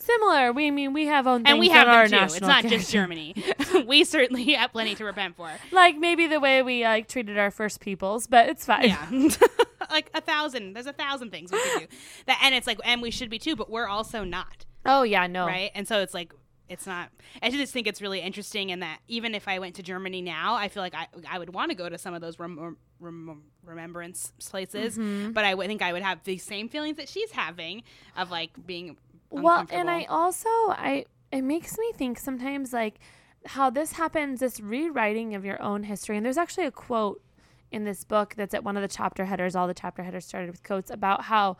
Similar. 0.00 0.52
We 0.52 0.68
I 0.68 0.70
mean 0.70 0.92
we 0.92 1.06
have 1.06 1.26
own 1.26 1.46
And 1.46 1.58
we 1.58 1.68
have 1.70 2.10
them 2.10 2.18
too. 2.18 2.34
It's 2.34 2.40
not 2.40 2.64
just. 2.64 2.90
Germany. 2.90 3.34
we 3.86 4.04
certainly 4.04 4.52
have 4.52 4.72
plenty 4.72 4.94
to 4.94 5.04
repent 5.04 5.36
for. 5.36 5.50
like 5.72 5.96
maybe 5.96 6.26
the 6.26 6.40
way 6.40 6.62
we 6.62 6.84
like 6.84 7.08
treated 7.08 7.38
our 7.38 7.50
first 7.50 7.80
peoples, 7.80 8.26
but 8.26 8.48
it's 8.48 8.64
fine. 8.64 8.88
Yeah. 8.88 9.06
like 9.90 10.10
a 10.14 10.20
thousand. 10.20 10.74
There's 10.74 10.86
a 10.86 10.92
thousand 10.92 11.30
things 11.30 11.50
we 11.50 11.60
could 11.60 11.80
do. 11.80 11.96
That 12.26 12.40
and 12.42 12.54
it's 12.54 12.66
like 12.66 12.78
and 12.84 13.02
we 13.02 13.10
should 13.10 13.30
be 13.30 13.38
too, 13.38 13.56
but 13.56 13.70
we're 13.70 13.88
also 13.88 14.24
not. 14.24 14.64
Oh 14.86 15.02
yeah, 15.02 15.26
no. 15.26 15.46
Right? 15.46 15.70
And 15.74 15.88
so 15.88 16.00
it's 16.00 16.14
like 16.14 16.32
it's 16.68 16.86
not 16.86 17.10
I 17.42 17.50
just 17.50 17.72
think 17.72 17.86
it's 17.86 18.00
really 18.02 18.20
interesting 18.20 18.70
in 18.70 18.80
that 18.80 19.00
even 19.08 19.34
if 19.34 19.48
I 19.48 19.58
went 19.58 19.74
to 19.76 19.82
Germany 19.82 20.22
now, 20.22 20.54
I 20.54 20.68
feel 20.68 20.82
like 20.82 20.94
I 20.94 21.06
I 21.28 21.38
would 21.38 21.52
want 21.54 21.70
to 21.70 21.74
go 21.76 21.88
to 21.88 21.98
some 21.98 22.14
of 22.14 22.20
those 22.20 22.38
rem- 22.38 22.76
rem- 23.00 23.42
remembrance 23.64 24.32
places, 24.38 24.96
Mm-hmm. 24.98 25.32
but 25.32 25.44
I 25.44 25.54
would 25.54 25.66
think 25.66 25.82
I 25.82 25.92
would 25.92 26.02
have 26.02 26.22
the 26.24 26.38
same 26.38 26.68
feelings 26.68 26.96
that 26.96 27.08
she's 27.08 27.30
having 27.32 27.82
of 28.16 28.30
like 28.30 28.50
being 28.66 28.96
Well, 29.30 29.66
and 29.70 29.90
I 29.90 30.04
also 30.04 30.48
I 30.48 31.04
it 31.32 31.42
makes 31.42 31.76
me 31.78 31.92
think 31.94 32.18
sometimes 32.18 32.72
like 32.72 32.98
how 33.46 33.70
this 33.70 33.92
happens, 33.92 34.40
this 34.40 34.60
rewriting 34.60 35.34
of 35.34 35.44
your 35.44 35.60
own 35.62 35.84
history. 35.84 36.16
And 36.16 36.24
there's 36.26 36.38
actually 36.38 36.66
a 36.66 36.70
quote 36.70 37.22
in 37.70 37.84
this 37.84 38.02
book 38.02 38.34
that's 38.36 38.54
at 38.54 38.64
one 38.64 38.76
of 38.76 38.82
the 38.82 38.88
chapter 38.88 39.26
headers. 39.26 39.54
All 39.54 39.66
the 39.66 39.74
chapter 39.74 40.02
headers 40.02 40.24
started 40.26 40.50
with 40.50 40.62
quotes 40.62 40.90
about 40.90 41.24
how 41.24 41.56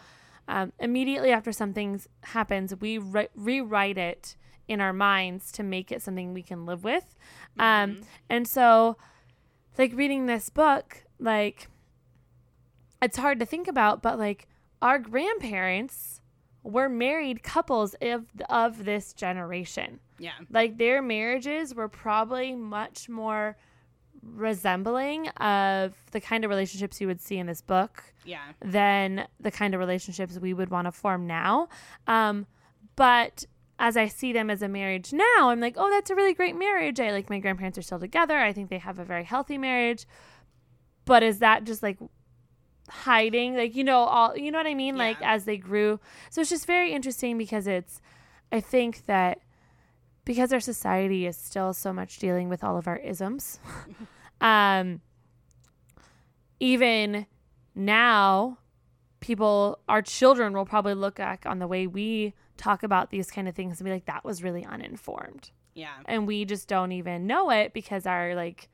um, 0.48 0.72
immediately 0.80 1.30
after 1.30 1.52
something 1.52 2.00
happens, 2.22 2.74
we 2.76 2.96
re- 2.98 3.28
rewrite 3.34 3.98
it 3.98 4.36
in 4.68 4.80
our 4.80 4.92
minds 4.92 5.50
to 5.52 5.62
make 5.62 5.90
it 5.90 6.02
something 6.02 6.32
we 6.34 6.42
can 6.42 6.66
live 6.66 6.84
with. 6.84 7.16
Um, 7.58 8.02
and 8.28 8.46
so, 8.46 8.96
like 9.76 9.92
reading 9.94 10.26
this 10.26 10.48
book, 10.50 11.04
like 11.18 11.68
it's 13.02 13.16
hard 13.16 13.38
to 13.40 13.46
think 13.46 13.66
about, 13.68 14.02
but 14.02 14.18
like 14.18 14.46
our 14.82 14.98
grandparents 14.98 16.20
were 16.62 16.88
married 16.88 17.42
couples 17.42 17.94
of 18.02 18.26
of 18.48 18.84
this 18.84 19.12
generation. 19.12 20.00
Yeah. 20.18 20.32
Like 20.50 20.78
their 20.78 21.00
marriages 21.00 21.74
were 21.74 21.88
probably 21.88 22.54
much 22.54 23.08
more 23.08 23.56
resembling 24.22 25.28
of 25.28 25.94
the 26.10 26.20
kind 26.20 26.44
of 26.44 26.50
relationships 26.50 27.00
you 27.00 27.06
would 27.06 27.20
see 27.20 27.38
in 27.38 27.46
this 27.46 27.60
book 27.60 28.02
Yeah. 28.24 28.42
than 28.60 29.28
the 29.40 29.50
kind 29.52 29.74
of 29.74 29.80
relationships 29.80 30.36
we 30.38 30.52
would 30.52 30.70
want 30.70 30.86
to 30.86 30.92
form 30.92 31.26
now. 31.28 31.68
Um, 32.08 32.46
but 32.96 33.44
as 33.78 33.96
I 33.96 34.08
see 34.08 34.32
them 34.32 34.50
as 34.50 34.60
a 34.62 34.68
marriage 34.68 35.12
now, 35.12 35.50
I'm 35.50 35.60
like, 35.60 35.74
oh, 35.76 35.88
that's 35.90 36.10
a 36.10 36.14
really 36.14 36.34
great 36.34 36.56
marriage. 36.56 36.98
I 36.98 37.12
like 37.12 37.30
my 37.30 37.38
grandparents 37.38 37.78
are 37.78 37.82
still 37.82 38.00
together. 38.00 38.36
I 38.36 38.52
think 38.52 38.70
they 38.70 38.78
have 38.78 38.98
a 38.98 39.04
very 39.04 39.24
healthy 39.24 39.56
marriage. 39.56 40.06
But 41.04 41.22
is 41.22 41.38
that 41.38 41.64
just 41.64 41.82
like 41.82 41.98
hiding, 42.88 43.56
like 43.56 43.76
you 43.76 43.84
know, 43.84 44.00
all 44.00 44.36
you 44.36 44.50
know 44.50 44.58
what 44.58 44.66
I 44.66 44.74
mean? 44.74 44.96
Like 44.96 45.16
as 45.22 45.44
they 45.44 45.56
grew, 45.56 46.00
so 46.30 46.40
it's 46.40 46.50
just 46.50 46.66
very 46.66 46.92
interesting 46.92 47.38
because 47.38 47.66
it's. 47.66 48.00
I 48.50 48.60
think 48.60 49.04
that 49.06 49.40
because 50.24 50.52
our 50.52 50.60
society 50.60 51.26
is 51.26 51.36
still 51.36 51.72
so 51.72 51.92
much 51.92 52.18
dealing 52.18 52.48
with 52.48 52.64
all 52.64 52.76
of 52.76 52.88
our 52.88 52.96
isms, 52.96 53.60
um, 54.40 55.00
even 56.60 57.26
now 57.74 58.58
people 59.20 59.78
our 59.88 60.02
children 60.02 60.52
will 60.52 60.64
probably 60.66 60.94
look 60.94 61.16
back 61.16 61.44
on 61.46 61.58
the 61.58 61.66
way 61.66 61.86
we 61.86 62.34
talk 62.56 62.82
about 62.82 63.10
these 63.10 63.30
kind 63.30 63.48
of 63.48 63.54
things 63.54 63.80
and 63.80 63.84
be 63.84 63.90
like 63.92 64.06
that 64.06 64.24
was 64.24 64.42
really 64.42 64.64
uninformed 64.64 65.50
Yeah. 65.74 65.94
and 66.06 66.26
we 66.26 66.44
just 66.44 66.68
don't 66.68 66.92
even 66.92 67.26
know 67.26 67.50
it 67.50 67.72
because 67.72 68.06
our 68.06 68.34
like 68.34 68.68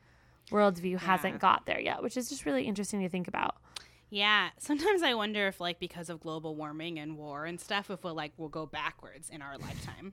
worldview 0.51 0.99
hasn't 0.99 1.39
got 1.41 1.65
there 1.67 1.81
yet 1.81 2.03
which 2.03 2.17
is 2.17 2.29
just 2.29 2.45
really 2.45 2.65
interesting 2.65 3.01
to 3.01 3.09
think 3.09 3.29
about 3.29 3.57
Yeah. 4.11 4.51
Sometimes 4.59 5.03
I 5.03 5.15
wonder 5.15 5.49
if 5.49 5.61
like 5.61 5.81
because 5.81 6.09
of 6.11 6.21
global 6.21 6.55
warming 6.55 6.99
and 7.01 7.17
war 7.19 7.47
and 7.47 7.59
stuff, 7.61 7.91
if 7.91 8.05
we'll 8.05 8.15
like 8.15 8.33
we'll 8.37 8.49
go 8.51 8.65
backwards 8.67 9.29
in 9.31 9.43
our 9.43 9.57
lifetime. 9.59 10.13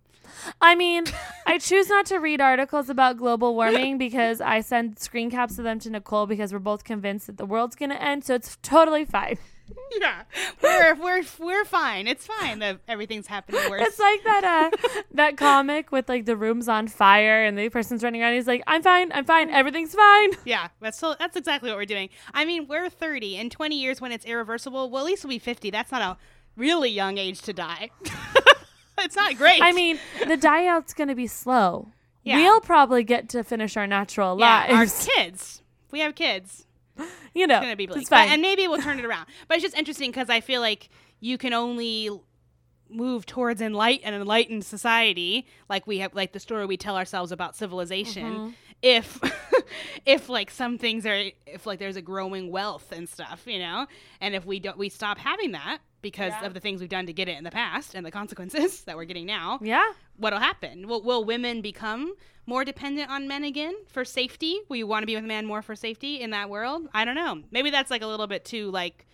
i 0.62 0.74
mean 0.76 1.04
i 1.46 1.58
choose 1.58 1.88
not 1.90 2.06
to 2.08 2.18
read 2.18 2.40
articles 2.42 2.90
about 2.90 3.18
global 3.18 3.54
warming 3.56 3.98
because 3.98 4.40
i 4.42 4.62
send 4.62 4.98
screen 4.98 5.30
caps 5.30 5.58
of 5.60 5.64
them 5.66 5.78
to 5.80 5.90
nicole 5.90 6.26
because 6.26 6.52
we're 6.54 6.60
both 6.60 6.84
convinced 6.84 7.28
that 7.28 7.38
the 7.38 7.46
world's 7.46 7.76
going 7.76 7.90
to 7.90 8.02
end 8.02 8.24
so 8.24 8.34
it's 8.36 8.58
totally 8.64 9.04
fine 9.06 9.38
Yeah. 10.00 10.24
We're 10.64 10.96
we're 10.96 11.24
we're 11.38 11.66
fine. 11.66 12.08
It's 12.08 12.26
fine 12.26 12.60
that 12.60 12.80
everything's 12.88 13.28
happening 13.28 13.62
worse. 13.70 13.82
It's 13.86 14.00
like 14.00 14.24
that 14.24 14.44
uh 14.44 15.02
that 15.14 15.38
comic 15.38 15.92
with 15.92 16.08
like 16.10 16.26
the 16.26 16.36
room's 16.36 16.68
on 16.68 16.88
fire 16.88 17.44
and 17.44 17.58
the 17.58 17.70
person's 17.70 18.04
running 18.04 18.22
around. 18.24 18.34
He's 18.34 18.48
like, 18.48 18.64
"I'm 18.68 18.82
fine, 18.82 19.12
I'm 19.12 19.26
fine, 19.26 19.50
everything's 19.50 19.94
fine." 19.94 20.32
yeah, 20.46 20.70
that's 20.80 20.98
so 20.98 21.16
that's 21.20 21.36
exactly 21.36 21.70
what 21.70 21.78
we're 21.78 21.86
doing. 21.86 22.10
I 22.34 22.46
mean, 22.46 22.68
we're 22.68 22.90
30 22.90 23.36
in 23.38 23.50
20 23.50 23.76
years 23.80 24.02
when 24.02 24.12
it's 24.12 24.26
irreversible. 24.26 24.90
Well, 24.90 25.02
at 25.02 25.06
least 25.06 25.24
we'll 25.24 25.30
be 25.30 25.40
50. 25.40 25.70
That's 25.70 25.92
not 25.92 26.02
a 26.02 26.18
really 26.56 26.90
young 26.90 27.18
age 27.18 27.42
to 27.44 27.54
die. 27.54 27.92
it's 28.98 29.16
not 29.16 29.38
great. 29.38 29.62
I 29.62 29.72
mean, 29.74 30.00
the 30.26 30.38
die 30.38 30.68
out's 30.68 30.94
gonna 30.94 31.16
be 31.16 31.28
slow. 31.28 31.90
Yeah. 32.24 32.38
We'll 32.38 32.62
probably 32.62 33.04
get 33.04 33.30
to 33.30 33.44
finish 33.44 33.76
our 33.78 33.88
natural 33.88 34.40
yeah, 34.40 34.68
our 34.70 34.86
kids. 34.86 35.62
We 35.92 36.00
have 36.00 36.16
kids. 36.16 36.66
you 37.34 37.48
know, 37.48 37.56
It's 37.58 37.64
gonna 37.64 37.76
be 37.76 37.86
bleak, 37.88 38.02
it's 38.02 38.10
But- 38.10 38.18
fine. 38.26 38.30
and 38.34 38.42
maybe 38.42 38.68
we'll 38.68 38.82
turn 38.82 39.00
it 39.00 39.06
around. 39.10 39.28
But 39.48 39.56
it's 39.58 39.64
just 39.64 39.78
interesting 39.78 40.12
because 40.12 40.30
I 40.30 40.42
feel 40.42 40.62
like 40.62 40.90
you 41.20 41.38
can 41.38 41.54
only 41.54 42.10
move 42.90 43.26
towards 43.26 43.62
enlight 43.62 44.02
an 44.04 44.14
enlightened 44.14 44.66
society, 44.66 45.48
like 45.70 45.88
we 45.88 46.00
have, 46.00 46.14
like 46.14 46.34
the 46.34 46.40
story 46.40 46.66
we 46.66 46.76
tell 46.78 46.98
ourselves 46.98 47.32
about 47.32 47.56
civilization, 47.56 48.34
Mm-hmm. 48.34 48.50
if, 48.82 49.20
if 50.06 50.28
like 50.28 50.52
some 50.52 50.78
things 50.78 51.06
are, 51.06 51.30
if 51.46 51.66
like 51.66 51.80
there's 51.80 51.96
a 51.96 52.02
growing 52.02 52.52
wealth 52.52 52.92
and 52.92 53.08
stuff, 53.08 53.44
you 53.46 53.60
know, 53.60 53.88
and 54.20 54.36
if 54.36 54.46
we 54.46 54.60
don't, 54.60 54.78
we 54.78 54.90
stop 54.90 55.18
having 55.18 55.52
that 55.54 55.78
because 56.02 56.34
Yeah. 56.42 56.48
of 56.48 56.54
the 56.54 56.60
things 56.60 56.82
we've 56.82 56.90
done 56.90 57.06
to 57.06 57.14
get 57.14 57.30
it 57.30 57.38
in 57.38 57.44
the 57.46 57.52
past 57.52 57.94
and 57.96 58.06
the 58.06 58.12
consequences 58.12 58.82
that 58.86 58.98
we're 58.98 59.06
getting 59.06 59.26
now 59.28 59.60
yeah, 59.62 59.86
what'll 60.22 60.40
happen? 60.40 60.88
Will, 60.88 61.02
will 61.02 61.24
women 61.26 61.62
become 61.62 62.14
more 62.46 62.64
dependent 62.64 63.10
on 63.10 63.28
men 63.28 63.44
again 63.44 63.74
for 63.88 64.06
safety? 64.06 64.62
Will 64.70 64.78
you 64.78 64.88
want 64.88 65.04
to 65.04 65.08
be 65.08 65.16
with 65.16 65.24
a 65.24 65.28
man 65.28 65.46
more 65.46 65.62
for 65.62 65.76
safety 65.76 66.22
in 66.22 66.30
that 66.30 66.50
world? 66.50 66.88
I 66.94 67.06
don't 67.06 67.16
know. 67.16 67.42
Maybe 67.52 67.70
that's 67.70 67.92
like 67.92 68.02
a 68.02 68.08
little 68.08 68.28
bit 68.28 68.46
too 68.46 68.72
like 68.72 69.06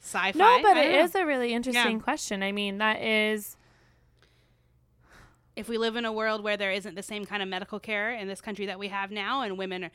sci-fi. 0.00 0.38
no, 0.38 0.62
but 0.62 0.76
it 0.76 0.92
know. 0.92 1.04
is 1.04 1.14
a 1.14 1.24
really 1.24 1.52
interesting 1.52 2.00
question. 2.00 2.42
I 2.42 2.52
mean, 2.52 2.78
that 2.78 3.00
is 3.02 3.56
If 5.54 5.68
we 5.68 5.78
live 5.78 5.96
in 5.96 6.04
a 6.04 6.12
world 6.12 6.42
where 6.44 6.56
there 6.56 6.70
isn't 6.72 6.94
the 6.96 7.02
same 7.02 7.24
kind 7.24 7.42
of 7.42 7.48
medical 7.48 7.80
care 7.80 8.12
in 8.12 8.28
this 8.28 8.40
country 8.40 8.66
that 8.66 8.78
we 8.78 8.88
have 8.88 9.10
now, 9.10 9.42
and 9.42 9.56
women 9.56 9.90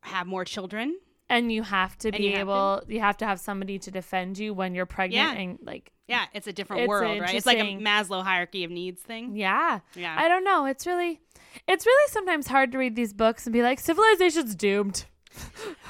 have 0.00 0.26
more 0.26 0.44
children, 0.44 0.98
and 1.34 1.52
you 1.52 1.62
have 1.62 1.96
to 1.98 2.08
And 2.08 2.16
be 2.18 2.24
you 2.30 2.36
able 2.36 2.82
you 2.88 3.00
have 3.00 3.16
to 3.18 3.26
have 3.26 3.38
somebody 3.40 3.78
to 3.80 3.90
defend 3.90 4.38
you 4.38 4.54
when 4.54 4.74
you're 4.74 4.86
pregnant 4.86 5.34
Yeah. 5.36 5.42
and 5.42 5.58
like 5.62 5.90
yeah, 6.06 6.26
it's 6.34 6.46
a 6.46 6.52
different 6.52 6.82
It's 6.82 6.88
world, 6.88 7.18
right? 7.20 7.34
It's 7.34 7.46
like 7.46 7.58
a. 7.58 7.62
Maslow 7.78 8.22
hierarchy 8.22 8.62
of 8.64 8.70
needs 8.70 9.00
thing. 9.00 9.36
yeah. 9.36 9.80
Yeah. 9.94 10.14
I 10.18 10.28
don't 10.28 10.44
know. 10.44 10.66
It's 10.66 10.86
really 10.86 11.20
it's 11.66 11.86
really 11.86 12.10
sometimes 12.10 12.46
hard 12.46 12.72
to 12.72 12.78
read 12.78 12.94
these 12.94 13.12
books 13.14 13.46
and 13.46 13.52
be 13.52 13.62
like 13.62 13.80
civilization's 13.80 14.54
doomed. 14.54 15.06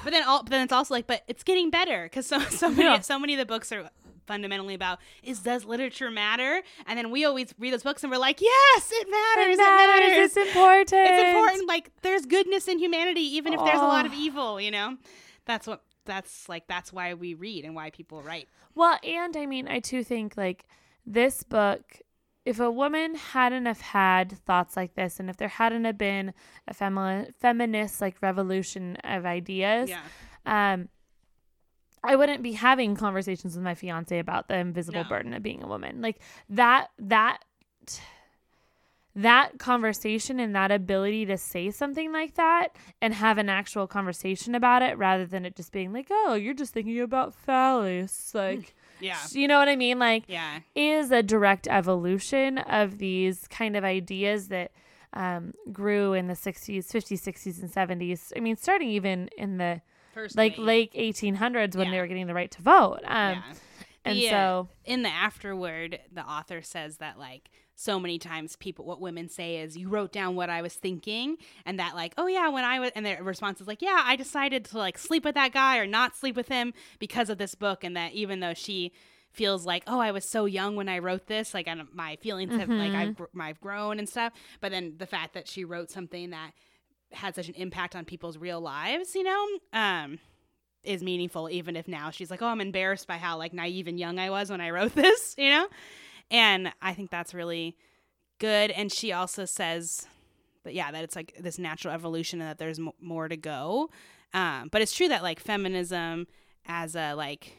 But 0.05 0.13
then, 0.13 0.23
all, 0.25 0.43
but 0.43 0.51
then 0.51 0.63
it's 0.63 0.73
also 0.73 0.95
like, 0.95 1.07
but 1.07 1.23
it's 1.29 1.43
getting 1.43 1.69
better 1.71 2.05
because 2.05 2.27
so 2.27 2.39
so 2.63 2.69
many 2.71 2.85
Yeah. 2.85 3.01
so 3.01 3.19
many 3.19 3.35
of 3.35 3.39
the 3.39 3.47
books 3.47 3.73
are 3.73 3.91
fundamentally 4.27 4.73
about 4.75 5.01
is 5.23 5.41
does 5.41 5.65
literature 5.67 6.11
matter? 6.11 6.63
And 6.87 6.97
then 6.99 7.11
we 7.11 7.25
always 7.27 7.53
read 7.59 7.73
those 7.75 7.83
books 7.83 8.03
and 8.05 8.11
we're 8.13 8.19
like, 8.19 8.41
yes, 8.41 8.91
it 8.93 9.11
matters. 9.11 9.55
It 9.55 9.59
matters. 9.59 10.01
It 10.01 10.11
matters. 10.11 10.37
It's 10.37 10.37
important. 10.37 11.09
It's 11.11 11.29
important. 11.29 11.69
Like 11.69 11.91
there's 12.03 12.25
goodness 12.25 12.69
in 12.69 12.79
humanity, 12.79 13.21
even 13.37 13.53
if 13.53 13.61
there's 13.65 13.81
a 13.81 13.83
lot 13.83 14.07
of 14.07 14.13
Oh. 14.13 14.19
evil. 14.27 14.61
You 14.61 14.71
know, 14.71 14.97
that's 15.47 15.67
what 15.67 15.83
that's 16.05 16.49
like. 16.49 16.67
That's 16.67 16.93
why 16.93 17.15
we 17.15 17.35
read 17.35 17.65
and 17.65 17.75
why 17.75 17.91
people 17.91 18.23
write. 18.23 18.49
Well, 18.75 18.99
and 19.03 19.37
I 19.37 19.47
mean, 19.47 19.69
I 19.69 19.81
too 19.81 20.05
think 20.05 20.37
like 20.37 20.67
this 21.07 21.43
book, 21.43 22.01
if 22.45 22.61
a 22.61 22.71
woman 22.71 23.15
hadn't 23.15 23.67
have 23.67 23.81
had 23.81 24.33
thoughts 24.33 24.77
like 24.77 24.95
this, 24.95 25.19
and 25.21 25.31
if 25.31 25.37
there 25.37 25.49
hadn't 25.49 25.85
have 25.85 25.99
been 25.99 26.33
a 26.69 26.75
femi- 26.75 27.33
feminist 27.35 28.01
like 28.01 28.21
revolution 28.21 28.97
of 29.05 29.25
ideas, 29.25 29.91
Yeah, 29.91 30.03
um, 30.45 30.89
I 32.03 32.17
wouldn't 32.17 32.43
be 32.43 32.53
having 32.53 32.97
conversations 32.97 33.55
with 33.55 33.65
my 33.65 33.75
fiance 33.75 34.19
about 34.19 34.49
the 34.49 34.59
invisible 34.59 35.05
No. 35.05 35.09
burden 35.09 35.33
of 35.33 35.43
being 35.43 35.63
a 35.63 35.67
woman. 35.67 36.03
Like 36.03 36.19
that, 36.51 36.89
that, 36.99 37.39
that 39.17 39.59
conversation 39.59 40.41
and 40.41 40.55
that 40.57 40.73
ability 40.73 41.25
to 41.27 41.37
say 41.39 41.71
something 41.71 42.13
like 42.13 42.35
that 42.35 42.69
and 43.01 43.15
have 43.15 43.39
an 43.39 43.49
actual 43.49 43.87
conversation 43.87 44.55
about 44.55 44.83
it 44.83 44.99
rather 44.99 45.25
than 45.25 45.45
it 45.45 45.55
just 45.55 45.71
being 45.71 45.93
like, 45.93 46.09
oh, 46.11 46.35
you're 46.35 46.55
just 46.55 46.73
thinking 46.73 47.01
about 47.01 47.35
phallus. 47.35 48.33
Like, 48.45 48.75
yeah, 49.01 49.19
you 49.31 49.49
know 49.49 49.59
what 49.59 49.69
I 49.69 49.77
mean? 49.77 49.99
Like, 49.99 50.25
yeah, 50.29 50.61
is 50.75 51.11
a 51.11 51.23
direct 51.23 51.67
evolution 51.69 52.59
of 52.59 52.99
these 52.99 53.47
kind 53.49 53.77
of 53.77 53.85
ideas 53.85 54.49
that 54.49 54.73
um, 55.13 55.53
grew 55.73 56.13
in 56.13 56.27
the 56.27 56.35
60s, 56.35 56.87
50s, 56.87 57.23
60s, 57.23 57.61
and 57.63 58.01
70s. 58.01 58.33
I 58.37 58.41
mean, 58.41 58.57
starting 58.57 58.89
even 58.91 59.29
in 59.37 59.59
the 59.59 59.81
First 60.13 60.37
like 60.37 60.57
late 60.59 60.93
1800s 60.95 61.77
when 61.77 61.91
they 61.91 61.99
were 62.01 62.07
getting 62.07 62.27
the 62.27 62.35
right 62.35 62.51
to 62.53 62.63
vote. 62.63 63.01
Um, 63.05 63.35
yeah. 63.35 63.43
And 64.05 64.19
The, 64.19 64.29
uh, 64.29 64.31
so, 64.31 64.69
in 64.85 65.03
the 65.03 65.09
afterword, 65.09 65.99
the 66.13 66.23
author 66.23 66.63
says 66.63 66.99
that 66.99 67.19
like 67.19 67.51
so 67.77 67.99
many 67.99 68.19
times 68.19 68.57
people 68.57 68.85
what 68.85 69.01
women 69.01 69.29
say 69.29 69.57
is 69.57 69.77
you 69.77 69.89
wrote 69.89 70.13
down 70.13 70.37
what 70.37 70.51
I 70.51 70.63
was 70.63 70.75
thinking 70.75 71.37
and 71.67 71.79
that 71.79 71.95
like 71.95 72.15
oh 72.17 72.27
yeah 72.27 72.49
when 72.49 72.65
I 72.65 72.79
was 72.81 72.91
and 72.95 73.05
their 73.05 73.23
response 73.23 73.61
is 73.61 73.67
like 73.67 73.83
yeah 73.83 74.03
I 74.05 74.17
decided 74.17 74.65
to 74.67 74.79
like 74.79 74.97
sleep 74.97 75.25
with 75.25 75.35
that 75.35 75.53
guy 75.53 75.79
or 75.79 75.87
not 75.87 76.17
sleep 76.17 76.37
with 76.37 76.49
him 76.49 76.73
because 76.99 77.31
of 77.31 77.39
this 77.39 77.55
book 77.55 77.83
and 77.83 77.97
that 77.97 78.13
even 78.13 78.41
though 78.41 78.55
she 78.55 78.93
feels 79.33 79.67
like 79.67 79.83
oh 79.89 79.99
I 79.99 80.13
was 80.13 80.29
so 80.31 80.45
young 80.45 80.77
when 80.77 80.89
I 80.89 80.99
wrote 81.01 81.27
this 81.27 81.53
like 81.53 81.67
and 81.67 81.83
my 81.93 82.17
feelings 82.17 82.55
have 82.55 82.69
like 82.69 82.93
I've, 82.93 83.17
gr- 83.17 83.41
I've 83.41 83.61
grown 83.61 83.99
and 83.99 84.09
stuff 84.09 84.33
but 84.61 84.71
then 84.71 84.95
the 84.99 85.07
fact 85.07 85.35
that 85.35 85.49
she 85.49 85.65
wrote 85.65 85.91
something 85.91 86.31
that 86.31 86.53
had 87.13 87.35
such 87.35 87.49
an 87.49 87.55
impact 87.55 87.97
on 87.97 88.05
people's 88.05 88.39
real 88.39 88.61
lives 88.61 89.15
you 89.15 89.25
know 89.25 89.47
um 89.73 90.19
is 90.85 91.03
meaningful 91.03 91.49
even 91.51 91.77
if 91.77 91.89
now 91.89 92.11
she's 92.11 92.31
like 92.31 92.43
oh 92.43 92.47
i'm 92.47 92.61
embarrassed 92.61 93.07
by 93.07 93.17
how 93.17 93.39
like 93.39 93.53
naive 93.53 93.87
and 93.89 93.99
young 93.99 94.19
i 94.19 94.31
was 94.31 94.51
when 94.51 94.61
i 94.61 94.71
wrote 94.71 94.95
this 94.97 95.35
you 95.39 95.49
know 95.51 95.67
and 96.31 96.73
i 96.83 96.93
think 96.95 97.11
that's 97.11 97.35
really 97.35 97.77
good 98.39 98.71
and 98.71 98.91
she 98.93 99.13
also 99.13 99.45
says 99.45 100.07
but 100.63 100.75
yeah 100.75 100.91
that 100.91 101.05
it's 101.05 101.17
like 101.17 101.35
this 101.41 101.59
natural 101.59 101.93
evolution 101.95 102.41
and 102.41 102.51
that 102.51 102.59
there's 102.59 102.79
m- 102.79 102.91
more 103.01 103.29
to 103.29 103.37
go 103.37 103.91
um, 104.33 104.69
but 104.73 104.83
it's 104.83 104.93
true 104.95 105.07
that 105.09 105.23
like 105.23 105.39
feminism 105.39 106.27
as 106.67 106.97
a 106.97 107.15
like 107.15 107.53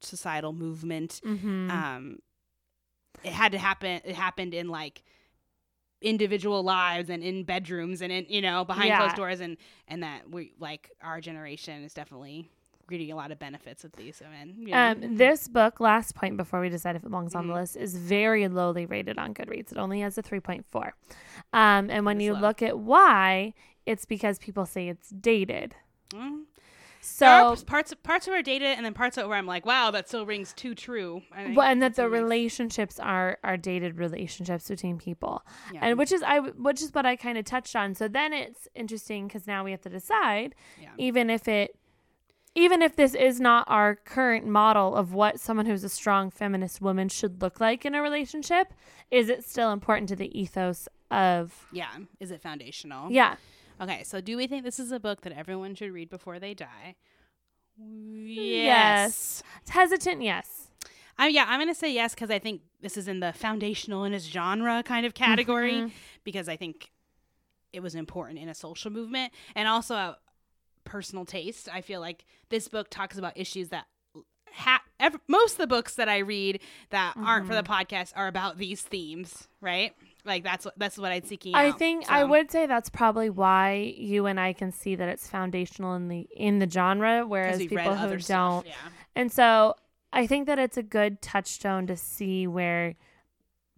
societal 0.00 0.52
movement 0.52 1.20
mhm. 1.24 1.70
um 1.70 2.18
it 3.24 3.32
had 3.32 3.52
to 3.52 3.58
happen 3.58 4.00
it 4.04 4.14
happened 4.14 4.54
in 4.54 4.68
like 4.68 5.02
individual 6.02 6.62
lives 6.62 7.08
and 7.08 7.22
in 7.22 7.42
bedrooms 7.42 8.02
and 8.02 8.12
in 8.12 8.26
you 8.28 8.40
know 8.42 8.64
behind 8.64 8.88
Yeah. 8.88 8.98
closed 8.98 9.16
doors 9.16 9.40
and 9.40 9.56
and 9.88 10.02
that 10.02 10.30
we 10.30 10.52
like 10.60 10.90
our 11.02 11.20
generation 11.20 11.82
is 11.82 11.94
definitely 11.94 12.48
getting 12.88 13.10
a 13.12 13.16
lot 13.16 13.30
of 13.32 13.38
benefits 13.38 13.84
of 13.84 13.92
these 13.92 14.20
women 14.24 14.54
you 14.58 14.68
know? 14.68 14.90
um, 14.92 15.16
this 15.16 15.48
book, 15.48 15.80
last 15.80 16.14
point 16.14 16.36
before 16.36 16.60
we 16.60 16.68
decide 16.68 16.96
if 16.96 17.02
it 17.04 17.08
belongs 17.10 17.34
on 17.34 17.46
the 17.48 17.52
Mhm. 17.54 17.56
list, 17.60 17.76
is 17.76 17.96
very 17.96 18.46
lowly 18.48 18.86
rated 18.86 19.18
on 19.18 19.34
Goodreads. 19.34 19.72
It 19.72 19.78
only 19.78 20.00
has 20.00 20.16
a 20.18 20.22
3.4. 20.22 20.92
Um, 21.52 21.90
and 21.90 22.04
when 22.06 22.16
It's 22.18 22.24
you 22.24 22.34
low. 22.34 22.40
look 22.40 22.62
at 22.62 22.78
why, 22.78 23.54
it's 23.86 24.04
because 24.04 24.38
people 24.38 24.66
say 24.66 24.88
it's 24.88 25.10
dated. 25.10 25.74
Mm. 26.10 26.42
are 26.42 26.44
So, 27.00 27.56
parts 27.66 27.94
parts 27.94 28.26
of 28.26 28.34
are 28.34 28.42
dated, 28.42 28.76
and 28.76 28.84
then 28.84 28.92
parts 28.92 29.16
of 29.16 29.28
where 29.28 29.38
I'm 29.38 29.46
like, 29.46 29.64
wow, 29.64 29.92
that 29.92 30.08
still 30.08 30.26
rings 30.26 30.52
too 30.52 30.74
true. 30.74 31.22
Well, 31.54 31.62
and 31.68 31.80
that 31.80 31.94
the 31.94 32.08
relationships 32.08 32.98
are 32.98 33.38
are 33.44 33.56
dated 33.56 33.96
relationships 33.98 34.66
between 34.68 34.98
people, 34.98 35.44
Yeah. 35.72 35.80
and 35.82 35.98
which 35.98 36.10
is 36.10 36.22
I 36.24 36.40
which 36.40 36.82
is 36.82 36.92
what 36.92 37.06
I 37.06 37.14
kind 37.14 37.38
of 37.38 37.44
touched 37.44 37.76
on. 37.76 37.94
So 37.94 38.08
then 38.08 38.32
it's 38.32 38.66
interesting 38.74 39.28
because 39.28 39.46
now 39.46 39.62
we 39.62 39.70
have 39.70 39.82
to 39.82 39.88
decide, 39.90 40.56
Yeah. 40.80 40.88
even 40.98 41.30
if 41.30 41.46
it, 41.46 41.76
even 42.56 42.82
if 42.82 42.96
this 42.96 43.14
is 43.14 43.38
not 43.40 43.64
our 43.68 43.94
current 43.94 44.46
model 44.46 44.96
of 44.96 45.12
what 45.12 45.38
someone 45.38 45.66
who's 45.66 45.84
a 45.84 45.88
strong 45.88 46.30
feminist 46.30 46.80
woman 46.80 47.08
should 47.08 47.40
look 47.42 47.60
like 47.60 47.84
in 47.84 47.94
a 47.94 48.02
relationship, 48.02 48.72
is 49.10 49.28
it 49.28 49.44
still 49.44 49.70
important 49.72 50.08
to 50.08 50.16
the 50.16 50.36
ethos 50.38 50.88
of 51.10 51.66
yeah. 51.72 51.90
Is 52.18 52.30
it 52.32 52.42
foundational? 52.42 53.12
yeah? 53.12 53.36
Okay, 53.80 54.02
so 54.04 54.20
do 54.22 54.36
we 54.36 54.46
think 54.46 54.64
this 54.64 54.78
is 54.80 54.90
a 54.90 54.98
book 54.98 55.20
that 55.20 55.32
everyone 55.34 55.74
should 55.74 55.92
read 55.92 56.08
before 56.08 56.38
they 56.40 56.54
die? 56.54 56.96
Yes. 57.78 59.42
It's 59.62 59.70
hesitant, 59.70 60.22
yes. 60.22 60.70
I, 61.18 61.28
yeah, 61.28 61.44
I'm 61.48 61.58
going 61.60 61.68
to 61.72 61.74
say 61.78 61.92
yes 61.92 62.14
because 62.14 62.30
I 62.30 62.38
think 62.38 62.62
this 62.80 62.96
is 62.96 63.08
in 63.08 63.20
the 63.20 63.32
foundational 63.32 64.04
in 64.04 64.12
its 64.12 64.26
genre 64.26 64.82
kind 64.82 65.06
of 65.06 65.14
category 65.14 65.72
Mhm. 65.74 65.90
because 66.24 66.48
I 66.48 66.56
think 66.56 66.90
it 67.72 67.80
was 67.80 67.94
important 67.94 68.38
in 68.38 68.48
a 68.48 68.54
social 68.54 68.90
movement 68.90 69.32
and 69.54 69.66
also 69.68 70.14
personal 70.86 71.24
taste. 71.26 71.68
I 71.70 71.82
feel 71.82 72.00
like 72.00 72.24
this 72.48 72.68
book 72.68 72.88
talks 72.88 73.18
about 73.18 73.36
issues 73.36 73.68
that 73.68 73.84
ha- 74.52 74.82
ev- 74.98 75.18
most 75.28 75.52
of 75.52 75.58
the 75.58 75.66
books 75.66 75.96
that 75.96 76.08
I 76.08 76.18
read 76.18 76.60
that 76.90 77.14
aren't 77.16 77.46
for 77.46 77.54
the 77.54 77.62
Mm-hmm. 77.62 77.72
podcast 77.72 78.12
are 78.16 78.26
about 78.28 78.56
these 78.56 78.80
themes, 78.82 79.48
right? 79.60 79.92
Like 80.24 80.42
that's 80.42 80.64
what 80.64 80.74
that's 80.78 80.96
what 80.98 81.12
I'd 81.12 81.26
seeking 81.26 81.54
I 81.54 81.68
out. 81.68 81.78
think 81.78 82.10
I 82.10 82.24
would 82.24 82.50
say 82.50 82.66
that's 82.66 82.88
probably 82.90 83.30
why 83.30 83.94
you 83.96 84.26
and 84.26 84.40
I 84.40 84.52
can 84.54 84.72
see 84.72 84.94
that 84.96 85.08
it's 85.08 85.28
foundational 85.28 85.94
in 85.94 86.08
the 86.08 86.26
in 86.34 86.58
the 86.58 86.68
genre, 86.68 87.24
whereas 87.26 87.58
people 87.58 87.94
who 87.94 88.18
stuff, 88.18 88.28
don't. 88.64 88.66
yeah. 88.66 88.74
And 89.14 89.30
so 89.30 89.74
I 90.12 90.26
think 90.26 90.46
that 90.46 90.58
it's 90.58 90.76
a 90.76 90.82
good 90.82 91.20
touchstone 91.22 91.86
to 91.88 91.96
see 91.96 92.46
where 92.48 92.94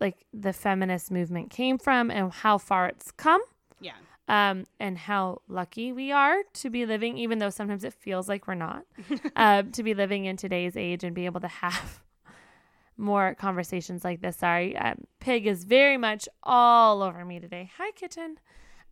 like 0.00 0.24
the 0.32 0.52
feminist 0.54 1.10
movement 1.10 1.50
came 1.50 1.76
from 1.76 2.10
and 2.10 2.32
how 2.32 2.56
far 2.56 2.86
it's 2.88 3.10
come. 3.10 3.42
Yeah. 3.80 3.92
Um, 4.28 4.66
and 4.78 4.98
how 4.98 5.40
lucky 5.48 5.90
we 5.90 6.12
are 6.12 6.42
to 6.54 6.68
be 6.68 6.84
living, 6.84 7.16
even 7.16 7.38
though 7.38 7.48
sometimes 7.48 7.82
it 7.82 7.94
feels 7.94 8.28
like 8.28 8.46
we're 8.46 8.54
not, 8.54 8.84
um, 9.36 9.72
to 9.72 9.82
be 9.82 9.94
living 9.94 10.26
in 10.26 10.36
today's 10.36 10.76
age 10.76 11.02
and 11.02 11.14
be 11.14 11.24
able 11.24 11.40
to 11.40 11.48
have 11.48 12.02
more 12.98 13.34
conversations 13.34 14.04
like 14.04 14.20
this. 14.20 14.36
Sorry, 14.36 14.76
um, 14.76 15.04
Pig 15.18 15.46
is 15.46 15.64
very 15.64 15.96
much 15.96 16.28
all 16.42 17.02
over 17.02 17.24
me 17.24 17.40
today. 17.40 17.70
Hi, 17.78 17.90
kitten. 17.92 18.36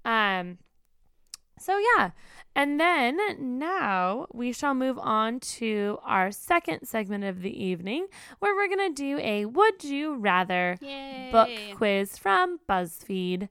Um, 0.07 0.57
so 1.59 1.79
yeah, 1.97 2.11
and 2.55 2.79
then 2.79 3.59
now 3.59 4.27
we 4.33 4.53
shall 4.53 4.75
move 4.75 4.99
on 4.99 5.41
to 5.41 5.99
our 6.05 6.31
second 6.31 6.87
segment 6.87 7.25
of 7.25 7.41
the 7.41 7.65
evening, 7.65 8.07
where 8.39 8.55
we're 8.55 8.69
gonna 8.69 8.91
do 8.93 9.19
a 9.19 9.47
"Would 9.47 9.83
you 9.83 10.17
rather" 10.17 10.77
book 11.33 11.49
quiz 11.75 12.19
from 12.19 12.61
BuzzFeed. 12.69 13.49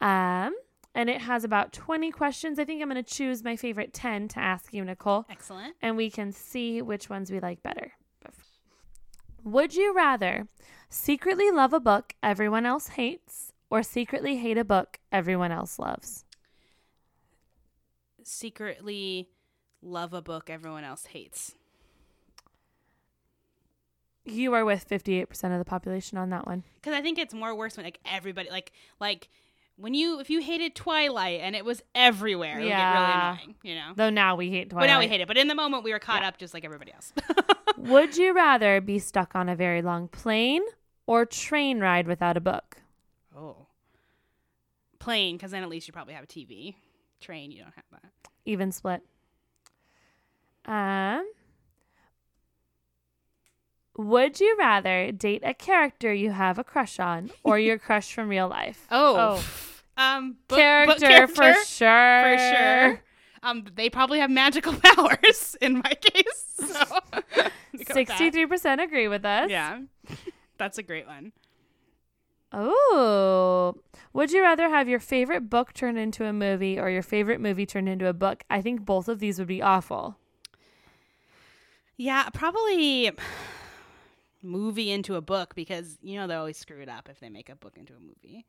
Um, 0.00 0.54
and 0.94 1.08
it 1.10 1.20
has 1.22 1.44
about 1.44 1.72
20 1.72 2.10
questions. 2.10 2.58
I 2.58 2.64
think 2.64 2.82
I'm 2.82 2.88
going 2.90 3.02
to 3.02 3.08
choose 3.14 3.44
my 3.44 3.56
favorite 3.56 3.92
10 3.92 4.28
to 4.28 4.38
ask 4.40 4.72
you, 4.74 4.84
Nicole, 4.84 5.26
Excellent. 5.30 5.76
and 5.82 5.96
we 5.96 6.10
can 6.10 6.32
see 6.32 6.82
which 6.82 7.08
ones 7.08 7.30
we 7.30 7.40
like 7.40 7.62
better. 7.62 7.92
Would 9.44 9.74
you 9.74 9.94
rather 9.94 10.48
secretly 10.90 11.50
love 11.50 11.72
a 11.72 11.80
book 11.80 12.14
everyone 12.22 12.66
else 12.66 12.88
hates 12.88 13.52
or 13.70 13.82
secretly 13.82 14.36
hate 14.38 14.58
a 14.58 14.64
book 14.64 14.98
everyone 15.12 15.52
else 15.52 15.78
loves? 15.78 16.24
Secretly 18.22 19.28
love 19.80 20.12
a 20.12 20.20
book 20.20 20.50
everyone 20.50 20.84
else 20.84 21.06
hates. 21.06 21.54
You 24.24 24.52
are 24.52 24.64
with 24.64 24.86
58% 24.86 25.30
of 25.52 25.58
the 25.58 25.64
population 25.64 26.18
on 26.18 26.28
that 26.30 26.46
one. 26.46 26.64
because 26.74 26.92
I 26.94 27.00
think 27.00 27.18
it's 27.18 27.32
more 27.32 27.54
worse 27.54 27.76
when 27.76 27.84
like 27.84 28.00
everybody 28.04 28.50
like 28.50 28.72
like 29.00 29.28
when 29.78 29.94
you 29.94 30.18
if 30.20 30.28
you 30.28 30.40
hated 30.42 30.74
Twilight 30.74 31.40
and 31.40 31.54
it 31.56 31.64
was 31.64 31.82
everywhere, 31.94 32.58
it 32.58 32.62
would 32.64 32.68
get 32.68 32.76
Yeah. 32.78 32.92
really 32.92 33.12
annoying, 33.12 33.54
you 33.62 33.74
know. 33.76 33.92
Though 33.96 34.10
now 34.10 34.34
we 34.36 34.50
hate 34.50 34.68
But 34.68 34.74
Twilight. 34.74 34.88
now 34.90 34.98
we 34.98 35.06
hate 35.08 35.20
it. 35.20 35.28
But 35.28 35.38
in 35.38 35.48
the 35.48 35.54
moment, 35.54 35.84
we 35.84 35.92
were 35.92 35.98
caught 35.98 36.22
Yeah. 36.22 36.28
up 36.28 36.38
just 36.38 36.52
like 36.52 36.64
everybody 36.64 36.92
else. 36.92 37.12
Would 37.78 38.16
you 38.16 38.34
rather 38.34 38.80
be 38.80 38.98
stuck 38.98 39.36
on 39.36 39.48
a 39.48 39.54
very 39.54 39.80
long 39.82 40.08
plane 40.08 40.62
or 41.06 41.24
train 41.24 41.78
ride 41.80 42.06
without 42.08 42.36
a 42.36 42.40
book? 42.40 42.78
oh, 43.36 43.66
plane 44.98 45.36
because 45.36 45.52
then 45.52 45.62
at 45.62 45.68
least 45.68 45.86
you 45.86 45.92
probably 45.92 46.12
have 46.14 46.24
a 46.24 46.26
TV. 46.26 46.74
Train, 47.20 47.52
you 47.52 47.62
don't 47.62 47.74
have 47.76 47.84
that. 47.92 48.10
even 48.44 48.72
split. 48.72 49.02
Um, 50.64 51.24
would 53.96 54.38
you 54.40 54.56
rather 54.58 55.10
date 55.12 55.42
a 55.44 55.54
character 55.54 56.12
you 56.12 56.30
have 56.30 56.58
a 56.58 56.64
crush 56.64 56.98
on 57.00 57.30
or 57.42 57.58
your 57.58 57.78
crush 57.78 58.12
from 58.12 58.28
real 58.28 58.48
life? 58.48 58.86
Oh, 58.90 59.42
um, 59.98 60.36
book- 60.48 60.58
book 60.86 60.98
character, 60.98 61.26
for 61.34 61.54
sure. 61.64 62.22
for 62.22 62.38
sure. 62.38 63.02
Um, 63.42 63.64
they 63.74 63.88
probably 63.90 64.18
have 64.20 64.30
magical 64.30 64.72
powers 64.82 65.56
in 65.60 65.74
my 65.78 65.92
case. 66.00 66.44
So 66.68 66.84
go 66.84 67.20
with 67.26 67.36
that. 67.36 67.92
Sixty-three 67.94 68.46
percent 68.46 68.80
agree 68.80 69.06
with 69.08 69.24
us. 69.24 69.48
Yeah, 69.50 69.80
that's 70.56 70.78
a 70.78 70.82
great 70.82 71.06
one. 71.06 71.32
Oh, 72.52 73.74
would 74.12 74.32
you 74.32 74.42
rather 74.42 74.68
have 74.68 74.88
your 74.88 74.98
favorite 75.00 75.48
book 75.50 75.72
turned 75.74 75.98
into 75.98 76.24
a 76.24 76.32
movie 76.32 76.78
or 76.80 76.88
your 76.90 77.02
favorite 77.02 77.40
movie 77.40 77.66
turned 77.66 77.88
into 77.88 78.08
a 78.08 78.12
book? 78.12 78.42
I 78.50 78.60
think 78.62 78.84
both 78.84 79.08
of 79.08 79.18
these 79.20 79.38
would 79.38 79.46
be 79.48 79.62
awful. 79.62 80.16
Yeah, 81.96 82.28
probably 82.30 83.10
movie 84.42 84.90
into 84.90 85.14
a 85.16 85.20
book 85.20 85.54
because 85.54 85.98
you 86.02 86.18
know 86.18 86.26
they 86.26 86.34
always 86.34 86.56
screw 86.56 86.80
it 86.80 86.88
up 86.88 87.08
if 87.08 87.20
they 87.20 87.28
make 87.28 87.48
a 87.48 87.56
book 87.56 87.76
into 87.76 87.92
a 87.94 88.00
movie. 88.00 88.46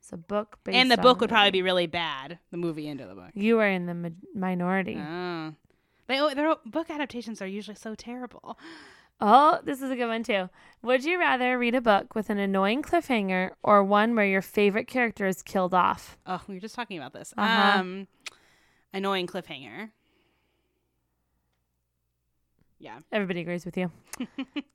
So 0.00 0.16
book 0.16 0.58
based 0.64 0.76
and 0.76 0.90
the 0.90 0.96
book 0.96 1.20
would 1.20 1.30
probably 1.30 1.50
be 1.50 1.62
really 1.62 1.86
bad. 1.86 2.38
The 2.50 2.56
movie 2.56 2.88
into 2.88 3.06
the 3.06 3.14
book. 3.14 3.30
You 3.34 3.58
are 3.60 3.68
in 3.68 3.86
the 3.86 3.94
mi- 3.94 4.12
minority. 4.34 4.96
Oh. 4.98 5.54
They 6.06 6.34
their 6.34 6.56
book 6.66 6.90
adaptations 6.90 7.40
are 7.40 7.46
usually 7.46 7.76
so 7.76 7.94
terrible. 7.94 8.58
Oh, 9.20 9.60
this 9.62 9.82
is 9.82 9.90
a 9.90 9.96
good 9.96 10.06
one 10.08 10.22
too. 10.22 10.48
Would 10.82 11.04
you 11.04 11.18
rather 11.18 11.58
read 11.58 11.74
a 11.74 11.80
book 11.80 12.14
with 12.14 12.30
an 12.30 12.38
annoying 12.38 12.82
cliffhanger 12.82 13.50
or 13.62 13.84
one 13.84 14.16
where 14.16 14.24
your 14.24 14.40
favorite 14.40 14.86
character 14.86 15.26
is 15.26 15.42
killed 15.42 15.74
off? 15.74 16.16
Oh, 16.26 16.40
we 16.48 16.54
were 16.54 16.60
just 16.60 16.74
talking 16.74 16.96
about 16.96 17.12
this. 17.12 17.34
Uh-huh. 17.36 17.78
Um, 17.80 18.08
annoying 18.94 19.26
cliffhanger. 19.26 19.90
Yeah. 22.78 23.00
Everybody 23.12 23.40
agrees 23.40 23.66
with 23.66 23.76
you. 23.76 23.92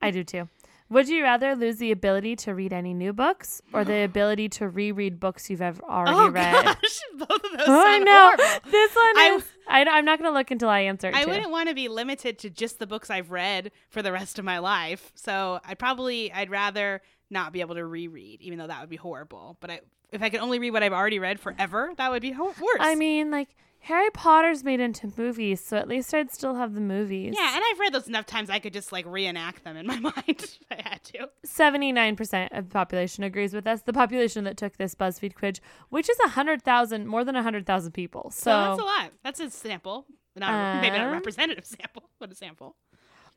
I 0.01 0.11
do 0.11 0.23
too. 0.23 0.47
Would 0.89 1.09
you 1.09 1.23
rather 1.23 1.55
lose 1.55 1.77
the 1.77 1.91
ability 1.91 2.35
to 2.37 2.53
read 2.53 2.71
any 2.71 2.93
new 2.93 3.11
books 3.11 3.61
or 3.73 3.83
the 3.83 4.03
ability 4.03 4.49
to 4.49 4.69
reread 4.69 5.19
books 5.19 5.49
you've 5.49 5.61
ever 5.61 5.81
already 5.83 6.15
oh 6.15 6.29
read? 6.29 6.65
gosh, 6.65 6.99
both 7.17 7.31
of 7.31 7.51
those 7.57 7.67
oh, 7.67 7.79
I 7.79 7.93
sound 7.93 8.05
know. 8.05 8.31
horrible. 8.35 8.71
This 8.71 8.95
one 8.95 9.17
I- 9.17 9.35
is. 9.37 9.43
I, 9.67 9.79
am 9.81 10.05
not 10.05 10.19
going 10.19 10.29
to 10.29 10.37
look 10.37 10.51
until 10.51 10.69
I 10.69 10.81
answer 10.81 11.07
it. 11.07 11.15
I 11.15 11.23
too. 11.23 11.29
wouldn't 11.31 11.49
want 11.49 11.69
to 11.69 11.75
be 11.75 11.87
limited 11.87 12.37
to 12.39 12.51
just 12.51 12.77
the 12.77 12.85
books 12.85 13.09
I've 13.09 13.31
read 13.31 13.71
for 13.89 14.03
the 14.03 14.11
rest 14.11 14.37
of 14.37 14.45
my 14.45 14.59
life. 14.59 15.11
So 15.15 15.59
I'd 15.65 15.79
probably 15.79 16.31
I'd 16.31 16.51
rather 16.51 17.01
not 17.29 17.53
be 17.53 17.61
able 17.61 17.75
to 17.75 17.85
reread, 17.85 18.41
even 18.41 18.57
though 18.59 18.67
that 18.67 18.81
would 18.81 18.89
be 18.89 18.95
horrible. 18.97 19.57
But 19.59 19.71
I, 19.71 19.79
if 20.11 20.21
I 20.21 20.29
could 20.29 20.39
only 20.41 20.59
read 20.59 20.71
what 20.71 20.83
I've 20.83 20.93
already 20.93 21.19
read 21.19 21.39
forever, 21.39 21.91
that 21.97 22.11
would 22.11 22.21
be 22.21 22.31
ho- 22.31 22.45
worse. 22.47 22.79
I 22.79 22.95
mean, 22.95 23.31
like 23.31 23.49
Harry 23.79 24.09
Potter's 24.11 24.63
made 24.63 24.79
into 24.79 25.11
movies, 25.17 25.63
so 25.63 25.77
at 25.77 25.87
least 25.87 26.13
I'd 26.13 26.31
still 26.31 26.55
have 26.55 26.73
the 26.73 26.81
movies. 26.81 27.35
yeah, 27.37 27.53
and 27.55 27.63
I've 27.71 27.79
read 27.79 27.93
those 27.93 28.07
enough 28.07 28.25
times 28.25 28.49
I 28.49 28.57
could 28.59 28.73
just 28.73 28.91
like 28.91 29.05
reenact 29.05 29.63
them 29.63 29.77
in 29.77 29.85
my 29.85 29.99
mind 29.99 30.23
if 30.27 30.57
I 30.71 30.81
had 30.89 31.03
to. 31.05 31.29
79% 31.45 32.57
of 32.57 32.69
the 32.69 32.73
population 32.73 33.23
agrees 33.23 33.53
with 33.53 33.67
us. 33.67 33.81
The 33.83 33.93
population 33.93 34.43
that 34.45 34.57
took 34.57 34.77
this 34.77 34.95
BuzzFeed 34.95 35.35
quiz, 35.35 35.59
which 35.89 36.09
is 36.09 36.17
100,000, 36.19 37.07
more 37.07 37.23
than 37.23 37.35
100,000 37.35 37.91
people. 37.91 38.31
So, 38.31 38.39
So 38.39 38.49
that's 38.51 38.79
a 38.81 38.83
lot. 38.83 39.11
That's 39.23 39.39
a 39.39 39.49
sample. 39.51 40.05
Not 40.35 40.81
maybe 40.81 40.97
not 40.97 41.05
a 41.05 41.07
Um, 41.09 41.13
representative 41.13 41.65
sample, 41.65 42.09
but 42.19 42.31
a 42.31 42.35
sample. 42.35 42.75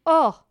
oh, 0.07 0.43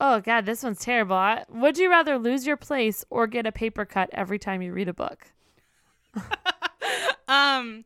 oh 0.00 0.20
God, 0.20 0.46
this 0.46 0.62
one's 0.62 0.80
terrible. 0.80 1.16
I, 1.16 1.44
would 1.48 1.78
you 1.78 1.90
rather 1.90 2.18
lose 2.18 2.46
your 2.46 2.56
place 2.56 3.04
or 3.10 3.26
get 3.26 3.46
a 3.46 3.52
paper 3.52 3.84
cut 3.84 4.10
every 4.12 4.38
time 4.38 4.62
you 4.62 4.72
read 4.72 4.88
a 4.88 4.94
book? 4.94 5.32
Um, 7.28 7.84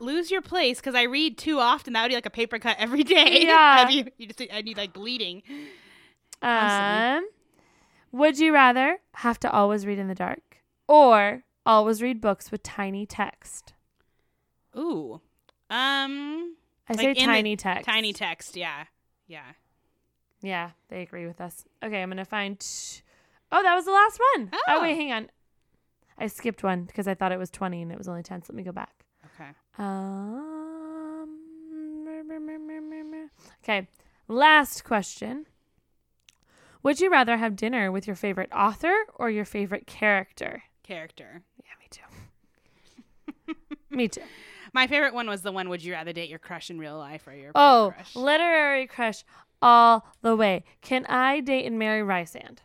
lose 0.00 0.30
your 0.30 0.42
place 0.42 0.78
because 0.78 0.94
I 0.94 1.02
read 1.02 1.38
too 1.38 1.58
often. 1.58 1.92
That 1.92 2.02
would 2.02 2.08
be 2.08 2.14
like 2.14 2.26
a 2.26 2.30
paper 2.30 2.58
cut 2.58 2.76
every 2.78 3.04
day. 3.04 3.42
Yeah. 3.46 3.88
You, 3.88 4.04
you 4.16 4.26
just 4.26 4.42
I 4.52 4.62
need 4.62 4.76
like 4.76 4.92
bleeding. 4.92 5.42
Um, 6.40 7.28
would 8.10 8.38
you 8.38 8.52
rather 8.52 8.98
have 9.14 9.38
to 9.40 9.50
always 9.50 9.86
read 9.86 9.98
in 9.98 10.08
the 10.08 10.14
dark 10.14 10.58
or 10.88 11.44
always 11.64 12.02
read 12.02 12.20
books 12.20 12.50
with 12.50 12.62
tiny 12.62 13.06
text? 13.06 13.74
Ooh. 14.76 15.20
Um, 15.70 16.56
I 16.88 16.96
say 16.96 17.10
in 17.10 17.26
tiny 17.26 17.56
text. 17.56 17.86
tiny 17.86 18.12
text. 18.12 18.56
Yeah. 18.56 18.84
Yeah. 19.26 19.52
Yeah, 20.42 20.70
they 20.88 21.02
agree 21.02 21.26
with 21.26 21.40
us. 21.40 21.64
Okay, 21.82 22.02
I'm 22.02 22.10
gonna 22.10 22.24
find. 22.24 22.58
T- 22.58 23.02
oh, 23.52 23.62
that 23.62 23.74
was 23.74 23.84
the 23.84 23.92
last 23.92 24.20
one. 24.36 24.50
Oh. 24.52 24.58
Oh. 24.68 24.82
wait, 24.82 24.96
hang 24.96 25.12
on. 25.12 25.30
I 26.18 26.26
skipped 26.26 26.62
one 26.62 26.84
because 26.84 27.08
I 27.08 27.14
thought 27.14 27.32
it 27.32 27.38
was 27.38 27.50
20 27.50 27.82
and 27.82 27.90
it 27.92 27.98
was 27.98 28.08
only 28.08 28.22
10. 28.22 28.42
So 28.42 28.52
let 28.52 28.56
me 28.56 28.62
go 28.62 28.72
back. 28.72 29.04
Okay. 29.34 29.50
Um, 29.78 31.38
Okay. 33.62 33.88
Last 34.28 34.84
question. 34.84 35.46
Would 36.82 37.00
you 37.00 37.10
rather 37.10 37.36
have 37.36 37.56
dinner 37.56 37.90
with 37.92 38.06
your 38.06 38.16
favorite 38.16 38.50
author 38.52 38.92
or 39.14 39.30
your 39.30 39.44
favorite 39.44 39.86
character? 39.86 40.64
Character. 40.82 41.42
Yeah, 41.58 41.72
me 41.78 43.54
too. 43.54 43.54
me 43.96 44.08
too. 44.08 44.22
My 44.72 44.86
favorite 44.86 45.14
one 45.14 45.28
was 45.28 45.42
the 45.42 45.52
one 45.52 45.68
Would 45.68 45.84
you 45.84 45.92
rather 45.92 46.12
date 46.12 46.28
your 46.30 46.38
crush 46.38 46.70
in 46.70 46.78
real 46.78 46.96
life 46.98 47.26
or 47.26 47.34
your 47.34 47.52
Oh, 47.54 47.92
crush? 47.94 48.16
literary 48.16 48.86
crush 48.86 49.24
all 49.62 50.06
the 50.20 50.36
way. 50.36 50.64
Can 50.82 51.06
I 51.06 51.40
date 51.40 51.64
and 51.64 51.78
marry 51.78 52.02
Rysand? 52.02 52.58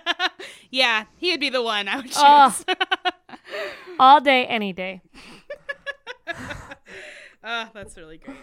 yeah, 0.70 1.04
he 1.16 1.30
would 1.32 1.40
be 1.40 1.50
the 1.50 1.62
one 1.62 1.88
I 1.88 1.96
would 1.96 2.04
choose. 2.06 2.14
Oh. 2.18 2.54
All 3.98 4.20
day, 4.20 4.46
any 4.46 4.72
day. 4.72 5.02
oh, 7.44 7.68
that's 7.74 7.96
really 7.96 8.18
great. 8.18 8.36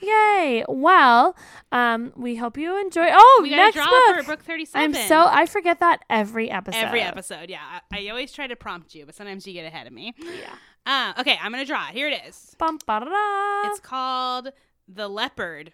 Yay! 0.00 0.64
Well, 0.68 1.36
um, 1.72 2.12
we 2.16 2.36
hope 2.36 2.56
you 2.56 2.80
enjoy. 2.80 3.08
Oh, 3.10 3.40
We 3.42 3.50
got 3.50 3.54
a 3.54 3.58
next 3.58 3.74
draw 3.76 4.14
book. 4.14 4.26
book 4.26 4.42
37. 4.42 4.82
I'm 4.96 5.08
so 5.08 5.26
I 5.28 5.46
forget 5.46 5.80
that 5.80 6.00
every 6.08 6.50
episode. 6.50 6.78
Every 6.78 7.00
episode, 7.02 7.50
yeah. 7.50 7.80
I, 7.92 7.98
I 7.98 8.08
always 8.08 8.32
try 8.32 8.46
to 8.46 8.56
prompt 8.56 8.94
you, 8.94 9.04
but 9.06 9.14
sometimes 9.14 9.46
you 9.46 9.52
get 9.52 9.66
ahead 9.66 9.86
of 9.86 9.92
me. 9.92 10.14
Yeah. 10.18 10.54
Uh, 10.86 11.20
okay, 11.20 11.38
I'm 11.40 11.52
going 11.52 11.62
to 11.62 11.68
draw. 11.68 11.88
it. 11.88 11.94
Here 11.94 12.08
it 12.08 12.22
is. 12.26 12.54
Bum. 12.58 12.78
It's 12.88 13.80
called 13.80 14.52
The 14.88 15.08
Leopard. 15.08 15.72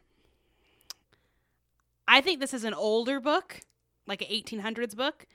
I 2.08 2.20
think 2.20 2.40
this 2.40 2.54
is 2.54 2.64
an 2.64 2.74
older 2.74 3.20
book, 3.20 3.60
like 4.06 4.22
an 4.22 4.28
1800s 4.28 4.94
book 4.96 5.26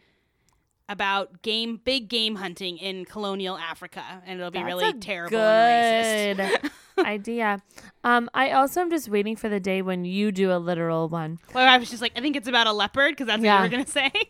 about 0.89 1.41
game 1.41 1.79
big 1.83 2.09
game 2.09 2.35
hunting 2.35 2.77
in 2.77 3.05
colonial 3.05 3.57
Africa 3.57 4.03
and 4.25 4.39
it'll 4.39 4.51
be 4.51 4.59
That's 4.59 4.65
really 4.67 4.93
terrible 4.93 5.37
and 5.39 6.37
racist. 6.39 6.61
good 6.61 6.71
idea. 7.05 7.61
Um, 8.03 8.29
I 8.33 8.51
also 8.51 8.81
am 8.81 8.89
just 8.89 9.07
waiting 9.07 9.37
for 9.37 9.47
the 9.47 9.59
day 9.61 9.81
when 9.81 10.03
you 10.03 10.31
do 10.33 10.51
a 10.51 10.57
literal 10.59 11.07
one. 11.07 11.39
Well, 11.53 11.65
I 11.67 11.77
was 11.77 11.89
just 11.89 12.01
like 12.01 12.11
I 12.17 12.21
think 12.21 12.35
it's 12.35 12.47
about 12.47 12.67
a 12.67 12.73
leopard 12.73 13.11
because 13.13 13.27
that's 13.27 13.41
Yeah. 13.41 13.61
what 13.61 13.71
you 13.71 13.77
were 13.77 13.83
going 13.83 13.85
to 13.85 13.91
say. 13.91 14.11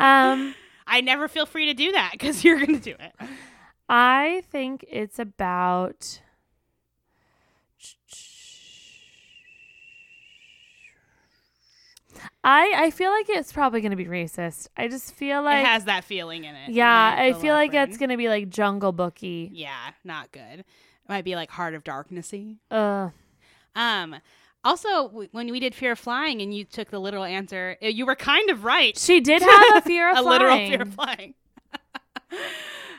Um, 0.00 0.56
I 0.88 1.00
never 1.02 1.28
feel 1.28 1.46
free 1.46 1.66
to 1.66 1.74
do 1.74 1.92
that 1.92 2.10
because 2.12 2.42
you're 2.42 2.56
going 2.58 2.80
to 2.80 2.82
do 2.82 2.96
it. 2.98 3.12
I 3.88 4.42
think 4.50 4.84
it's 4.90 5.20
about. 5.20 6.20
I 12.46 12.72
I 12.76 12.90
feel 12.90 13.10
like 13.10 13.28
it's 13.30 13.52
probably 13.52 13.80
gonna 13.80 13.96
be 13.96 14.04
racist. 14.06 14.68
I 14.76 14.86
just 14.88 15.14
feel 15.14 15.42
like 15.42 15.60
it 15.64 15.66
has 15.66 15.86
that 15.86 16.04
feeling 16.04 16.44
in 16.44 16.54
it. 16.54 16.70
yeah, 16.70 17.14
right? 17.14 17.34
I 17.34 17.40
feel 17.40 17.54
like 17.54 17.72
it's 17.74 17.96
gonna 17.96 18.16
be 18.18 18.28
like 18.28 18.50
Jungle 18.50 18.92
Booky. 18.92 19.50
yeah, 19.52 19.90
not 20.04 20.30
good. 20.30 20.60
It 20.60 21.08
might 21.08 21.24
be 21.24 21.34
like 21.36 21.50
Heart 21.50 21.74
of 21.74 21.82
Darknessy. 21.84 22.58
Uh, 22.70 23.10
Um, 23.74 24.16
also, 24.62 25.08
w- 25.08 25.28
when 25.32 25.50
we 25.50 25.58
did 25.60 25.74
Fear 25.74 25.92
of 25.92 25.98
Flying 25.98 26.40
and 26.42 26.54
you 26.54 26.64
took 26.64 26.90
the 26.90 26.98
literal 26.98 27.24
answer, 27.24 27.76
uh, 27.82 27.86
you 27.88 28.06
were 28.06 28.14
kind 28.16 28.48
of 28.50 28.64
right. 28.64 28.96
she 28.96 29.20
did 29.20 29.42
have 29.42 29.76
a 29.76 29.80
fear 29.82 30.10
of 30.12 30.18
a 30.18 30.22
literal 30.22 30.52
flying. 30.56 30.70
fear 30.70 30.82
of 30.82 30.94
flying. 30.94 31.34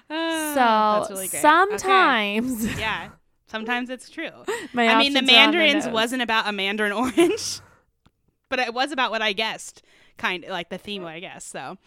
Ah, 0.09 0.51
So 0.53 0.99
that's 0.99 1.09
really 1.11 1.27
great. 1.27 1.39
Okay. 1.39 1.41
sometimes 1.41 2.77
yeah, 2.79 3.09
sometimes 3.47 3.89
it's 3.89 4.09
true. 4.09 4.29
my 4.73 4.87
I 4.87 4.99
mean, 4.99 5.13
the 5.13 5.19
options 5.19 5.31
are 5.31 5.41
on 5.45 5.51
the 5.51 5.57
mandarins 5.57 5.87
wasn't 5.87 6.21
about 6.21 6.47
a 6.47 6.51
mandarin 6.51 6.91
orange, 6.91 7.59
but 8.55 8.65
it 8.65 8.73
was 8.73 8.93
about 8.93 9.11
what 9.11 9.21
I 9.21 9.33
guessed, 9.33 9.83
kind 10.17 10.45
of 10.45 10.49
like 10.49 10.69
the 10.69 10.77
theme, 10.77 11.03
I 11.03 11.19
guess. 11.19 11.43
So, 11.43 11.77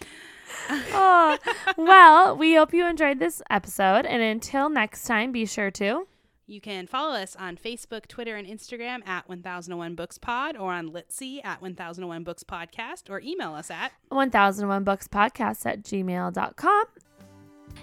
oh, 0.70 1.38
well, 1.78 2.36
we 2.36 2.56
hope 2.56 2.74
you 2.74 2.86
enjoyed 2.86 3.18
this 3.18 3.40
episode, 3.48 4.04
and 4.04 4.22
until 4.22 4.68
next 4.68 5.04
time, 5.04 5.32
be 5.32 5.46
sure 5.46 5.70
to. 5.70 6.06
You 6.46 6.60
can 6.60 6.86
follow 6.86 7.14
us 7.14 7.36
on 7.36 7.56
Facebook, 7.56 8.06
Twitter, 8.06 8.36
and 8.36 8.46
Instagram 8.46 9.06
at 9.06 9.28
1001 9.28 9.94
Books 9.94 10.18
Pod 10.18 10.56
or 10.58 10.72
on 10.72 10.90
Litsy 10.90 11.40
at 11.42 11.62
1001 11.62 12.22
Books 12.22 12.44
Podcast 12.44 13.08
or 13.08 13.20
email 13.20 13.54
us 13.54 13.70
at 13.70 13.92
1001 14.08 14.84
books 14.84 15.08
podcast 15.08 15.66
at 15.66 15.82
gmail.com. 15.82 16.84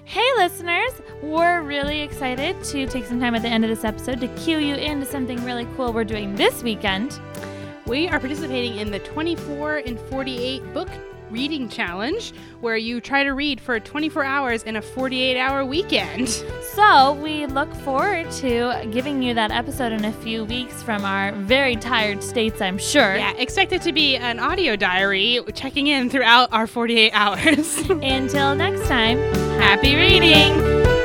Hey, 0.04 0.28
listeners, 0.38 0.92
we're 1.22 1.62
really 1.62 2.02
excited 2.02 2.64
to 2.66 2.88
take 2.88 3.06
some 3.06 3.20
time 3.20 3.36
at 3.36 3.44
the 3.44 3.48
end 3.48 3.64
of 3.64 3.70
this 3.70 3.84
episode 3.84 4.20
to 4.22 4.28
cue 4.30 4.58
you 4.58 4.76
into 4.76 5.06
something 5.06 5.44
really 5.44 5.68
cool 5.76 5.94
we're 5.94 6.04
doing 6.04 6.36
this 6.36 6.64
weekend. 6.64 7.20
We 7.86 8.08
are 8.08 8.20
participating 8.20 8.78
in 8.78 8.92
the 8.92 9.00
24 9.00 9.78
and 9.78 10.00
48 10.00 10.74
book 10.74 10.90
reading 11.32 11.68
challenge 11.70 12.34
where 12.62 12.78
you 12.78 13.02
try 13.02 13.24
to 13.24 13.32
read 13.32 13.60
for 13.60 13.80
24 13.80 14.24
hours 14.24 14.64
in 14.64 14.76
a 14.76 14.82
48 14.82 15.38
hour 15.40 15.66
weekend. 15.66 16.30
So, 16.74 17.14
we 17.14 17.46
look 17.46 17.74
forward 17.74 18.30
to 18.32 18.88
giving 18.92 19.24
you 19.24 19.34
that 19.34 19.52
episode 19.52 19.92
in 19.92 20.06
a 20.06 20.12
few 20.12 20.46
weeks 20.46 20.84
from 20.84 21.06
our 21.06 21.32
very 21.34 21.76
tired 21.76 22.22
states, 22.22 22.62
I'm 22.62 22.78
sure. 22.78 23.16
Yeah, 23.16 23.34
expect 23.38 23.72
it 23.72 23.82
to 23.84 23.94
be 23.94 24.18
an 24.18 24.40
audio 24.40 24.76
diary 24.76 25.40
checking 25.54 25.88
in 25.88 26.10
throughout 26.10 26.52
our 26.52 26.68
48 26.68 27.12
hours. 27.12 27.78
Until 27.90 28.56
next 28.56 28.88
time, 28.88 29.18
Happy 29.60 29.96
reading! 29.96 31.05